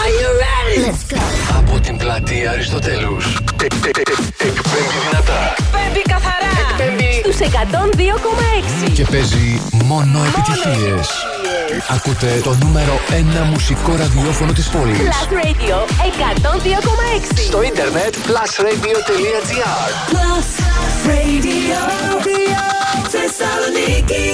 Are 0.00 0.10
you 0.20 0.30
ready? 0.44 0.76
Let's 0.86 1.02
go. 1.14 1.20
Από 1.58 1.80
την 1.80 1.96
πλατεία 1.96 2.50
Αριστοτέλους. 2.50 3.24
Ε, 3.62 3.64
ε, 3.64 3.90
ε, 4.02 4.48
Εκπέμπει 4.48 4.98
δυνατά. 5.10 5.54
Εκπέμπει 5.58 6.02
καθαρά. 6.12 6.50
Εκπέμπει 6.70 7.10
στου 7.22 7.44
102,6. 7.44 8.17
Και 8.92 9.04
παίζει 9.10 9.60
μόνο 9.84 10.18
επιτυχίες. 10.24 11.08
Ακούτε 11.88 12.40
το 12.42 12.56
νούμερο 12.62 12.98
1 13.08 13.44
μουσικό 13.50 13.96
ραδιόφωνο 13.96 14.52
της 14.52 14.68
πόλης. 14.68 14.98
Plus 14.98 15.32
Radio 15.32 15.76
102,6. 17.34 17.42
Στο 17.46 17.62
ίντερνετ 17.62 18.14
plusradio.gr 18.14 19.90
Plus 20.12 20.48
Radio. 21.08 21.80
Θεσσαλονίκη. 23.08 24.28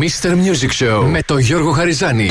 Mr. 0.00 0.30
Music 0.30 0.72
Show 0.84 1.02
με 1.04 1.22
το 1.22 1.38
Γιώργο 1.38 1.72
Χαριζάνη. 1.72 2.30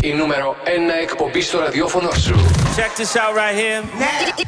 Η 0.00 0.12
νούμερο 0.12 0.56
1 0.64 0.68
εκπομπή 1.02 1.40
στο 1.40 1.58
ραδιόφωνο 1.58 2.10
σου. 2.24 2.34
Check 2.76 2.92
this 3.00 3.12
out 3.20 3.34
right 3.40 3.56
here. 3.60 3.80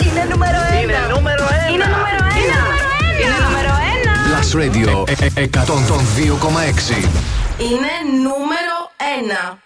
Είναι 0.06 0.26
νούμερο 0.30 0.58
1. 0.78 0.82
Είναι 0.82 0.98
νούμερο 1.14 1.44
1. 1.44 1.72
Είναι 1.72 1.84
νούμερο 1.84 2.20
1. 2.28 3.22
Είναι 3.22 3.36
νούμερο 3.46 3.72
1. 3.98 4.01
Plus 4.32 4.54
Radio 4.62 5.04
ε, 5.08 5.40
ε, 5.40 5.44
102,6. 5.52 5.58
Είναι 7.58 7.92
νούμερο 8.22 8.76
1. 9.52 9.56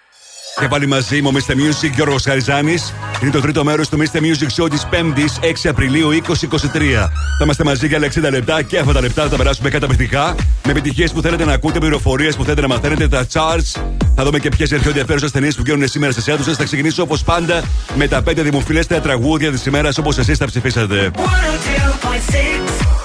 Και 0.60 0.68
πάλι 0.68 0.86
μαζί 0.86 1.22
μου, 1.22 1.32
Mr. 1.32 1.52
Music, 1.52 1.90
Γιώργος 1.94 2.22
Χαριζάνης. 2.22 2.94
Είναι 3.22 3.30
το 3.30 3.40
τρίτο 3.40 3.64
μέρος 3.64 3.88
του 3.88 3.98
Mr. 3.98 4.18
Music 4.18 4.62
Show 4.62 4.70
της 4.70 4.86
5η 4.90 5.44
6 5.64 5.68
Απριλίου 5.68 6.10
2023. 6.10 7.10
Θα 7.38 7.44
είμαστε 7.44 7.64
μαζί 7.64 7.86
για 7.86 7.97
άλλα 7.97 8.06
60 8.28 8.30
λεπτά 8.30 8.62
και 8.62 8.78
αυτά 8.78 8.93
τα 8.93 9.01
λεπτά 9.01 9.22
θα 9.22 9.28
τα 9.28 9.36
περάσουμε 9.36 9.70
καταπληκτικά. 9.70 10.34
Με 10.64 10.70
επιτυχίες 10.70 11.12
που 11.12 11.20
θέλετε 11.20 11.44
να 11.44 11.52
ακούτε, 11.52 11.78
πληροφορίες 11.78 12.36
που 12.36 12.43
θέλετε 12.43 12.60
να 12.60 12.68
μαθαίνετε, 12.68 13.09
τα 13.09 13.26
charts. 13.32 13.80
Θα 14.14 14.24
δούμε 14.24 14.38
και 14.38 14.48
ποιες 14.48 14.68
πιο 14.68 14.80
ενδιαφέρουσε 14.86 15.30
ταινίες 15.30 15.55
που 15.55 15.62
γίνουν 15.66 15.88
σήμερα 15.88 16.12
στι 16.12 16.32
αίθουσε. 16.32 16.52
Θα 16.55 16.64
ξεκινήσω 16.64 17.02
όπως 17.02 17.22
πάντα 17.22 17.62
με 17.94 18.09
τα 18.09 18.22
5 18.22 18.43
δημοφιλέστερα 18.43 19.01
τραγούδια 19.01 19.51
της 19.51 19.66
ημέρας 19.66 19.98
όπως 19.98 20.18
εσείς 20.18 20.38
θα 20.38 20.47
ψηφίσατε. 20.47 21.10
102.6 21.14 22.95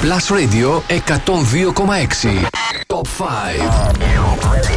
Plus 0.00 0.30
Radio 0.30 0.82
102,6. 0.88 2.48
Top 2.86 3.06
5. 3.06 3.94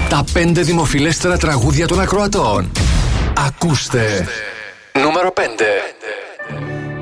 Τα 0.09 0.23
5 0.33 0.63
δημοφιλέστερα 0.63 1.37
τραγούδια 1.37 1.87
των 1.87 1.99
ακροατών. 1.99 2.71
Ακούστε. 3.47 4.27
Νούμερο 5.01 5.33
5. 5.35 5.41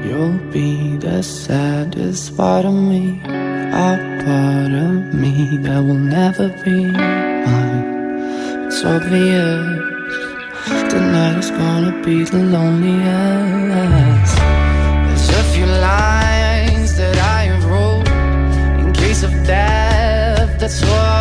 You'll 0.06 0.39
be 0.53 0.98
the 1.06 1.19
saddest 1.23 2.23
part 2.38 2.65
of 2.65 2.76
me, 2.89 3.03
a 3.88 3.91
part 4.23 4.73
of 4.85 4.93
me 5.22 5.35
that 5.64 5.81
will 5.85 6.03
never 6.19 6.48
be 6.64 6.77
mine. 7.48 7.84
It's 8.65 8.81
obvious 8.95 9.64
tonight 10.91 11.38
is 11.43 11.49
gonna 11.60 11.93
be 12.06 12.18
the 12.34 12.41
loneliest. 12.56 14.35
There's 15.07 15.30
a 15.41 15.43
few 15.53 15.68
lines 15.89 16.89
that 16.99 17.18
I 17.39 17.43
wrote 17.43 17.49
in 17.49 17.49
case 17.49 17.51
of 19.23 19.43
death. 19.45 20.60
That's 20.60 20.81
what 20.81 21.20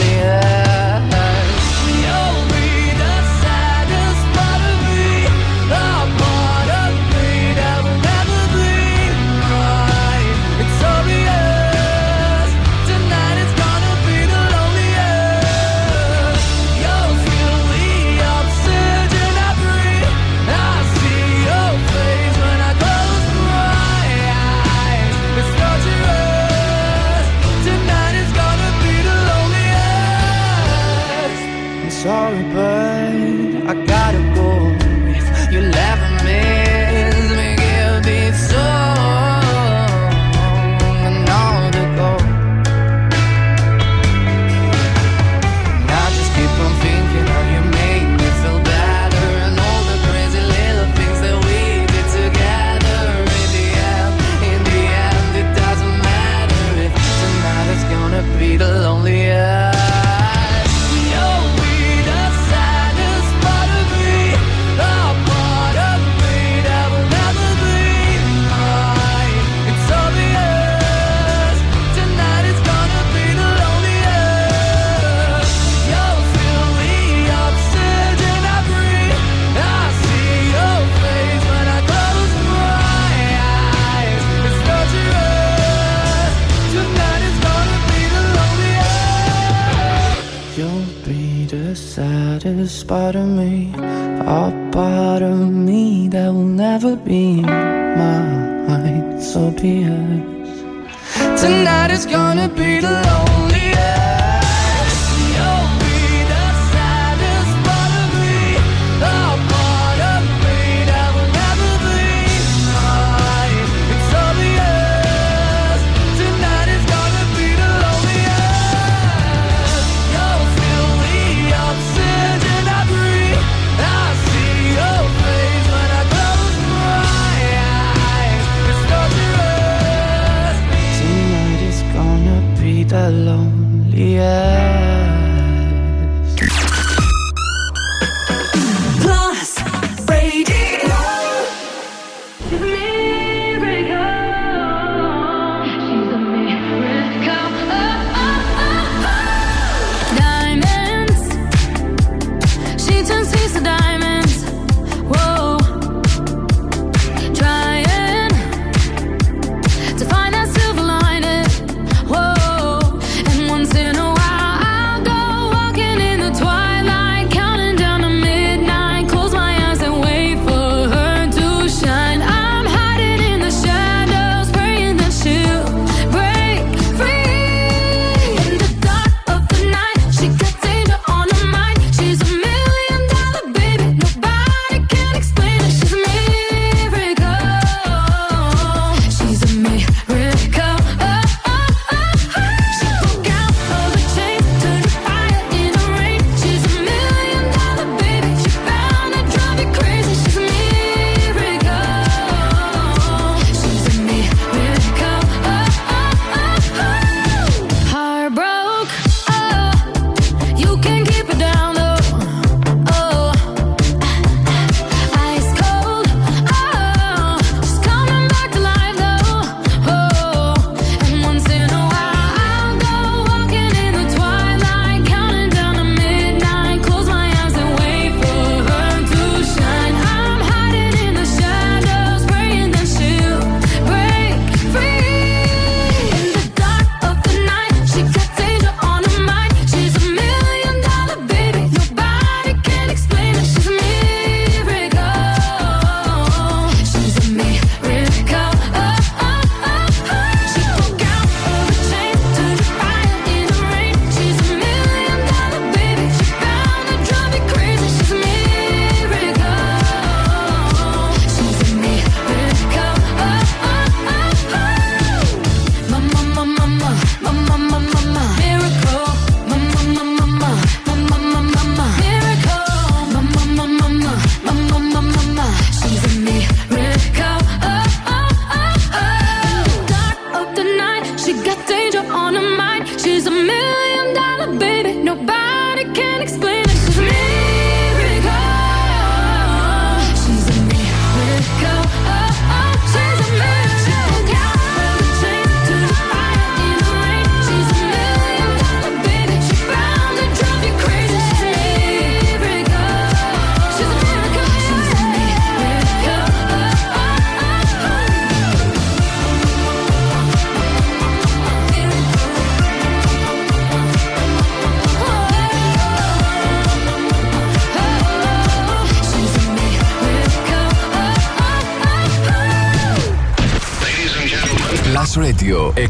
102,6. 325.75 325.83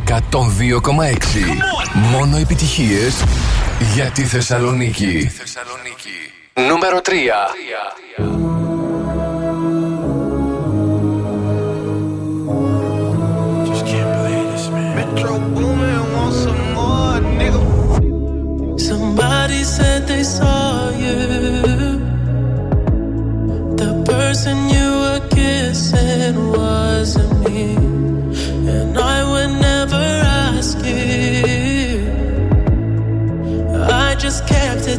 Μόνο 2.11 2.37
επιτυχίες 2.37 3.23
για 3.93 4.05
τη 4.05 4.23
Θεσσαλονίκη. 4.23 5.31
Νούμερο 6.53 7.01
3. 7.01 7.11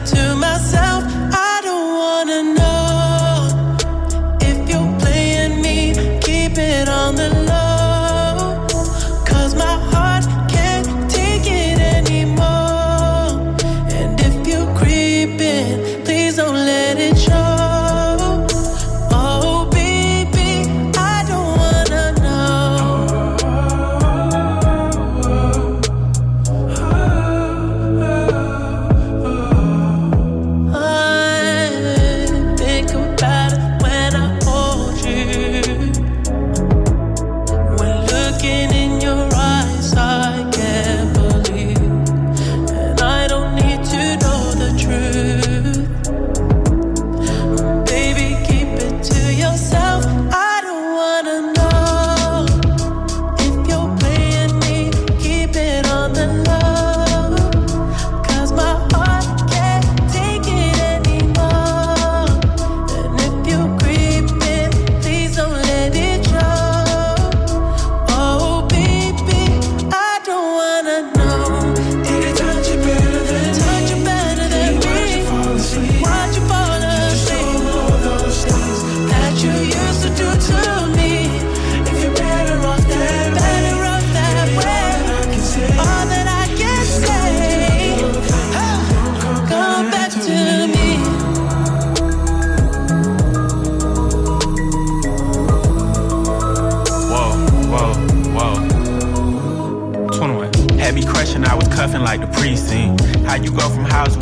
to 0.05 0.32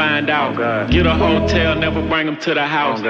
Find 0.00 0.28
out. 0.40 0.54
Get 0.94 1.06
a 1.06 1.16
hotel, 1.26 1.70
never 1.86 2.00
bring 2.10 2.26
them 2.28 2.38
to 2.46 2.50
the 2.58 2.66
house. 2.78 3.00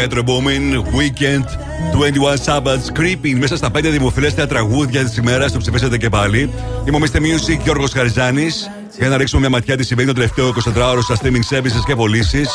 Metro 0.00 0.22
Boomin, 0.28 0.64
Weekend, 0.98 1.46
21 1.92 2.36
Sabbaths, 2.46 2.86
Creeping, 2.98 3.36
μέσα 3.38 3.56
στα 3.56 3.70
5 3.70 3.90
δημοφιλέστερα 3.90 4.46
τραγούδια 4.46 5.04
της 5.04 5.16
ημέρας, 5.16 5.52
το 5.52 5.58
ψηφίσατε 5.58 5.96
και 5.96 6.08
πάλι. 6.08 6.50
Είμαι 6.86 6.96
ο 6.96 7.00
Mr. 7.02 7.16
Music, 7.16 7.58
Γιώργος 7.62 7.92
Χαριζάνης. 7.92 8.70
Για 8.98 9.08
να 9.08 9.16
ρίξουμε 9.16 9.40
μια 9.40 9.50
ματιά 9.50 9.76
τι 9.76 9.84
συμβαίνει 9.84 10.08
το 10.08 10.14
τελευταίο 10.14 10.48
24ωρο 10.48 10.98
στα 11.02 11.16
streaming 11.22 11.56
services 11.56 11.84
και 11.86 11.94
πωλήσεις. 11.94 12.48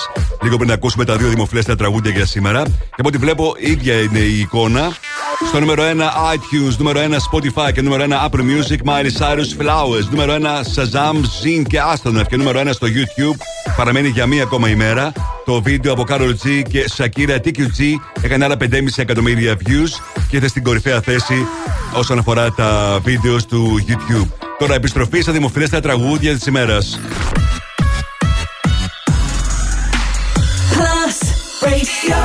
Λίγο 0.44 0.58
πριν 0.58 0.72
ακούσουμε 0.72 1.06
τα 1.06 1.16
δύο 1.16 1.28
δημοφιλέστερα 1.28 1.78
τραγούδια 1.78 2.12
για 2.12 2.26
σήμερα. 2.26 2.64
Και 2.64 2.98
από 2.98 3.08
ό,τι 3.08 3.18
βλέπω, 3.18 3.54
ίδια 3.60 3.94
είναι 3.94 4.20
η 4.20 4.40
εικόνα. 4.40 4.92
Στο 5.48 5.60
νούμερο 5.60 5.84
1 5.84 5.86
iTunes, 6.36 6.76
νούμερο 6.78 7.00
1 7.00 7.18
Spotify 7.32 7.72
και 7.74 7.82
νούμερο 7.82 8.04
1 8.04 8.28
Apple 8.28 8.40
Music, 8.40 8.78
Miley 8.90 9.12
Cyrus 9.20 9.62
Flowers. 9.62 10.06
Νούμερο 10.10 10.34
1 10.34 10.62
Shazam, 10.76 11.16
Zing 11.16 11.64
και 11.68 11.80
Astronaut. 11.94 12.28
Και 12.30 12.38
νούμερο 12.38 12.60
1 12.60 12.74
στο 12.74 12.88
YouTube 12.88 13.38
παραμένει 13.78 14.08
για 14.08 14.26
μία 14.26 14.44
ακόμα 14.44 14.70
ημέρα. 14.70 15.12
Το 15.46 15.62
βίντεο 15.62 15.94
από 15.94 16.06
Carol 16.10 16.36
G 16.44 16.62
και 16.70 16.90
Shakira 16.98 17.36
TQG 17.46 17.84
έκανε 18.22 18.46
άλλα 18.46 18.56
5,5 18.60 18.68
εκατομμύρια 18.96 19.56
views 19.56 20.22
και 20.30 20.36
ήρθε 20.36 20.48
στην 20.48 20.64
κορυφαία 20.64 21.02
θέση 21.02 21.48
όσον 21.94 22.18
αφορά 22.18 22.52
τα 22.52 23.00
βίντεος 23.04 23.46
του 23.46 23.86
YouTube. 23.88 24.28
Τώρα 24.60 24.74
επιστροφή 24.74 25.22
στα 25.22 25.32
δημοφιλέστερα 25.32 25.82
τραγούδια 25.82 26.34
της 26.34 26.46
ημέρας. 26.46 27.00
Plus 30.74 31.28
Radio. 31.68 32.20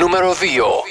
Νούμερο 0.00 0.32
2. 0.32 0.89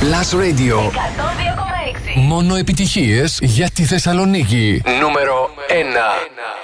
Plus 0.00 0.32
Radio. 0.40 0.76
102,6. 0.78 0.90
Μόνο 2.14 2.56
επιτυχίες 2.56 3.38
για 3.42 3.70
τη 3.70 3.84
Θεσσαλονίκη. 3.84 4.82
Νούμερο 5.00 5.50
1. 5.68 6.55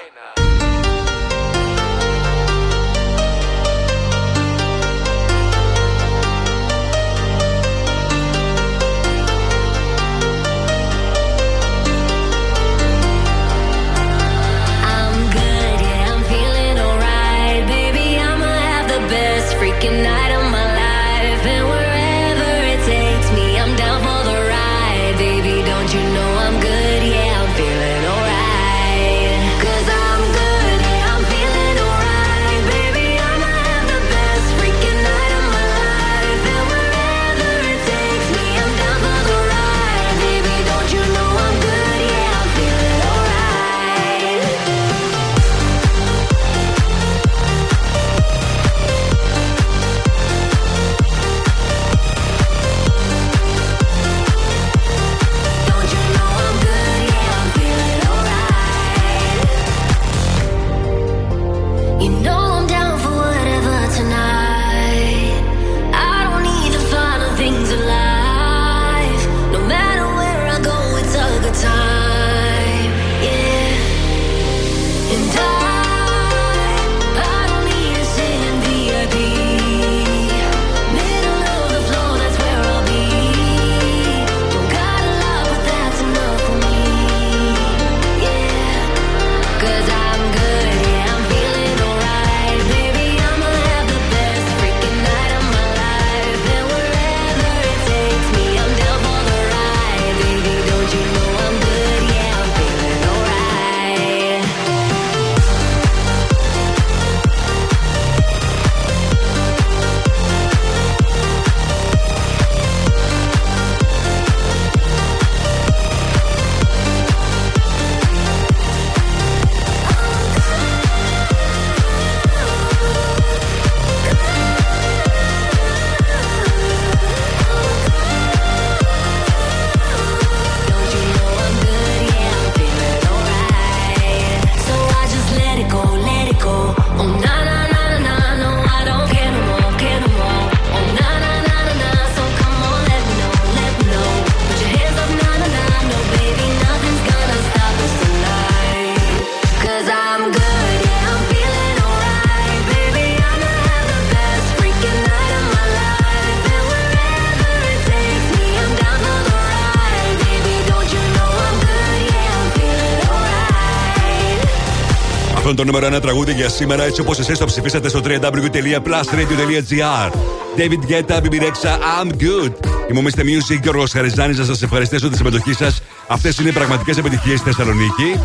Το 165.64 165.72
νούμερο 165.72 165.96
1 165.96 166.00
τραγούδι 166.00 166.32
για 166.32 166.48
σήμερα, 166.48 166.84
έτσι 166.84 167.00
όπως 167.00 167.18
εσείς 167.18 167.38
το 167.38 167.44
ψηφίσατε 167.44 167.88
στο 167.88 168.00
www.plusradio.gr. 168.04 170.10
David 170.56 170.80
Guetta, 170.90 171.20
BB 171.22 171.40
Rexha, 171.40 171.78
I'm 172.00 172.10
good. 172.10 172.52
Είμαι 172.90 172.98
ο 172.98 173.02
Mr. 173.04 173.20
Music, 173.20 173.60
Γιώργος 173.62 173.92
Χαριζάνης, 173.92 174.38
να 174.38 174.44
σας 174.44 174.62
ευχαριστήσω 174.62 175.08
τη 175.08 175.16
συμμετοχή 175.16 175.52
σας. 175.52 175.82
Αυτές 176.06 176.38
είναι 176.38 176.48
οι 176.48 176.52
πραγματικές 176.52 176.96
επιτυχίες 176.96 177.38
στη 177.38 177.50
Θεσσαλονίκη. 177.50 178.18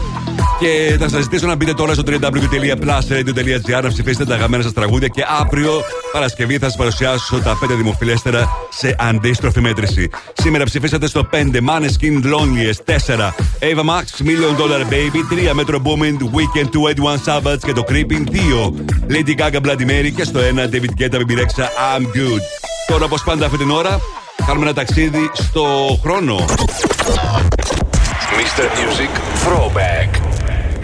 Και 0.59 0.97
θα 0.99 1.09
σας 1.09 1.21
ζητήσω 1.21 1.47
να 1.47 1.55
μπείτε 1.55 1.73
τώρα 1.73 1.93
στο 1.93 2.03
www.plusradio.gr 2.05 3.81
να 3.83 3.89
ψηφίσετε 3.89 4.25
τα 4.25 4.33
αγαπημένα 4.33 4.63
σας 4.63 4.73
τραγούδια. 4.73 5.07
Και 5.07 5.23
αύριο, 5.39 5.83
Παρασκευή, 6.11 6.57
θα 6.57 6.65
σας 6.65 6.75
παρουσιάσω 6.75 7.39
τα 7.39 7.57
5 7.63 7.75
δημοφιλέστερα 7.77 8.49
σε 8.69 8.95
αντίστροφη 8.99 9.61
μέτρηση. 9.61 10.09
Σήμερα 10.33 10.63
ψηφίσατε 10.63 11.07
στο 11.07 11.29
5 11.31 11.35
Maneskin 11.35 12.23
Loneliest, 12.23 12.81
4 12.85 13.33
Ava 13.59 13.83
Max 13.83 14.25
Million 14.27 14.53
Dollar 14.59 14.83
Baby, 14.93 15.21
3 15.29 15.53
Metro 15.59 15.75
Booming 15.75 16.17
Weekend 16.35 16.69
21 16.69 17.17
Sabbaths 17.25 17.59
και 17.65 17.73
το 17.73 17.83
Creeping, 17.89 18.23
2 18.31 18.73
Lady 19.09 19.35
Gaga 19.41 19.59
Bloody 19.65 19.85
Mary 19.89 20.11
και 20.15 20.23
στο 20.23 20.39
1 20.39 20.43
David 20.73 21.01
Guetta 21.01 21.15
BB 21.15 21.31
Rexha 21.37 21.65
I'm 21.95 22.01
Good. 22.01 22.41
Τώρα, 22.87 23.05
όπως 23.05 23.23
πάντα 23.23 23.45
αυτή 23.45 23.57
την 23.57 23.69
ώρα, 23.69 23.99
κάνουμε 24.45 24.65
ένα 24.65 24.73
ταξίδι 24.73 25.29
στο 25.33 25.65
χρόνο. 26.01 26.45
Mr. 28.37 28.63
Music 28.79 29.11
Throwback. 29.43 30.26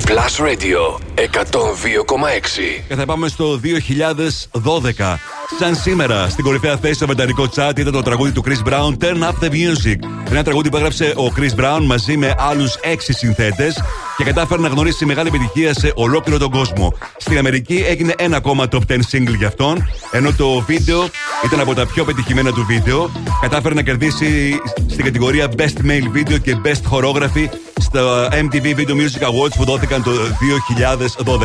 Plus 0.06 0.40
Radio 0.40 1.00
102,6. 1.16 2.84
Και 2.88 2.96
θα 2.96 3.06
πάμε 3.06 3.28
στο 3.28 3.60
2012. 3.64 5.18
Σαν 5.60 5.76
σήμερα, 5.76 6.30
στην 6.30 6.44
κορυφαία 6.44 6.78
θέση 6.78 6.94
στο 6.94 7.06
βρετανικό 7.06 7.50
chat 7.56 7.72
ήταν 7.78 7.94
το 7.94 8.02
τραγούδι 8.02 8.32
του 8.32 8.44
Chris 8.46 8.70
Brown 8.70 8.98
Turn 9.04 9.18
Up 9.22 9.44
the 9.44 9.50
Music. 9.50 9.96
Ένα 10.30 10.44
τραγούδι 10.44 10.70
που 10.70 10.78
έγραψε 10.78 11.14
ο 11.16 11.34
Chris 11.38 11.62
Brown 11.62 11.82
μαζί 11.86 12.18
με 12.18 12.36
άλλους 12.38 12.76
έξι 12.82 13.14
συνθέτες 13.14 13.84
και 14.18 14.24
κατάφερε 14.24 14.62
να 14.62 14.68
γνωρίσει 14.68 15.06
μεγάλη 15.06 15.28
επιτυχία 15.28 15.74
σε 15.74 15.92
ολόκληρο 15.96 16.40
τον 16.40 16.52
κόσμο. 16.52 16.94
Στην 17.18 17.38
Αμερική 17.38 17.84
έγινε 17.88 18.14
ένα 18.18 18.38
ακόμα 18.38 18.66
top 18.72 18.82
10 18.88 18.94
single 19.12 19.36
για 19.38 19.48
αυτόν, 19.48 19.90
ενώ 20.12 20.32
το 20.32 20.60
βίντεο 20.60 21.08
ήταν 21.46 21.60
από 21.60 21.74
τα 21.74 21.86
πιο 21.86 22.04
πετυχημένα 22.04 22.52
του 22.52 22.66
βίντεο. 22.66 23.12
Κατάφερε 23.42 23.74
να 23.74 23.82
κερδίσει 23.82 24.60
στην 24.90 25.06
κατηγορία 25.06 25.48
Best 25.58 25.86
Male 25.86 26.18
Video 26.18 26.42
και 26.42 26.58
Best 26.64 26.92
Choreography 26.92 27.48
στο 27.80 28.28
MTV 28.32 28.66
Video 28.66 28.96
Music 28.96 29.24
Awards 29.30 29.54
που 29.56 29.66
δόθηκαν 29.66 29.93
το 30.02 30.12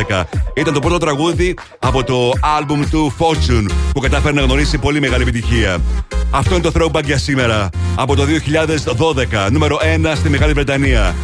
2012. 0.09 0.23
Ήταν 0.53 0.73
το 0.73 0.79
πρώτο 0.79 0.97
τραγούδι 0.97 1.55
από 1.79 2.03
το 2.03 2.29
album 2.29 2.85
του 2.91 3.13
Fortune 3.17 3.71
που 3.93 3.99
κατάφερε 3.99 4.33
να 4.33 4.41
γνωρίσει 4.41 4.77
πολύ 4.77 4.99
μεγάλη 4.99 5.21
επιτυχία. 5.21 5.81
Αυτό 6.31 6.55
είναι 6.55 6.69
το 6.69 6.71
throwback 6.75 7.03
για 7.03 7.17
σήμερα. 7.17 7.69
Από 7.95 8.15
το 8.15 8.23
2012, 9.45 9.51
νούμερο 9.51 9.77
1 10.03 10.13
στη 10.15 10.29
Μεγάλη 10.29 10.53
Βρετανία. 10.53 11.15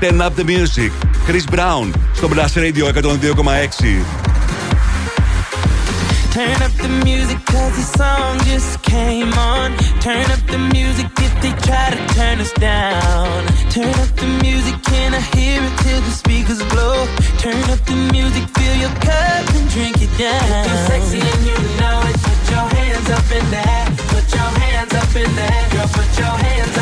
Turn 0.00 0.20
up 0.20 0.34
the 0.36 0.44
music. 0.44 0.90
Chris 1.28 1.54
Brown 1.54 1.90
στο 2.14 2.28
Blast 2.34 2.58
Radio 2.58 2.84
102,6. 2.84 4.32
Turn 6.32 6.62
up 6.62 6.74
the 6.86 6.88
music 7.04 7.44
cause 7.44 7.74
the 7.76 7.86
song 7.98 8.38
just 8.50 8.82
came 8.82 9.32
on. 9.34 9.76
Turn 10.00 10.24
up 10.34 10.42
the 10.54 10.60
music 10.76 11.08
if 11.26 11.32
they 11.42 11.52
try 11.66 11.86
to 11.94 12.00
turn 12.14 12.40
us 12.40 12.52
down. 12.52 13.46
Turn 13.68 13.94
up 14.02 14.10
the 14.16 14.26
music, 14.40 14.51
can 15.12 15.20
I 15.20 15.36
hear 15.36 15.62
it 15.62 15.76
till 15.84 16.00
the 16.00 16.10
speakers 16.10 16.62
blow? 16.72 17.06
Turn 17.38 17.60
up 17.70 17.80
the 17.84 17.96
music, 18.12 18.44
fill 18.56 18.76
your 18.76 18.94
cup 19.04 19.44
and 19.54 19.68
drink 19.68 19.96
it 20.00 20.12
down. 20.16 20.40
If 20.40 20.72
you're 20.72 20.86
sexy 20.88 21.20
and 21.20 21.42
you 21.44 21.56
know 21.80 22.00
it, 22.08 22.16
put 22.24 22.40
your 22.48 22.66
hands 22.76 23.10
up 23.10 23.28
in 23.36 23.44
there. 23.50 23.84
Put 24.08 24.26
your 24.32 24.50
hands 24.62 24.94
up 24.94 25.14
in 25.14 25.30
there. 25.36 25.68
Girl, 25.72 25.88
put 25.92 26.10
your 26.18 26.36
hands 26.44 26.78
up 26.78 26.81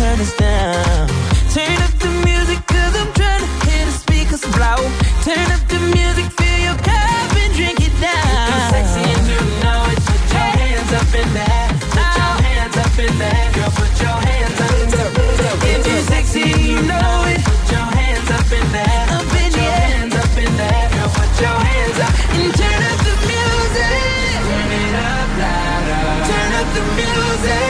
turn 0.00 0.18
us 0.18 0.34
down. 0.36 1.08
Turn 1.52 1.76
up 1.84 1.92
the 2.00 2.08
music 2.24 2.56
cause 2.66 2.94
I'm 2.96 3.12
trying 3.12 3.44
to 3.44 3.50
hear 3.68 3.84
the 3.84 3.92
speakers 3.92 4.40
blow. 4.56 4.80
Turn 5.28 5.44
up 5.52 5.60
the 5.68 5.76
music, 5.92 6.24
fill 6.40 6.58
your 6.68 6.78
cup 6.88 7.28
and 7.36 7.52
drink 7.52 7.76
it 7.84 7.92
down. 8.00 8.16
If 8.40 8.48
you're 8.48 8.68
sexy 8.80 9.02
and 9.12 9.24
you 9.28 9.40
know 9.60 9.80
it, 9.92 10.00
put 10.08 10.24
your 10.32 10.50
hands 10.56 10.92
up 10.96 11.12
in 11.20 11.28
there. 11.36 11.68
Put 11.92 12.12
your 12.16 12.36
hands 12.48 12.76
up 12.80 12.96
in 12.96 13.12
there. 13.20 13.44
Girl, 13.52 13.72
put 13.76 13.92
your 14.00 14.18
hands 14.24 14.58
up 14.64 14.72
in 14.80 14.88
there. 14.88 15.56
If 15.68 15.84
you're 15.84 16.06
sexy 16.08 16.42
and 16.48 16.64
you 16.64 16.80
know 16.88 17.28
it, 17.28 17.40
put 17.44 17.64
your 17.68 17.88
hands 18.00 18.28
up 18.32 18.48
in 18.56 18.66
there. 18.72 19.04
Up 19.20 19.32
in 19.36 19.52
your 19.52 19.76
hands 19.84 20.16
up 20.16 20.34
in 20.40 20.52
there. 20.56 20.84
Girl, 20.96 21.10
put 21.12 21.32
your 21.44 21.58
hands 21.68 21.98
up 22.00 22.14
and 22.40 22.52
turn 22.56 22.80
up 22.88 22.98
the 23.04 23.14
music. 23.28 24.00
Turn 24.48 24.70
it 24.80 24.96
up 25.12 25.30
louder. 25.44 26.04
Turn 26.24 26.50
up 26.56 26.68
the 26.72 26.82
music. 26.96 27.69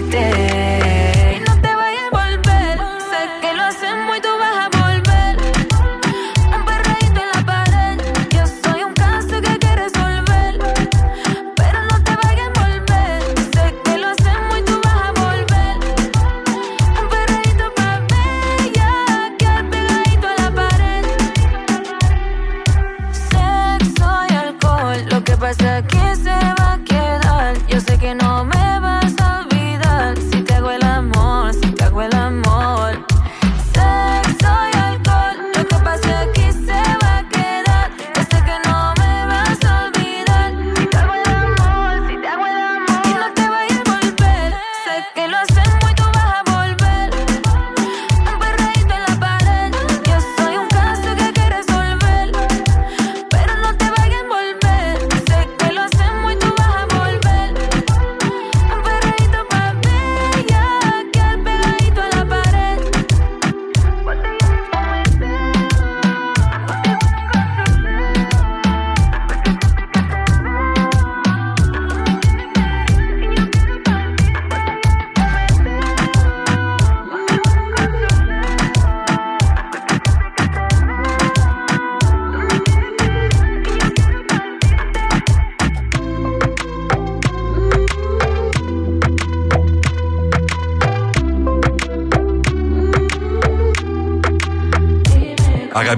breathe. 0.00 0.35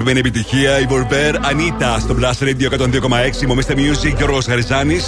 Αγαπημένη 0.09 0.37
επιτυχία, 0.37 0.79
η 0.79 0.85
Μπορμπέρ 0.85 1.45
Ανίτα 1.45 1.99
στο 1.99 2.15
Blast 2.19 2.43
Radio 2.43 2.69
102,6. 3.41 3.45
Μομίστε 3.47 3.73
Music, 3.77 4.15
Γιώργος 4.17 4.45
Χαριζάνη. 4.45 4.99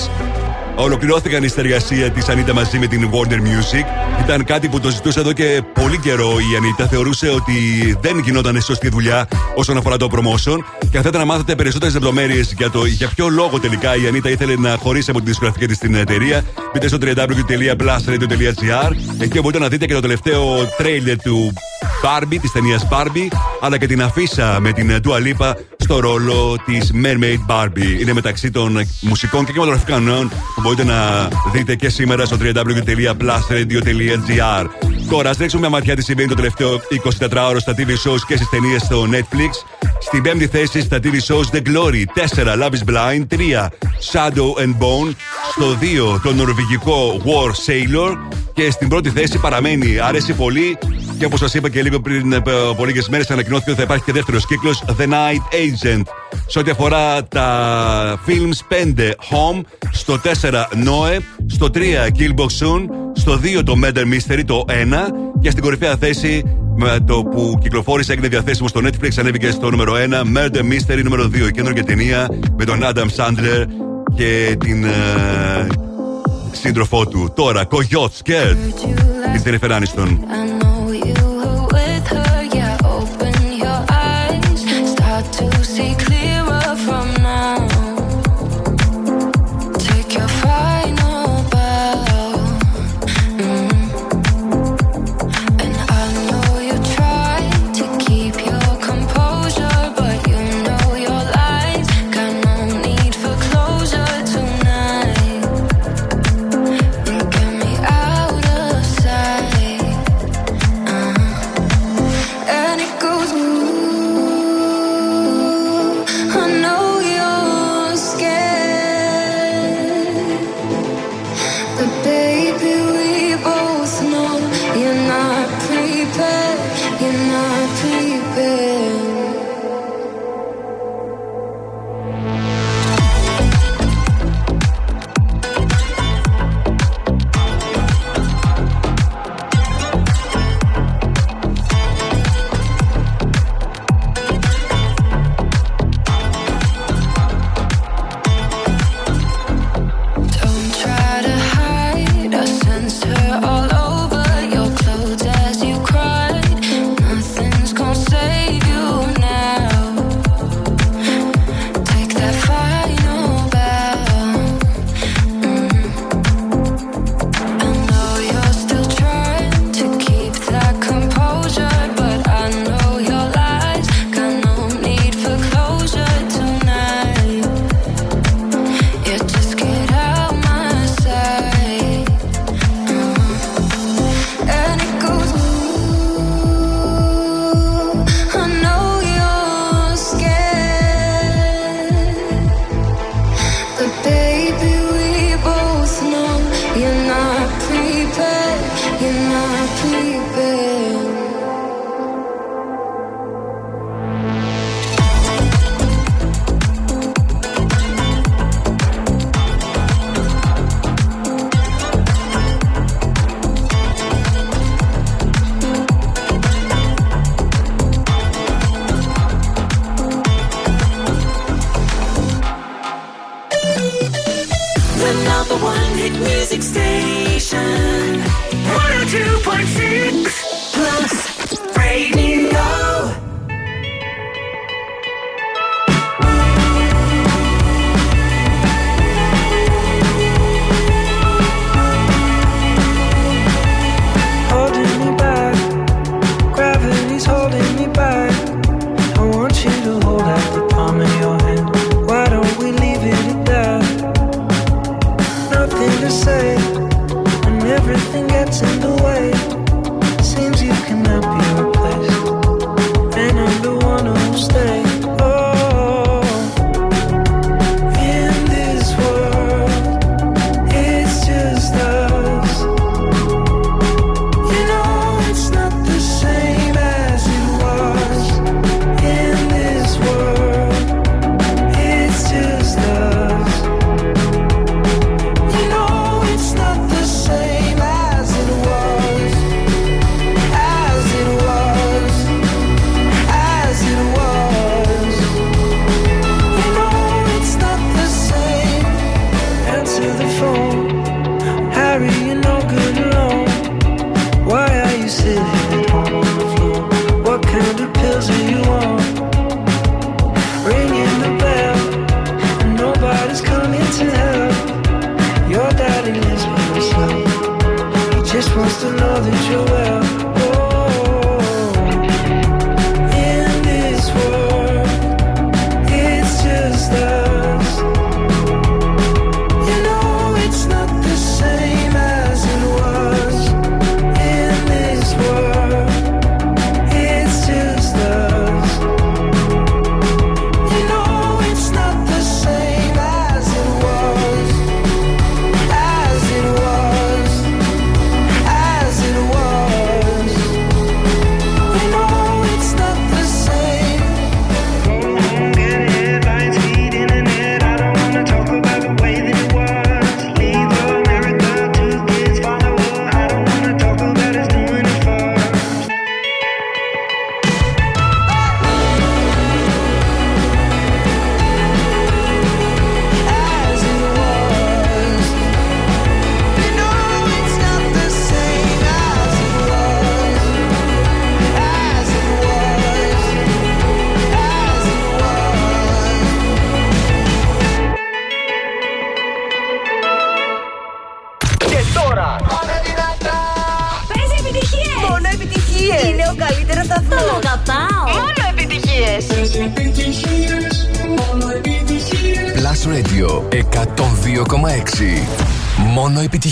Ολοκληρώθηκαν 0.76 1.44
η 1.44 1.48
συνεργασία 1.48 2.12
της 2.12 2.30
Ανίτα 2.30 2.54
μαζί 2.54 2.80
με 2.80 2.88
την 2.88 3.10
Warner 3.12 3.38
Music. 3.38 3.86
Ήταν 4.24 4.44
κάτι 4.44 4.68
που 4.68 4.80
το 4.80 4.90
ζητούσε 4.90 5.20
εδώ 5.20 5.34
και 5.34 5.62
πολύ 5.74 5.98
καιρό 5.98 6.30
η 6.30 6.56
Ανίτα. 6.58 6.88
Θεωρούσε 6.88 7.30
ότι 7.30 7.54
δεν 8.02 8.20
γινόταν 8.20 8.62
σωστή 8.62 8.90
δουλειά 8.90 9.28
όσον 9.56 9.78
αφορά 9.78 9.98
το 9.98 10.08
promotion. 10.12 10.58
Και 10.80 10.98
αν 10.98 11.04
θέλετε 11.04 11.18
να 11.18 11.26
μάθετε 11.26 11.56
περισσότερες 11.56 11.94
λεπτομέρειες 11.94 12.54
για 12.58 12.70
το 12.70 12.86
για 12.86 13.08
ποιο 13.16 13.30
λόγο 13.30 13.60
τελικά 13.60 13.96
η 13.96 14.08
Ανίτα 14.08 14.30
ήθελε 14.30 14.56
να 14.56 14.78
χωρίσει 14.78 15.10
από 15.10 15.20
τη 15.20 15.26
δισκογραφική 15.26 15.68
της 15.68 15.78
την 15.78 15.96
εταιρεία, 15.96 16.44
μπείτε 16.74 16.88
στο 16.88 16.98
www.blastradio.gr. 17.02 18.92
Εκεί 19.20 19.40
μπορείτε 19.40 19.60
να 19.60 19.68
δείτε 19.68 19.86
και 19.86 19.94
το 19.94 20.00
τελευταίο 20.02 20.66
τρέιλερ 20.78 21.22
του 21.22 21.54
Barbie, 22.04 22.38
της 22.42 22.52
ταινίας 22.52 22.88
Barbie, 22.92 23.28
αλλά 23.62 23.78
και 23.78 23.88
την 23.88 24.02
αφίσα 24.02 24.60
με 24.60 24.72
την 24.72 25.02
Dua 25.04 25.16
Lipa 25.16 25.54
στο 25.78 26.00
ρόλο 26.00 26.56
της 26.66 26.92
Mermaid 27.04 27.40
Barbie. 27.48 28.00
Είναι 28.00 28.14
μεταξύ 28.14 28.52
των 28.52 28.88
μουσικών 29.02 29.46
και 29.46 29.52
κινηματογραφικών 29.52 30.04
νέων 30.04 30.30
που 30.56 30.62
μπορείτε 30.62 30.84
να 30.84 31.28
δείτε 31.54 31.76
και 31.76 31.90
σήμερα 31.90 32.26
στο 32.26 32.38
www.plusradio.gr. 32.42 34.66
Τώρα, 35.10 35.30
ας 35.30 35.38
ρίξουμε 35.38 35.62
μια 35.62 35.70
ματιά 35.70 35.96
τι 35.96 36.04
συμβαίνει 36.04 36.28
το 36.28 36.36
τελευταίο 36.36 36.82
24ωρο 37.20 37.58
στα 37.60 37.76
TV 37.78 37.90
shows 37.90 38.20
και 38.28 38.36
στις 38.36 38.50
ταινίες 38.50 38.82
στο 38.82 39.08
Netflix. 39.12 39.50
Στην 40.00 40.24
πέμπτη 40.24 40.48
θέση 40.48 40.82
στα 40.82 41.00
TV 41.04 41.14
shows 41.28 41.46
The 41.52 41.62
Glory 41.68 42.06
4 42.36 42.46
Love 42.46 42.72
is 42.72 42.84
Blind 42.90 43.24
3 43.30 43.68
Shadow 44.12 44.54
and 44.64 44.74
Bone 44.80 45.12
στο 45.52 45.78
2 46.16 46.20
το 46.24 46.34
νορβηγικό 46.34 47.22
War 47.26 47.50
Sailor 47.50 48.18
και 48.54 48.72
στην 48.72 48.88
πρώτη 48.88 49.10
θέση 49.10 49.40
παραμένει 49.40 50.00
αρέσει 50.00 50.34
πολύ 50.34 50.78
και 51.22 51.28
όπως 51.28 51.40
σας 51.40 51.54
είπα 51.54 51.70
και 51.70 51.82
λίγο 51.82 52.00
πριν 52.00 52.34
από 52.70 52.86
λίγες 52.86 53.10
μέρες 53.10 53.32
ανακοινώθηκε 53.32 53.70
ότι 53.70 53.80
θα 53.80 53.86
υπάρχει 53.86 54.04
και 54.04 54.12
δεύτερος 54.12 54.46
κύκλος 54.46 54.84
The 54.98 55.04
Night 55.04 55.44
Agent. 55.54 56.02
Σε 56.48 56.60
ό,τι 56.60 56.72
αφορά 56.72 57.24
τα 57.24 58.20
films 58.28 58.74
5 58.96 59.10
Home, 59.10 59.62
στο 59.92 60.20
4 60.24 60.30
Noe, 60.74 61.20
στο 61.48 61.70
3 61.74 61.78
Killbox 62.18 62.66
Soon, 62.66 62.86
στο 63.14 63.40
2 63.60 63.64
το 63.64 63.76
Murder 63.84 64.04
Mystery, 64.04 64.44
το 64.46 64.66
1 64.68 64.72
και 65.42 65.50
στην 65.50 65.64
κορυφαία 65.64 65.96
θέση 65.96 66.44
με 66.76 67.00
το 67.06 67.24
που 67.24 67.58
κυκλοφόρησε 67.62 68.12
έγινε 68.12 68.28
διαθέσιμο 68.28 68.68
στο 68.68 68.82
Netflix 68.84 69.10
ανέβηκε 69.18 69.52
στο 69.52 69.70
νούμερο 69.70 69.94
1 69.94 70.38
Murder 70.38 70.62
Mystery 70.62 71.04
νούμερο 71.04 71.24
2 71.24 71.48
η 71.48 71.52
καινούργια 71.52 71.84
ταινία 71.84 72.30
με 72.58 72.66
τον 72.66 72.80
Adam 72.84 73.08
Sandler 73.16 73.66
και 74.16 74.56
την 74.60 74.84
ε, 74.84 75.68
σύντροφό 76.52 77.08
του. 77.08 77.32
Τώρα 77.36 77.68
Coyote 77.72 78.24
Scared 78.24 78.58
της 79.34 79.44
Jennifer 79.46 79.82
secret 85.72 86.11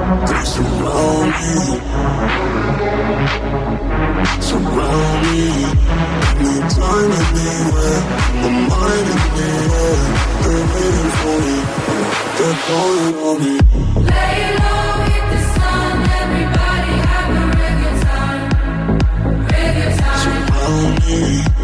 Surround 0.00 1.28
me, 1.28 1.52
surround 4.40 5.20
me. 5.26 5.40
Need 6.40 6.64
time 6.72 7.10
to 7.12 7.24
be 7.34 7.48
where 7.68 8.00
my 8.40 8.50
mind 8.70 9.06
is 9.12 9.24
needed. 9.36 10.00
They're 10.40 10.64
waiting 10.72 11.10
for 11.20 11.36
me, 11.44 11.56
they're 12.38 12.58
calling 12.64 13.14
on 13.28 13.36
me. 13.44 13.54
Lay 14.08 14.40
low, 14.56 15.04
the 15.30 15.38
sun, 15.54 15.94
everybody 16.22 16.94
have 17.10 17.30
a 17.36 17.52
time, 18.06 18.44
time. 19.98 20.24
Surround 20.24 20.94
me. 21.04 21.59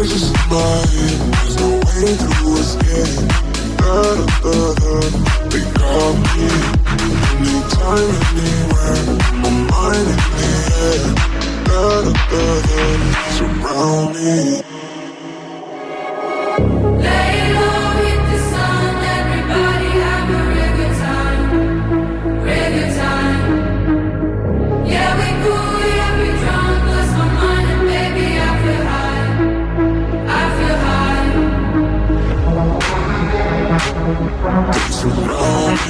was 0.00 0.10
just 0.12 0.32
mine. 0.48 1.30
There's 1.30 1.56
no 1.60 1.68
way 1.76 2.16
through 2.16 2.56
escape. 2.56 3.20
They 5.50 5.64
got 5.76 6.14
me. 6.32 6.48
My 9.42 9.50
mind 9.70 10.08
in 10.08 10.20
the 10.36 10.50
air. 10.80 11.04
Surround 13.36 14.14
me. 14.14 14.59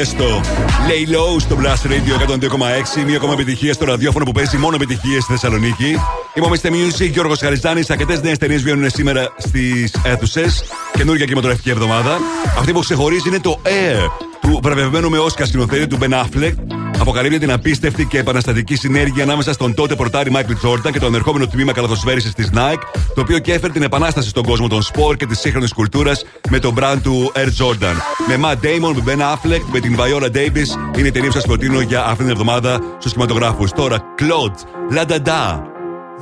Τιέστο. 0.00 0.40
Lay 0.88 1.14
low 1.14 1.40
στο 1.40 1.56
Blast 1.60 1.86
Radio 1.90 2.30
102,6. 2.30 3.04
Μία 3.06 3.16
ακόμα 3.16 3.32
επιτυχία 3.32 3.72
στο 3.72 3.84
ραδιόφωνο 3.84 4.24
που 4.24 4.32
παίζει 4.32 4.56
μόνο 4.56 4.74
επιτυχίες 4.74 5.22
στη 5.22 5.32
Θεσσαλονίκη. 5.32 5.96
Είμαι 6.34 6.46
ο 6.46 6.50
Mr. 6.50 6.68
Music, 6.68 7.10
Γιώργος 7.10 7.38
Χαριζάνης. 7.38 7.90
Αρκετέ 7.90 8.20
νέες 8.22 8.38
ταινίες 8.38 8.62
βγαίνουν 8.62 8.90
σήμερα 8.90 9.34
στις 9.36 9.94
αίθουσες. 10.04 10.64
Καινούργια 10.92 11.24
κινηματογραφική 11.24 11.70
εβδομάδα. 11.70 12.18
Αυτή 12.58 12.72
που 12.72 12.80
ξεχωρίζει 12.80 13.28
είναι 13.28 13.40
το 13.40 13.60
Air 13.64 14.10
του 14.40 14.60
βραβευμένου 14.62 15.10
με 15.10 15.18
Όσκα 15.18 15.44
σκηνοθέτη 15.44 15.86
του 15.86 15.98
Ben 16.00 16.12
Affleck. 16.12 16.54
Αποκαλύπτει 17.00 17.38
την 17.38 17.52
απίστευτη 17.52 18.04
και 18.04 18.18
επαναστατική 18.18 18.76
συνέργεια 18.76 19.22
ανάμεσα 19.22 19.52
στον 19.52 19.74
τότε 19.74 19.94
πορτάρι 19.94 20.32
Michael 20.34 20.68
Jordan 20.68 20.92
και 20.92 20.98
το 20.98 21.06
ανερχόμενο 21.06 21.46
τμήμα 21.46 21.72
καλαθοσφαίρισης 21.72 22.32
της 22.34 22.50
Nike, 22.54 22.82
το 23.14 23.20
οποίο 23.20 23.38
και 23.38 23.52
έφερε 23.52 23.72
την 23.72 23.82
επανάσταση 23.82 24.28
στον 24.28 24.44
κόσμο 24.44 24.68
των 24.68 24.82
σπορ 24.82 25.16
και 25.16 25.26
της 25.26 25.38
σύγχρονης 25.38 25.72
κουλτούρας 25.72 26.24
με 26.50 26.58
τον 26.58 26.74
brand 26.78 26.98
του 27.02 27.32
Air 27.34 27.64
Jordan. 27.64 27.94
Με 28.28 28.38
Matt 28.42 28.66
Damon, 28.66 28.94
με 28.94 29.02
Ben 29.06 29.20
Affleck, 29.20 29.62
με 29.72 29.80
την 29.80 29.96
Viola 29.98 30.36
Davis, 30.36 30.98
είναι 30.98 31.08
η 31.08 31.10
ταινία 31.10 31.28
που 31.28 31.34
σας 31.34 31.46
προτείνω 31.46 31.80
για 31.80 32.00
αυτήν 32.00 32.16
την 32.16 32.30
εβδομάδα 32.30 32.80
στους 32.98 33.12
κινηματογράφους. 33.12 33.70
Τώρα, 33.70 33.98
Claude, 34.18 34.94
La 34.96 35.04
Da 35.04 35.18
Da. 35.18 35.62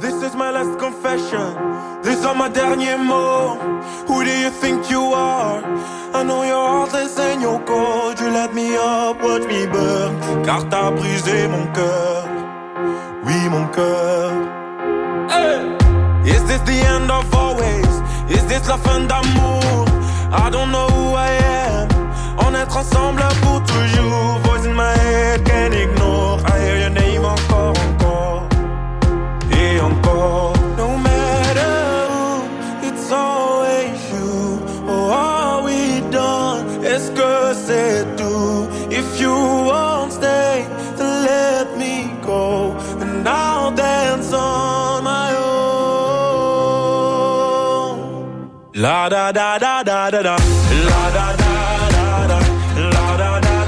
This 0.00 0.16
is 0.26 0.34
my 0.34 0.50
last 0.56 0.74
confession. 0.84 1.67
These 2.09 2.24
are 2.24 2.35
my 2.35 2.48
derniers 2.48 2.98
mots. 2.98 3.62
Who 4.09 4.24
do 4.24 4.30
you 4.30 4.48
think 4.48 4.89
you 4.89 5.12
are? 5.12 5.62
I 6.14 6.22
know 6.22 6.43
your 6.43 6.66
heart 6.66 6.94
is 6.94 7.18
in 7.18 7.43
your 7.43 7.60
cold. 7.66 8.18
You 8.18 8.30
let 8.30 8.55
me 8.55 8.74
up, 8.76 9.20
watch 9.22 9.43
me 9.43 9.66
burn. 9.66 10.43
Car 10.43 10.66
t'as 10.70 10.90
brisé 10.90 11.47
mon 11.48 11.66
cœur. 11.76 12.24
Oui, 13.24 13.39
mon 13.51 13.66
cœur. 13.76 14.30
Hey! 15.28 15.60
Is 16.24 16.43
this 16.48 16.62
the 16.62 16.78
end 16.94 17.10
of 17.10 17.26
always? 17.35 17.93
Is 18.30 18.43
this 18.47 18.66
la 18.66 18.78
fin 18.78 19.01
d'amour? 19.06 19.85
I 20.32 20.48
don't 20.48 20.72
know 20.72 20.89
who 20.89 21.12
I 21.12 21.30
am. 21.60 21.89
On 22.39 22.55
est 22.55 22.74
ensemble 22.74 23.22
pour 23.43 23.62
toujours. 23.64 24.39
Voice 24.44 24.64
in 24.64 24.72
my 24.72 24.94
head, 24.97 25.44
can't 25.44 25.74
ignore. 25.74 25.97
Da 48.98 49.32
da 49.32 49.58
da 49.58 49.82
da 49.84 50.10
da 50.10 50.22
da. 50.22 50.36
La 50.86 51.10
da 51.14 51.26
da. 51.36 51.48
La. 52.90 53.06
La. 53.06 53.08
La. 53.08 53.28
La. 53.30 53.58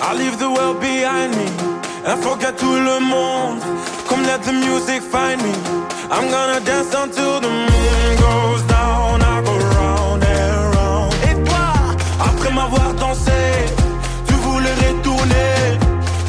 I 0.00 0.14
leave 0.16 0.38
the 0.38 0.48
world 0.48 0.80
behind 0.80 1.34
me 1.36 1.54
forget 2.16 2.56
tout 2.56 2.78
le 2.78 3.00
monde. 3.00 3.53
Music 4.86 5.02
find 5.02 5.40
me. 5.42 5.50
I'm 6.10 6.30
gonna 6.30 6.60
dance 6.60 6.92
until 6.92 7.40
the 7.40 7.48
moon 7.48 8.16
goes 8.20 8.62
down. 8.64 9.22
I 9.22 9.40
go 9.42 9.56
round 9.56 10.22
and 10.22 10.74
round. 10.74 11.14
Et 11.28 11.34
toi, 11.48 11.66
après 12.20 12.52
m'avoir 12.52 12.92
dansé, 12.92 13.32
tu 14.26 14.34
voulais 14.34 14.74
retourner. 14.86 15.78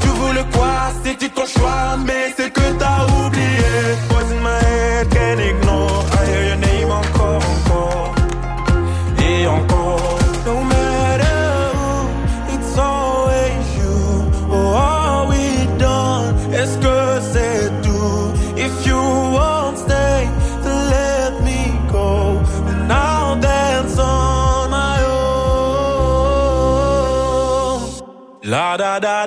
Tu 0.01 0.07
voulais 0.07 0.45
quoi? 0.53 0.73
C'était 1.03 1.27
ton 1.27 1.45
choix, 1.45 1.97
mais 2.05 2.33
c'est 2.37 2.49
que 2.49 2.71
t'as 2.79 3.03
oublié. 3.25 3.75
Voice 4.09 4.31
in 4.31 4.41
my 4.41 4.57
head, 4.63 5.09
can't 5.09 5.39
ignore. 5.41 5.64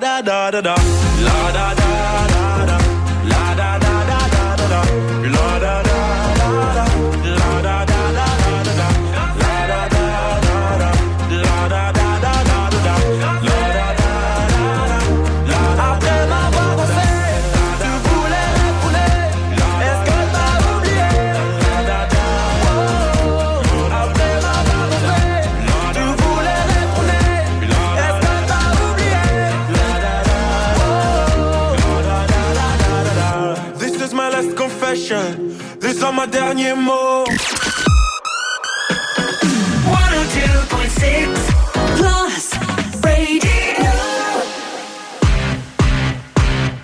Da 0.01 0.23
da 0.23 0.51
da 0.51 0.60
da. 0.60 0.75
da 0.75 0.98
These 36.31 36.40
are 36.42 36.76
my 36.76 37.24
102.6 39.84 41.39
Plus 41.97 42.55
Radio. 43.02 43.92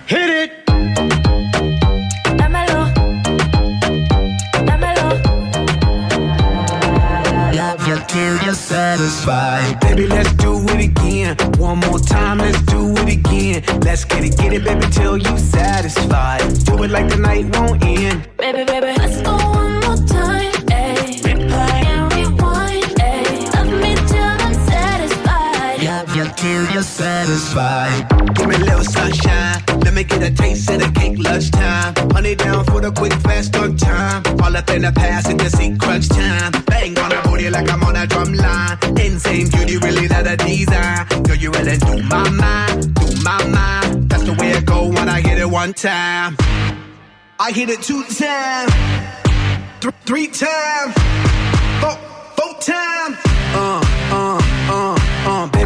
Hit 0.07 0.29
it. 0.41 0.51
Dámelo. 2.37 2.81
Dámelo. 4.65 5.07
Love 7.53 7.87
you 7.87 7.97
till 8.07 8.37
you're 8.43 8.53
satisfied. 8.53 9.79
Baby, 9.81 10.07
let's 10.07 10.33
do 10.33 10.59
it 10.69 10.79
again. 10.89 11.37
One 11.59 11.79
more 11.79 11.99
time, 11.99 12.39
let's 12.39 12.61
do 12.63 12.93
it 12.97 13.09
again. 13.09 13.63
Let's 13.81 14.05
get 14.05 14.23
it, 14.23 14.37
get 14.37 14.53
it, 14.53 14.63
baby, 14.63 14.87
till 14.91 15.17
you 15.17 15.37
satisfied. 15.37 16.41
Do 16.65 16.81
it 16.83 16.89
like 16.89 17.09
the 17.09 17.17
night 17.17 17.55
won't 17.55 17.83
end. 17.83 18.27
Baby, 18.37 18.63
baby, 18.63 18.93
let's 18.97 19.21
you're 26.75 26.83
satisfied. 26.83 28.05
Give 28.35 28.49
me 28.49 28.55
a 28.55 28.59
little 28.59 28.83
sunshine. 28.83 29.63
Let 29.85 29.93
me 29.93 30.03
get 30.03 30.21
a 30.21 30.29
taste 30.29 30.69
of 30.69 30.81
the 30.81 30.91
cake 30.99 31.17
lunchtime. 31.17 31.95
Honey 32.11 32.35
down 32.35 32.65
for 32.65 32.81
the 32.81 32.91
quick, 32.91 33.13
fast 33.13 33.55
on 33.55 33.77
time. 33.77 34.21
All 34.41 34.55
up 34.55 34.69
in 34.69 34.81
the 34.81 34.91
past, 34.91 35.29
it 35.29 35.39
just 35.39 35.57
see 35.57 35.73
crunch 35.77 36.09
time. 36.09 36.51
Bang 36.65 36.99
on 36.99 37.09
the 37.11 37.21
booty 37.23 37.49
like 37.49 37.71
I'm 37.71 37.81
on 37.81 37.95
a 37.95 38.05
drum 38.05 38.33
line. 38.33 38.77
Insane 38.99 39.49
beauty, 39.51 39.77
really 39.77 40.09
not 40.09 40.27
a 40.27 40.35
design. 40.35 41.07
Girl, 41.23 41.37
you 41.37 41.49
really 41.51 41.77
do 41.77 42.03
my 42.03 42.29
mind, 42.29 42.93
do 42.93 43.07
my 43.23 43.41
mind. 43.47 44.09
That's 44.09 44.23
the 44.23 44.33
way 44.33 44.51
it 44.51 44.65
go 44.65 44.89
when 44.89 45.07
I 45.07 45.21
hit 45.21 45.39
it 45.39 45.49
one 45.49 45.73
time. 45.73 46.35
I 47.39 47.51
hit 47.51 47.69
it 47.69 47.81
two 47.83 48.03
times, 48.03 48.73
th- 49.79 49.93
three 50.05 50.27
times, 50.27 50.93
four, 51.79 51.95
four 52.35 52.53
times. 52.59 53.34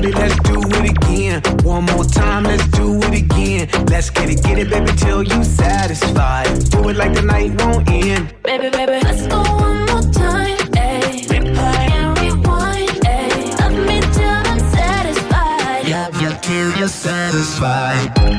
Baby, 0.02 0.14
let's 0.14 0.40
do 0.48 0.62
it 0.62 0.92
again. 0.92 1.42
One 1.66 1.84
more 1.84 2.06
time, 2.06 2.44
let's 2.44 2.66
do 2.70 3.00
it 3.00 3.22
again. 3.22 3.68
Let's 3.88 4.10
get 4.10 4.30
it, 4.30 4.42
get 4.42 4.58
it, 4.58 4.70
baby, 4.70 4.94
till 4.96 5.24
you 5.24 5.44
satisfied. 5.44 6.48
Do 6.70 6.88
it 6.88 6.96
like 6.96 7.14
the 7.14 7.22
night 7.22 7.62
won't 7.62 7.90
end. 7.90 8.34
Baby, 8.44 8.70
baby, 8.70 9.02
let's 9.04 9.28
go 9.28 9.42
one 9.42 9.86
more 9.88 10.02
time. 10.14 10.56
Ayy. 10.72 11.28
Replay 11.28 11.92
and 12.00 12.18
rewind. 12.18 12.90
Ayy. 13.04 13.60
Love 13.60 13.88
me 13.88 14.00
till 14.16 14.24
I'm 14.24 14.60
satisfied. 14.72 15.90
Love 15.90 16.22
you 16.22 16.32
till 16.44 16.80
you're 16.80 16.88
satisfied. 16.88 18.39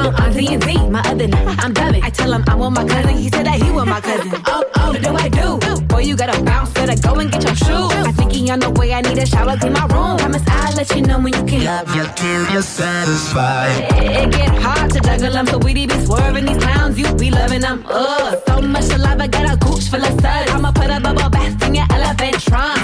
song 0.03 0.15
on 0.15 0.33
D 0.33 0.55
and 0.55 0.63
Z. 0.63 0.89
My 0.89 1.01
other 1.01 1.27
name, 1.27 1.49
I'm 1.49 1.73
dubbing. 1.73 2.03
I 2.03 2.11
tell 2.11 2.33
him 2.33 2.45
I 2.49 2.55
want 2.55 2.75
my 2.75 2.87
cousin. 2.87 3.17
He 3.17 3.29
said 3.29 3.47
that 3.47 3.61
he 3.63 3.71
want 3.71 3.89
my 3.89 4.01
cousin. 4.01 4.33
Oh, 4.47 4.65
oh, 4.77 4.93
what 4.93 5.03
do 5.03 5.15
I 5.15 5.29
do? 5.29 5.87
Boy, 5.87 6.01
you 6.01 6.17
gotta 6.17 6.43
bounce, 6.43 6.73
better 6.73 6.97
go 7.01 7.15
and 7.21 7.31
get 7.31 7.43
your 7.43 7.55
shoes. 7.55 7.93
I 8.09 8.13
think 8.13 8.33
he 8.33 8.51
on 8.51 8.61
the 8.61 8.71
way. 8.71 8.93
I 8.93 9.01
need 9.03 9.19
a 9.19 9.27
shower, 9.27 9.57
clean 9.57 9.73
my 9.73 9.87
room. 9.87 10.19
Promise 10.19 10.45
I'll 10.49 10.75
let 10.75 10.95
you 10.95 11.03
know 11.03 11.19
when 11.19 11.33
you 11.35 11.45
can. 11.45 11.65
Love 11.65 11.95
you 11.97 12.05
till 12.17 12.53
you're 12.53 12.63
satisfied. 12.63 13.93
It, 13.95 14.25
it 14.25 14.31
get 14.33 14.55
hard 14.63 14.91
to 14.93 15.01
juggle 15.01 15.33
them, 15.33 15.47
so 15.47 15.59
we 15.59 15.75
be 15.75 15.89
swerving 16.05 16.47
these 16.47 16.59
clowns. 16.59 16.99
You 16.99 17.15
be 17.15 17.31
loving 17.31 17.61
them. 17.61 17.85
Ugh, 17.89 18.43
so 18.47 18.61
much 18.63 18.85
saliva, 18.85 19.29
got 19.29 19.55
a 19.55 19.57
gooch 19.57 19.89
full 19.89 20.05
of 20.05 20.21
suds. 20.21 20.51
I'ma 20.51 20.73
put 20.73 20.91
a 20.91 21.01
bubble 21.01 21.31
bath 21.31 21.63
in 21.67 21.75
your 21.75 21.87
elephant 21.91 22.41
trunk. 22.41 22.81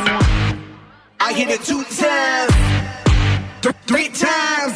I 1.18 1.32
hit 1.32 1.48
it 1.48 1.62
two 1.62 1.82
times, 1.82 2.52
three 3.62 4.08
times, 4.08 4.74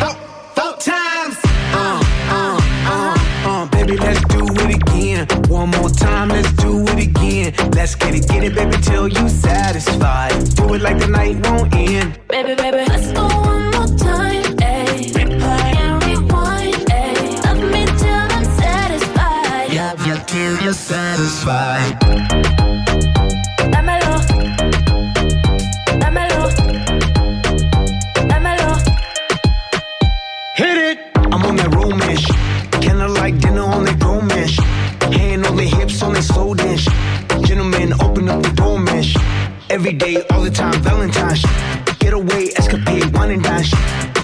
four, 0.00 0.14
four 0.56 0.76
times. 0.78 1.36
Uh, 1.72 2.02
uh, 2.30 2.60
uh, 2.86 3.16
uh, 3.46 3.66
baby, 3.70 3.96
let's 3.96 4.22
do 4.26 4.44
it 4.46 4.76
again. 4.76 5.26
One 5.48 5.70
more 5.70 5.90
time, 5.90 6.28
let's 6.28 6.52
do 6.54 6.82
it 6.82 7.08
again. 7.08 7.54
Let's 7.72 7.94
get 7.94 8.14
it, 8.14 8.28
get 8.28 8.44
it, 8.44 8.54
baby, 8.54 8.76
till 8.82 9.08
you 9.08 9.28
satisfied. 9.28 10.32
Do 10.56 10.74
it 10.74 10.82
like 10.82 10.98
the 10.98 11.08
night 11.08 11.46
won't 11.46 11.74
end. 11.74 12.18
Baby, 12.28 12.54
baby, 12.54 12.84
let's 12.88 13.12
go 13.12 13.26
one 13.26 13.70
more 13.70 13.98
time. 13.98 14.42
Ayy, 14.58 15.12
replay 15.12 15.76
and 15.76 16.04
rewind. 16.04 16.74
Ayy, 16.74 17.44
love 17.44 17.62
me 17.72 17.84
till 18.00 18.26
I'm 18.36 18.44
satisfied. 18.62 19.74
Love 19.74 20.06
you 20.06 20.16
till 20.26 20.64
you're 20.64 20.72
satisfied. 20.72 22.13
Every 39.74 39.92
day, 39.92 40.22
all 40.30 40.40
the 40.40 40.52
time, 40.52 40.80
Valentine's. 40.82 41.42
Get 41.98 42.12
away, 42.12 42.50
escapade, 42.54 43.12
wine 43.12 43.32
and 43.32 43.42
dine. 43.42 43.64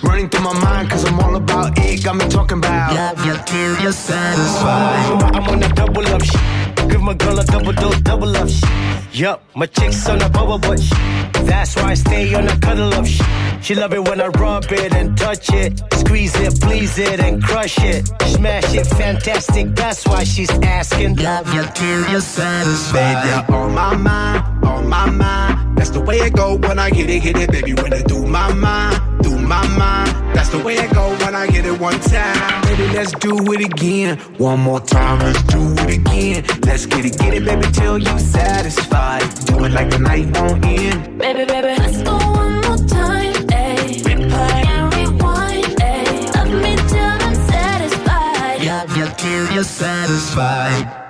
Running 0.01 0.29
through 0.29 0.45
my 0.45 0.53
mind, 0.61 0.91
cause 0.91 1.05
I'm 1.05 1.19
all 1.19 1.35
about 1.35 1.77
it. 1.77 2.05
Got 2.05 2.19
me 2.19 2.29
talking 2.29 2.59
about 2.59 2.95
Love 2.95 3.27
you 3.27 3.35
till 3.47 3.83
you're 3.83 3.91
satisfied. 3.91 5.35
I'm 5.35 5.49
on 5.49 5.61
a 5.61 5.69
double 5.71 6.07
up 6.07 6.23
shit. 6.23 6.60
Give 6.89 7.03
my 7.03 7.15
girl 7.15 7.39
a 7.39 7.45
double 7.45 7.73
dose, 7.73 8.01
double 8.01 8.37
up 8.37 8.49
shit. 8.49 8.69
Yup, 9.13 9.43
my 9.55 9.67
chick's 9.67 10.09
on 10.09 10.23
a 10.23 10.29
bubble 10.29 10.59
butt 10.59 10.81
shit. 10.81 10.99
That's 11.47 11.75
why 11.77 11.91
I 11.91 11.95
stay 11.95 12.35
on 12.35 12.47
a 12.49 12.57
cuddle 12.61 12.95
up 12.95 13.07
shit. 13.07 13.27
She 13.63 13.75
love 13.75 13.93
it 13.93 14.03
when 14.09 14.21
I 14.21 14.29
rub 14.29 14.65
it 14.71 14.95
and 14.95 15.17
touch 15.19 15.53
it. 15.53 15.81
Squeeze 15.95 16.35
it, 16.41 16.61
please 16.61 16.99
it, 16.99 17.21
and 17.21 17.43
crush 17.43 17.79
it. 17.81 18.07
Smash 18.23 18.75
it, 18.75 18.87
fantastic. 18.87 19.75
That's 19.75 20.07
why 20.07 20.25
she's 20.25 20.51
asking. 20.51 21.17
Love 21.17 21.53
you 21.53 21.65
till 21.75 22.11
you're 22.11 22.21
satisfied. 22.21 23.23
Baby, 23.23 23.29
you're 23.29 23.57
on 23.57 23.75
my 23.75 23.97
mind, 23.97 24.65
on 24.65 24.89
my 24.89 25.11
mind. 25.11 25.77
That's 25.77 25.91
the 25.91 26.01
way 26.01 26.19
it 26.19 26.35
go 26.35 26.57
when 26.57 26.79
I 26.79 26.91
hit 26.91 27.11
it, 27.11 27.23
hit 27.23 27.37
it, 27.37 27.51
baby. 27.51 27.75
When 27.75 27.93
I 27.93 28.03
do 28.03 28.25
my 28.27 28.53
mind, 28.55 29.23
do 29.23 29.39
my 29.39 29.67
mind. 29.77 30.30
That's 30.41 30.53
the 30.53 30.65
way 30.65 30.77
it 30.77 30.91
go 30.95 31.11
when 31.19 31.35
I 31.35 31.47
get 31.49 31.67
it 31.67 31.79
one 31.79 32.01
time. 32.01 32.63
Baby, 32.63 32.87
let's 32.95 33.13
do 33.13 33.53
it 33.53 33.61
again. 33.61 34.17
One 34.39 34.61
more 34.61 34.81
time, 34.81 35.19
let's 35.19 35.43
do 35.43 35.61
it 35.85 35.99
again. 35.99 36.47
Let's 36.63 36.87
get 36.87 37.05
it, 37.05 37.19
get 37.19 37.35
it, 37.35 37.45
baby, 37.45 37.71
till 37.73 37.99
you 37.99 38.19
satisfied. 38.19 39.21
Do 39.45 39.63
it 39.67 39.73
like 39.73 39.91
the 39.91 39.99
night 39.99 40.35
won't 40.39 40.65
end. 40.65 41.19
Baby, 41.19 41.45
baby, 41.45 41.75
let's 41.79 42.01
go 42.01 42.17
one 42.17 42.55
more 42.63 42.79
time. 42.89 43.35
Ayy, 43.53 44.01
replay 44.01 44.65
and 44.65 44.95
rewind. 44.95 45.67
Ayy, 45.77 46.35
love 46.35 46.53
me 46.65 46.75
till 46.89 47.17
I'm 47.27 47.35
satisfied. 47.53 48.65
Love 48.65 48.97
you 48.97 49.09
till 49.19 49.53
you're 49.53 49.63
satisfied. 49.63 51.10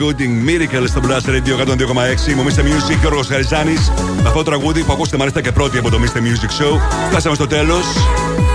Gooding 0.00 0.48
Miracle 0.48 0.84
στο 0.86 1.00
Blast 1.04 1.28
Radio 1.28 1.66
102,6. 1.66 2.34
Μου 2.34 2.44
Mr. 2.44 2.60
Music 2.60 2.98
και 3.00 3.06
ο 3.06 3.08
Ρος 3.08 3.26
Χαριζάνης. 3.26 3.90
Με 4.22 4.28
αυτό 4.28 4.32
το 4.32 4.42
τραγούδι 4.42 4.82
που 4.82 4.92
ακούσετε 4.92 5.16
μάλιστα 5.16 5.40
και 5.40 5.52
πρώτοι 5.52 5.78
από 5.78 5.90
το 5.90 5.98
Mr. 6.02 6.16
Music 6.16 6.62
Show. 6.62 6.80
Φτάσαμε 7.10 7.34
στο 7.34 7.46
τέλος. 7.46 7.84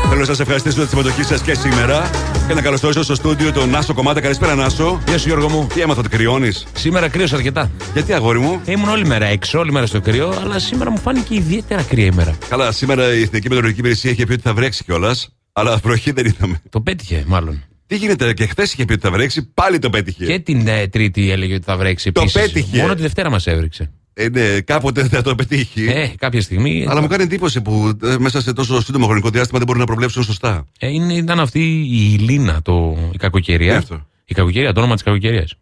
Θέλω 0.08 0.20
να 0.20 0.26
σας 0.26 0.40
ευχαριστήσω 0.40 0.76
για 0.76 0.84
τη 0.84 0.90
συμμετοχή 0.90 1.24
σας 1.24 1.42
και 1.42 1.54
σήμερα. 1.54 2.10
Και 2.48 2.54
να 2.54 2.62
καλωσορίσω 2.62 3.04
στο 3.04 3.16
στούντιο 3.16 3.52
τον 3.52 3.70
Νάσο 3.70 3.94
Κομμάτα. 3.94 4.22
Καλησπέρα, 4.22 4.56
Νάσο. 4.56 5.02
Γεια 5.08 5.18
σου, 5.18 5.28
Γιώργο 5.28 5.50
μου. 5.50 5.68
Τι 5.74 5.82
έμαθα, 5.82 6.00
ότι 6.00 6.10
κρυώνεις; 6.10 6.68
Σήμερα 6.74 7.10
κρύωσε 7.10 7.36
αρκετά. 7.36 7.72
Γιατί, 7.94 8.14
αγόρι 8.14 8.40
μου; 8.40 8.62
Ήμουν 8.66 8.90
όλη 8.90 9.06
μέρα 9.06 9.26
έξω, 9.26 9.60
όλη 9.60 9.72
μέρα 9.72 9.86
στο 9.86 10.02
κρύο, 10.02 10.34
αλλά 10.44 10.60
σήμερα 10.60 10.92
μου 10.92 10.98
φάνηκε 10.98 11.36
ιδιαίτερα 11.36 11.82
κρύα 11.82 12.06
ημέρα. 12.06 12.36
Καλά, 12.50 12.72
σήμερα 12.72 13.14
η 13.14 13.22
Εθνική 13.22 13.44
Μετεωρολογική 13.44 13.80
Υπηρεσία 13.80 14.12
είχε 14.12 14.26
πει 14.26 14.34
ότι 14.34 14.42
θα 14.42 14.54
βρέξει 14.54 14.84
κιόλας. 14.84 15.30
Αλλά 15.54 15.78
βροχή 15.84 16.12
δεν 16.12 16.26
είδαμε. 16.26 16.62
Το 16.70 16.82
πέτυχε, 16.82 17.24
μάλλον. 17.28 17.64
Τι 17.88 17.96
γίνεται, 17.96 18.34
και 18.34 18.46
χθες 18.46 18.74
είχε 18.74 18.86
πει 18.86 18.94
ότι 18.94 19.02
θα 19.02 19.12
βρέξει, 19.12 19.52
πάλι 19.54 19.80
το 19.80 19.90
πέτυχε. 19.90 20.26
Και 20.26 20.40
την 20.40 20.68
ε, 20.68 20.88
Τρίτη 20.88 21.32
έλεγε 21.32 21.54
ότι 21.54 21.64
θα 21.64 21.78
βρέξει. 21.78 22.12
Το 22.12 22.22
επίσης. 22.22 22.42
πέτυχε. 22.42 22.82
Μόνο 22.82 22.94
τη 22.94 23.02
Δευτέρα 23.02 23.30
μας 23.30 23.48
έβριξε. 23.48 23.92
Ε, 24.14 24.30
ναι, 24.30 24.62
κάποτε 24.62 25.08
θα 25.08 25.22
το 25.22 25.36
πετύχει. 25.36 25.86
Ε, 25.90 26.12
κάποια 26.18 26.42
στιγμή. 26.42 26.86
Αλλά 26.90 27.02
μου 27.02 27.08
κάνει 27.08 27.24
εντύπωση 27.24 27.62
που 27.62 27.98
ε, 28.04 28.16
μέσα 28.20 28.42
σε 28.42 28.54
τόσο 28.54 28.82
σύντομο 28.82 29.06
χρονικό 29.06 29.30
διάστημα 29.30 29.58
δεν 29.58 29.68
μπορούν 29.68 29.82
να 29.82 29.88
προβλέψουν 29.88 30.24
σωστά. 30.24 30.68
Ε, 30.80 30.88
είναι, 30.88 31.14
ήταν 31.14 31.40
αυτή 31.40 31.60
η 31.80 32.18
Λίνα, 32.20 32.62
το, 32.62 32.98
η 33.14 33.18
κακοκαιρία. 33.18 33.72
Τι 33.72 33.78
αυτό; 33.78 34.08
Η 34.26 34.34
κακοκαιρία, 34.34 34.74
το 34.74 34.80
όνομα 34.80 34.94
της 34.94 35.04
κακοκαιρίας. 35.04 35.56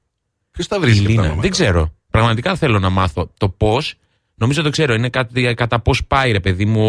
Ποιος 0.52 0.68
τα 0.68 0.80
βρίσκει 0.80 1.00
αυτά 1.00 1.08
τα 1.08 1.12
Λίνα. 1.12 1.22
ονόματα; 1.22 1.42
Δεν 1.42 1.52
ξέρω. 1.52 1.94
Πραγματικά 2.10 2.56
θέλω 2.56 2.80
να 2.80 2.90
μάθω 2.90 3.32
το 3.38 3.50
πώς. 3.50 3.96
Νομίζω 4.42 4.62
το 4.62 4.70
ξέρω. 4.70 4.94
Είναι 4.94 5.10
κάτι 5.10 5.54
κατά 5.54 5.80
πώς 5.80 6.06
πάει, 6.06 6.32
ρε 6.32 6.40
παιδί 6.40 6.66
μου, 6.66 6.82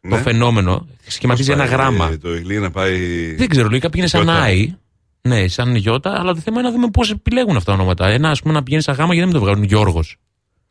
το 0.00 0.08
Ναι. 0.08 0.16
φαινόμενο. 0.20 0.86
Σχηματίζει 1.06 1.50
Πώς 1.50 1.56
ένα 1.60 1.64
πάει, 1.66 1.74
γράμμα. 1.76 2.08
ε, 2.10 2.16
Το 2.16 2.34
Ιγλή 2.34 2.58
να 2.58 2.70
πάει. 2.70 2.98
Δεν 3.34 3.48
ξέρω, 3.48 3.68
λογικά 3.68 3.90
πήγαινε 3.90 4.08
σαν 4.08 4.22
Γιώτα. 4.22 4.40
Άι. 4.40 4.74
Ναι, 5.22 5.48
σαν 5.48 5.74
Γιώτα, 5.76 6.18
αλλά 6.20 6.34
το 6.34 6.40
θέμα 6.40 6.60
είναι 6.60 6.68
να 6.68 6.74
δούμε 6.74 6.90
πώς 6.90 7.10
επιλέγουν 7.10 7.56
αυτά 7.56 7.72
τα 7.72 7.78
ονόματα. 7.78 8.06
Ένα, 8.08 8.30
ας 8.30 8.40
πούμε, 8.42 8.54
να 8.54 8.62
πηγαίνει 8.62 8.82
σαν 8.82 8.94
γάμα 8.94 9.14
γιατί 9.14 9.20
δεν 9.20 9.28
με 9.28 9.38
το 9.38 9.44
βγάλουν 9.50 9.64
Γιώργος; 9.68 10.16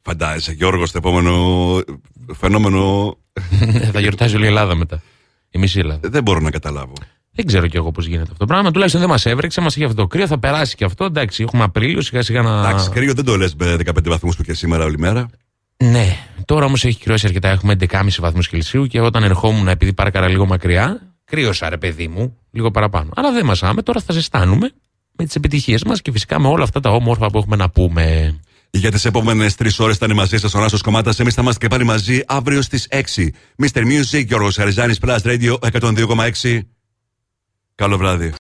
Φαντάζεσαι, 0.01 0.51
Γιώργος, 0.51 0.91
το 0.91 0.97
επόμενο 0.97 1.33
φαινόμενο. 2.33 3.17
θα 3.93 3.99
γιορτάζει 3.99 4.35
όλη 4.35 4.43
η 4.43 4.47
Ελλάδα 4.47 4.75
μετά. 4.75 5.01
Εμεί 5.51 5.67
η 5.75 5.79
Ελλάδα. 5.79 6.09
Δεν 6.09 6.23
μπορώ 6.23 6.39
να 6.39 6.49
καταλάβω. 6.51 6.93
Δεν 7.33 7.45
ξέρω 7.45 7.67
κι 7.67 7.77
εγώ 7.77 7.91
πώς 7.91 8.05
γίνεται 8.05 8.23
αυτό 8.23 8.37
το 8.37 8.45
πράγμα. 8.45 8.71
Τουλάχιστον 8.71 9.01
δεν 9.01 9.09
μας 9.09 9.25
έβρεξε, 9.25 9.61
μας 9.61 9.75
είχε 9.75 9.85
αυτό 9.85 9.95
το 10.01 10.07
κρύο, 10.07 10.27
θα 10.27 10.39
περάσει 10.39 10.75
και 10.75 10.85
αυτό. 10.85 11.05
Εντάξει, 11.05 11.43
έχουμε 11.43 11.63
Απρίλιο, 11.63 12.01
σιγά 12.01 12.21
σιγά 12.21 12.41
να. 12.41 12.59
Εντάξει, 12.59 12.89
κρύο 12.89 13.13
δεν 13.13 13.25
το 13.25 13.37
λες 13.37 13.55
με 13.55 13.75
15 13.85 14.09
βαθμούς 14.09 14.35
που 14.35 14.43
και 14.43 14.53
σήμερα 14.53 14.83
όλη 14.83 14.97
μέρα. 14.97 15.29
Ναι, 15.81 16.17
τώρα 16.45 16.65
όμως 16.65 16.85
έχει 16.85 16.99
κρυώσει 16.99 17.27
αρκετά. 17.27 17.49
Έχουμε 17.49 17.75
11,5 17.79 18.07
βαθμούς 18.19 18.47
Κελσίου 18.47 18.87
και 18.87 19.01
όταν 19.01 19.23
ερχόμουν, 19.23 19.67
επειδή 19.67 19.93
πάρκαρα 19.93 20.27
λίγο 20.27 20.45
μακριά, 20.45 21.15
κρύωσα 21.23 21.69
ρε 21.69 21.77
παιδί 21.77 22.07
μου, 22.07 22.37
λίγο 22.51 22.71
παραπάνω. 22.71 23.09
Αλλά 23.15 23.31
δεν 23.31 23.45
μασάμε, 23.45 23.81
τώρα 23.81 24.01
θα 24.01 24.13
ζεστάνουμε 24.13 24.71
με 25.11 25.25
τις 25.25 25.35
επιτυχίες 25.35 25.83
μας 25.83 26.01
και 26.01 26.11
φυσικά 26.11 26.39
με 26.39 26.47
όλα 26.47 26.63
αυτά 26.63 26.79
τα 26.79 26.89
όμορφα 26.89 27.27
που 27.27 27.37
έχουμε 27.37 27.55
να 27.55 27.69
πούμε. 27.69 28.35
Για 28.71 28.91
τις 28.91 29.05
επόμενες 29.05 29.55
τρεις 29.55 29.79
ώρες 29.79 29.97
θα 29.97 30.05
είναι 30.05 30.13
μαζί 30.13 30.37
σας 30.37 30.53
ο 30.53 30.59
Νάσο 30.59 30.77
Κομμάτα. 30.83 31.13
Εμείς 31.17 31.33
θα 31.33 31.41
είμαστε 31.41 31.59
και 31.59 31.67
πάλι 31.67 31.83
μαζί 31.83 32.23
αύριο 32.27 32.61
στις 32.61 32.87
6. 32.89 33.33
Mr. 33.63 33.81
Music, 33.81 34.25
Γιώργος 34.25 34.55
Χαριζάνη, 34.55 34.95
Plus 35.01 35.17
Radio 35.23 35.55
102,6. 35.71 36.59
Καλό 37.75 37.97
βράδυ. 37.97 38.29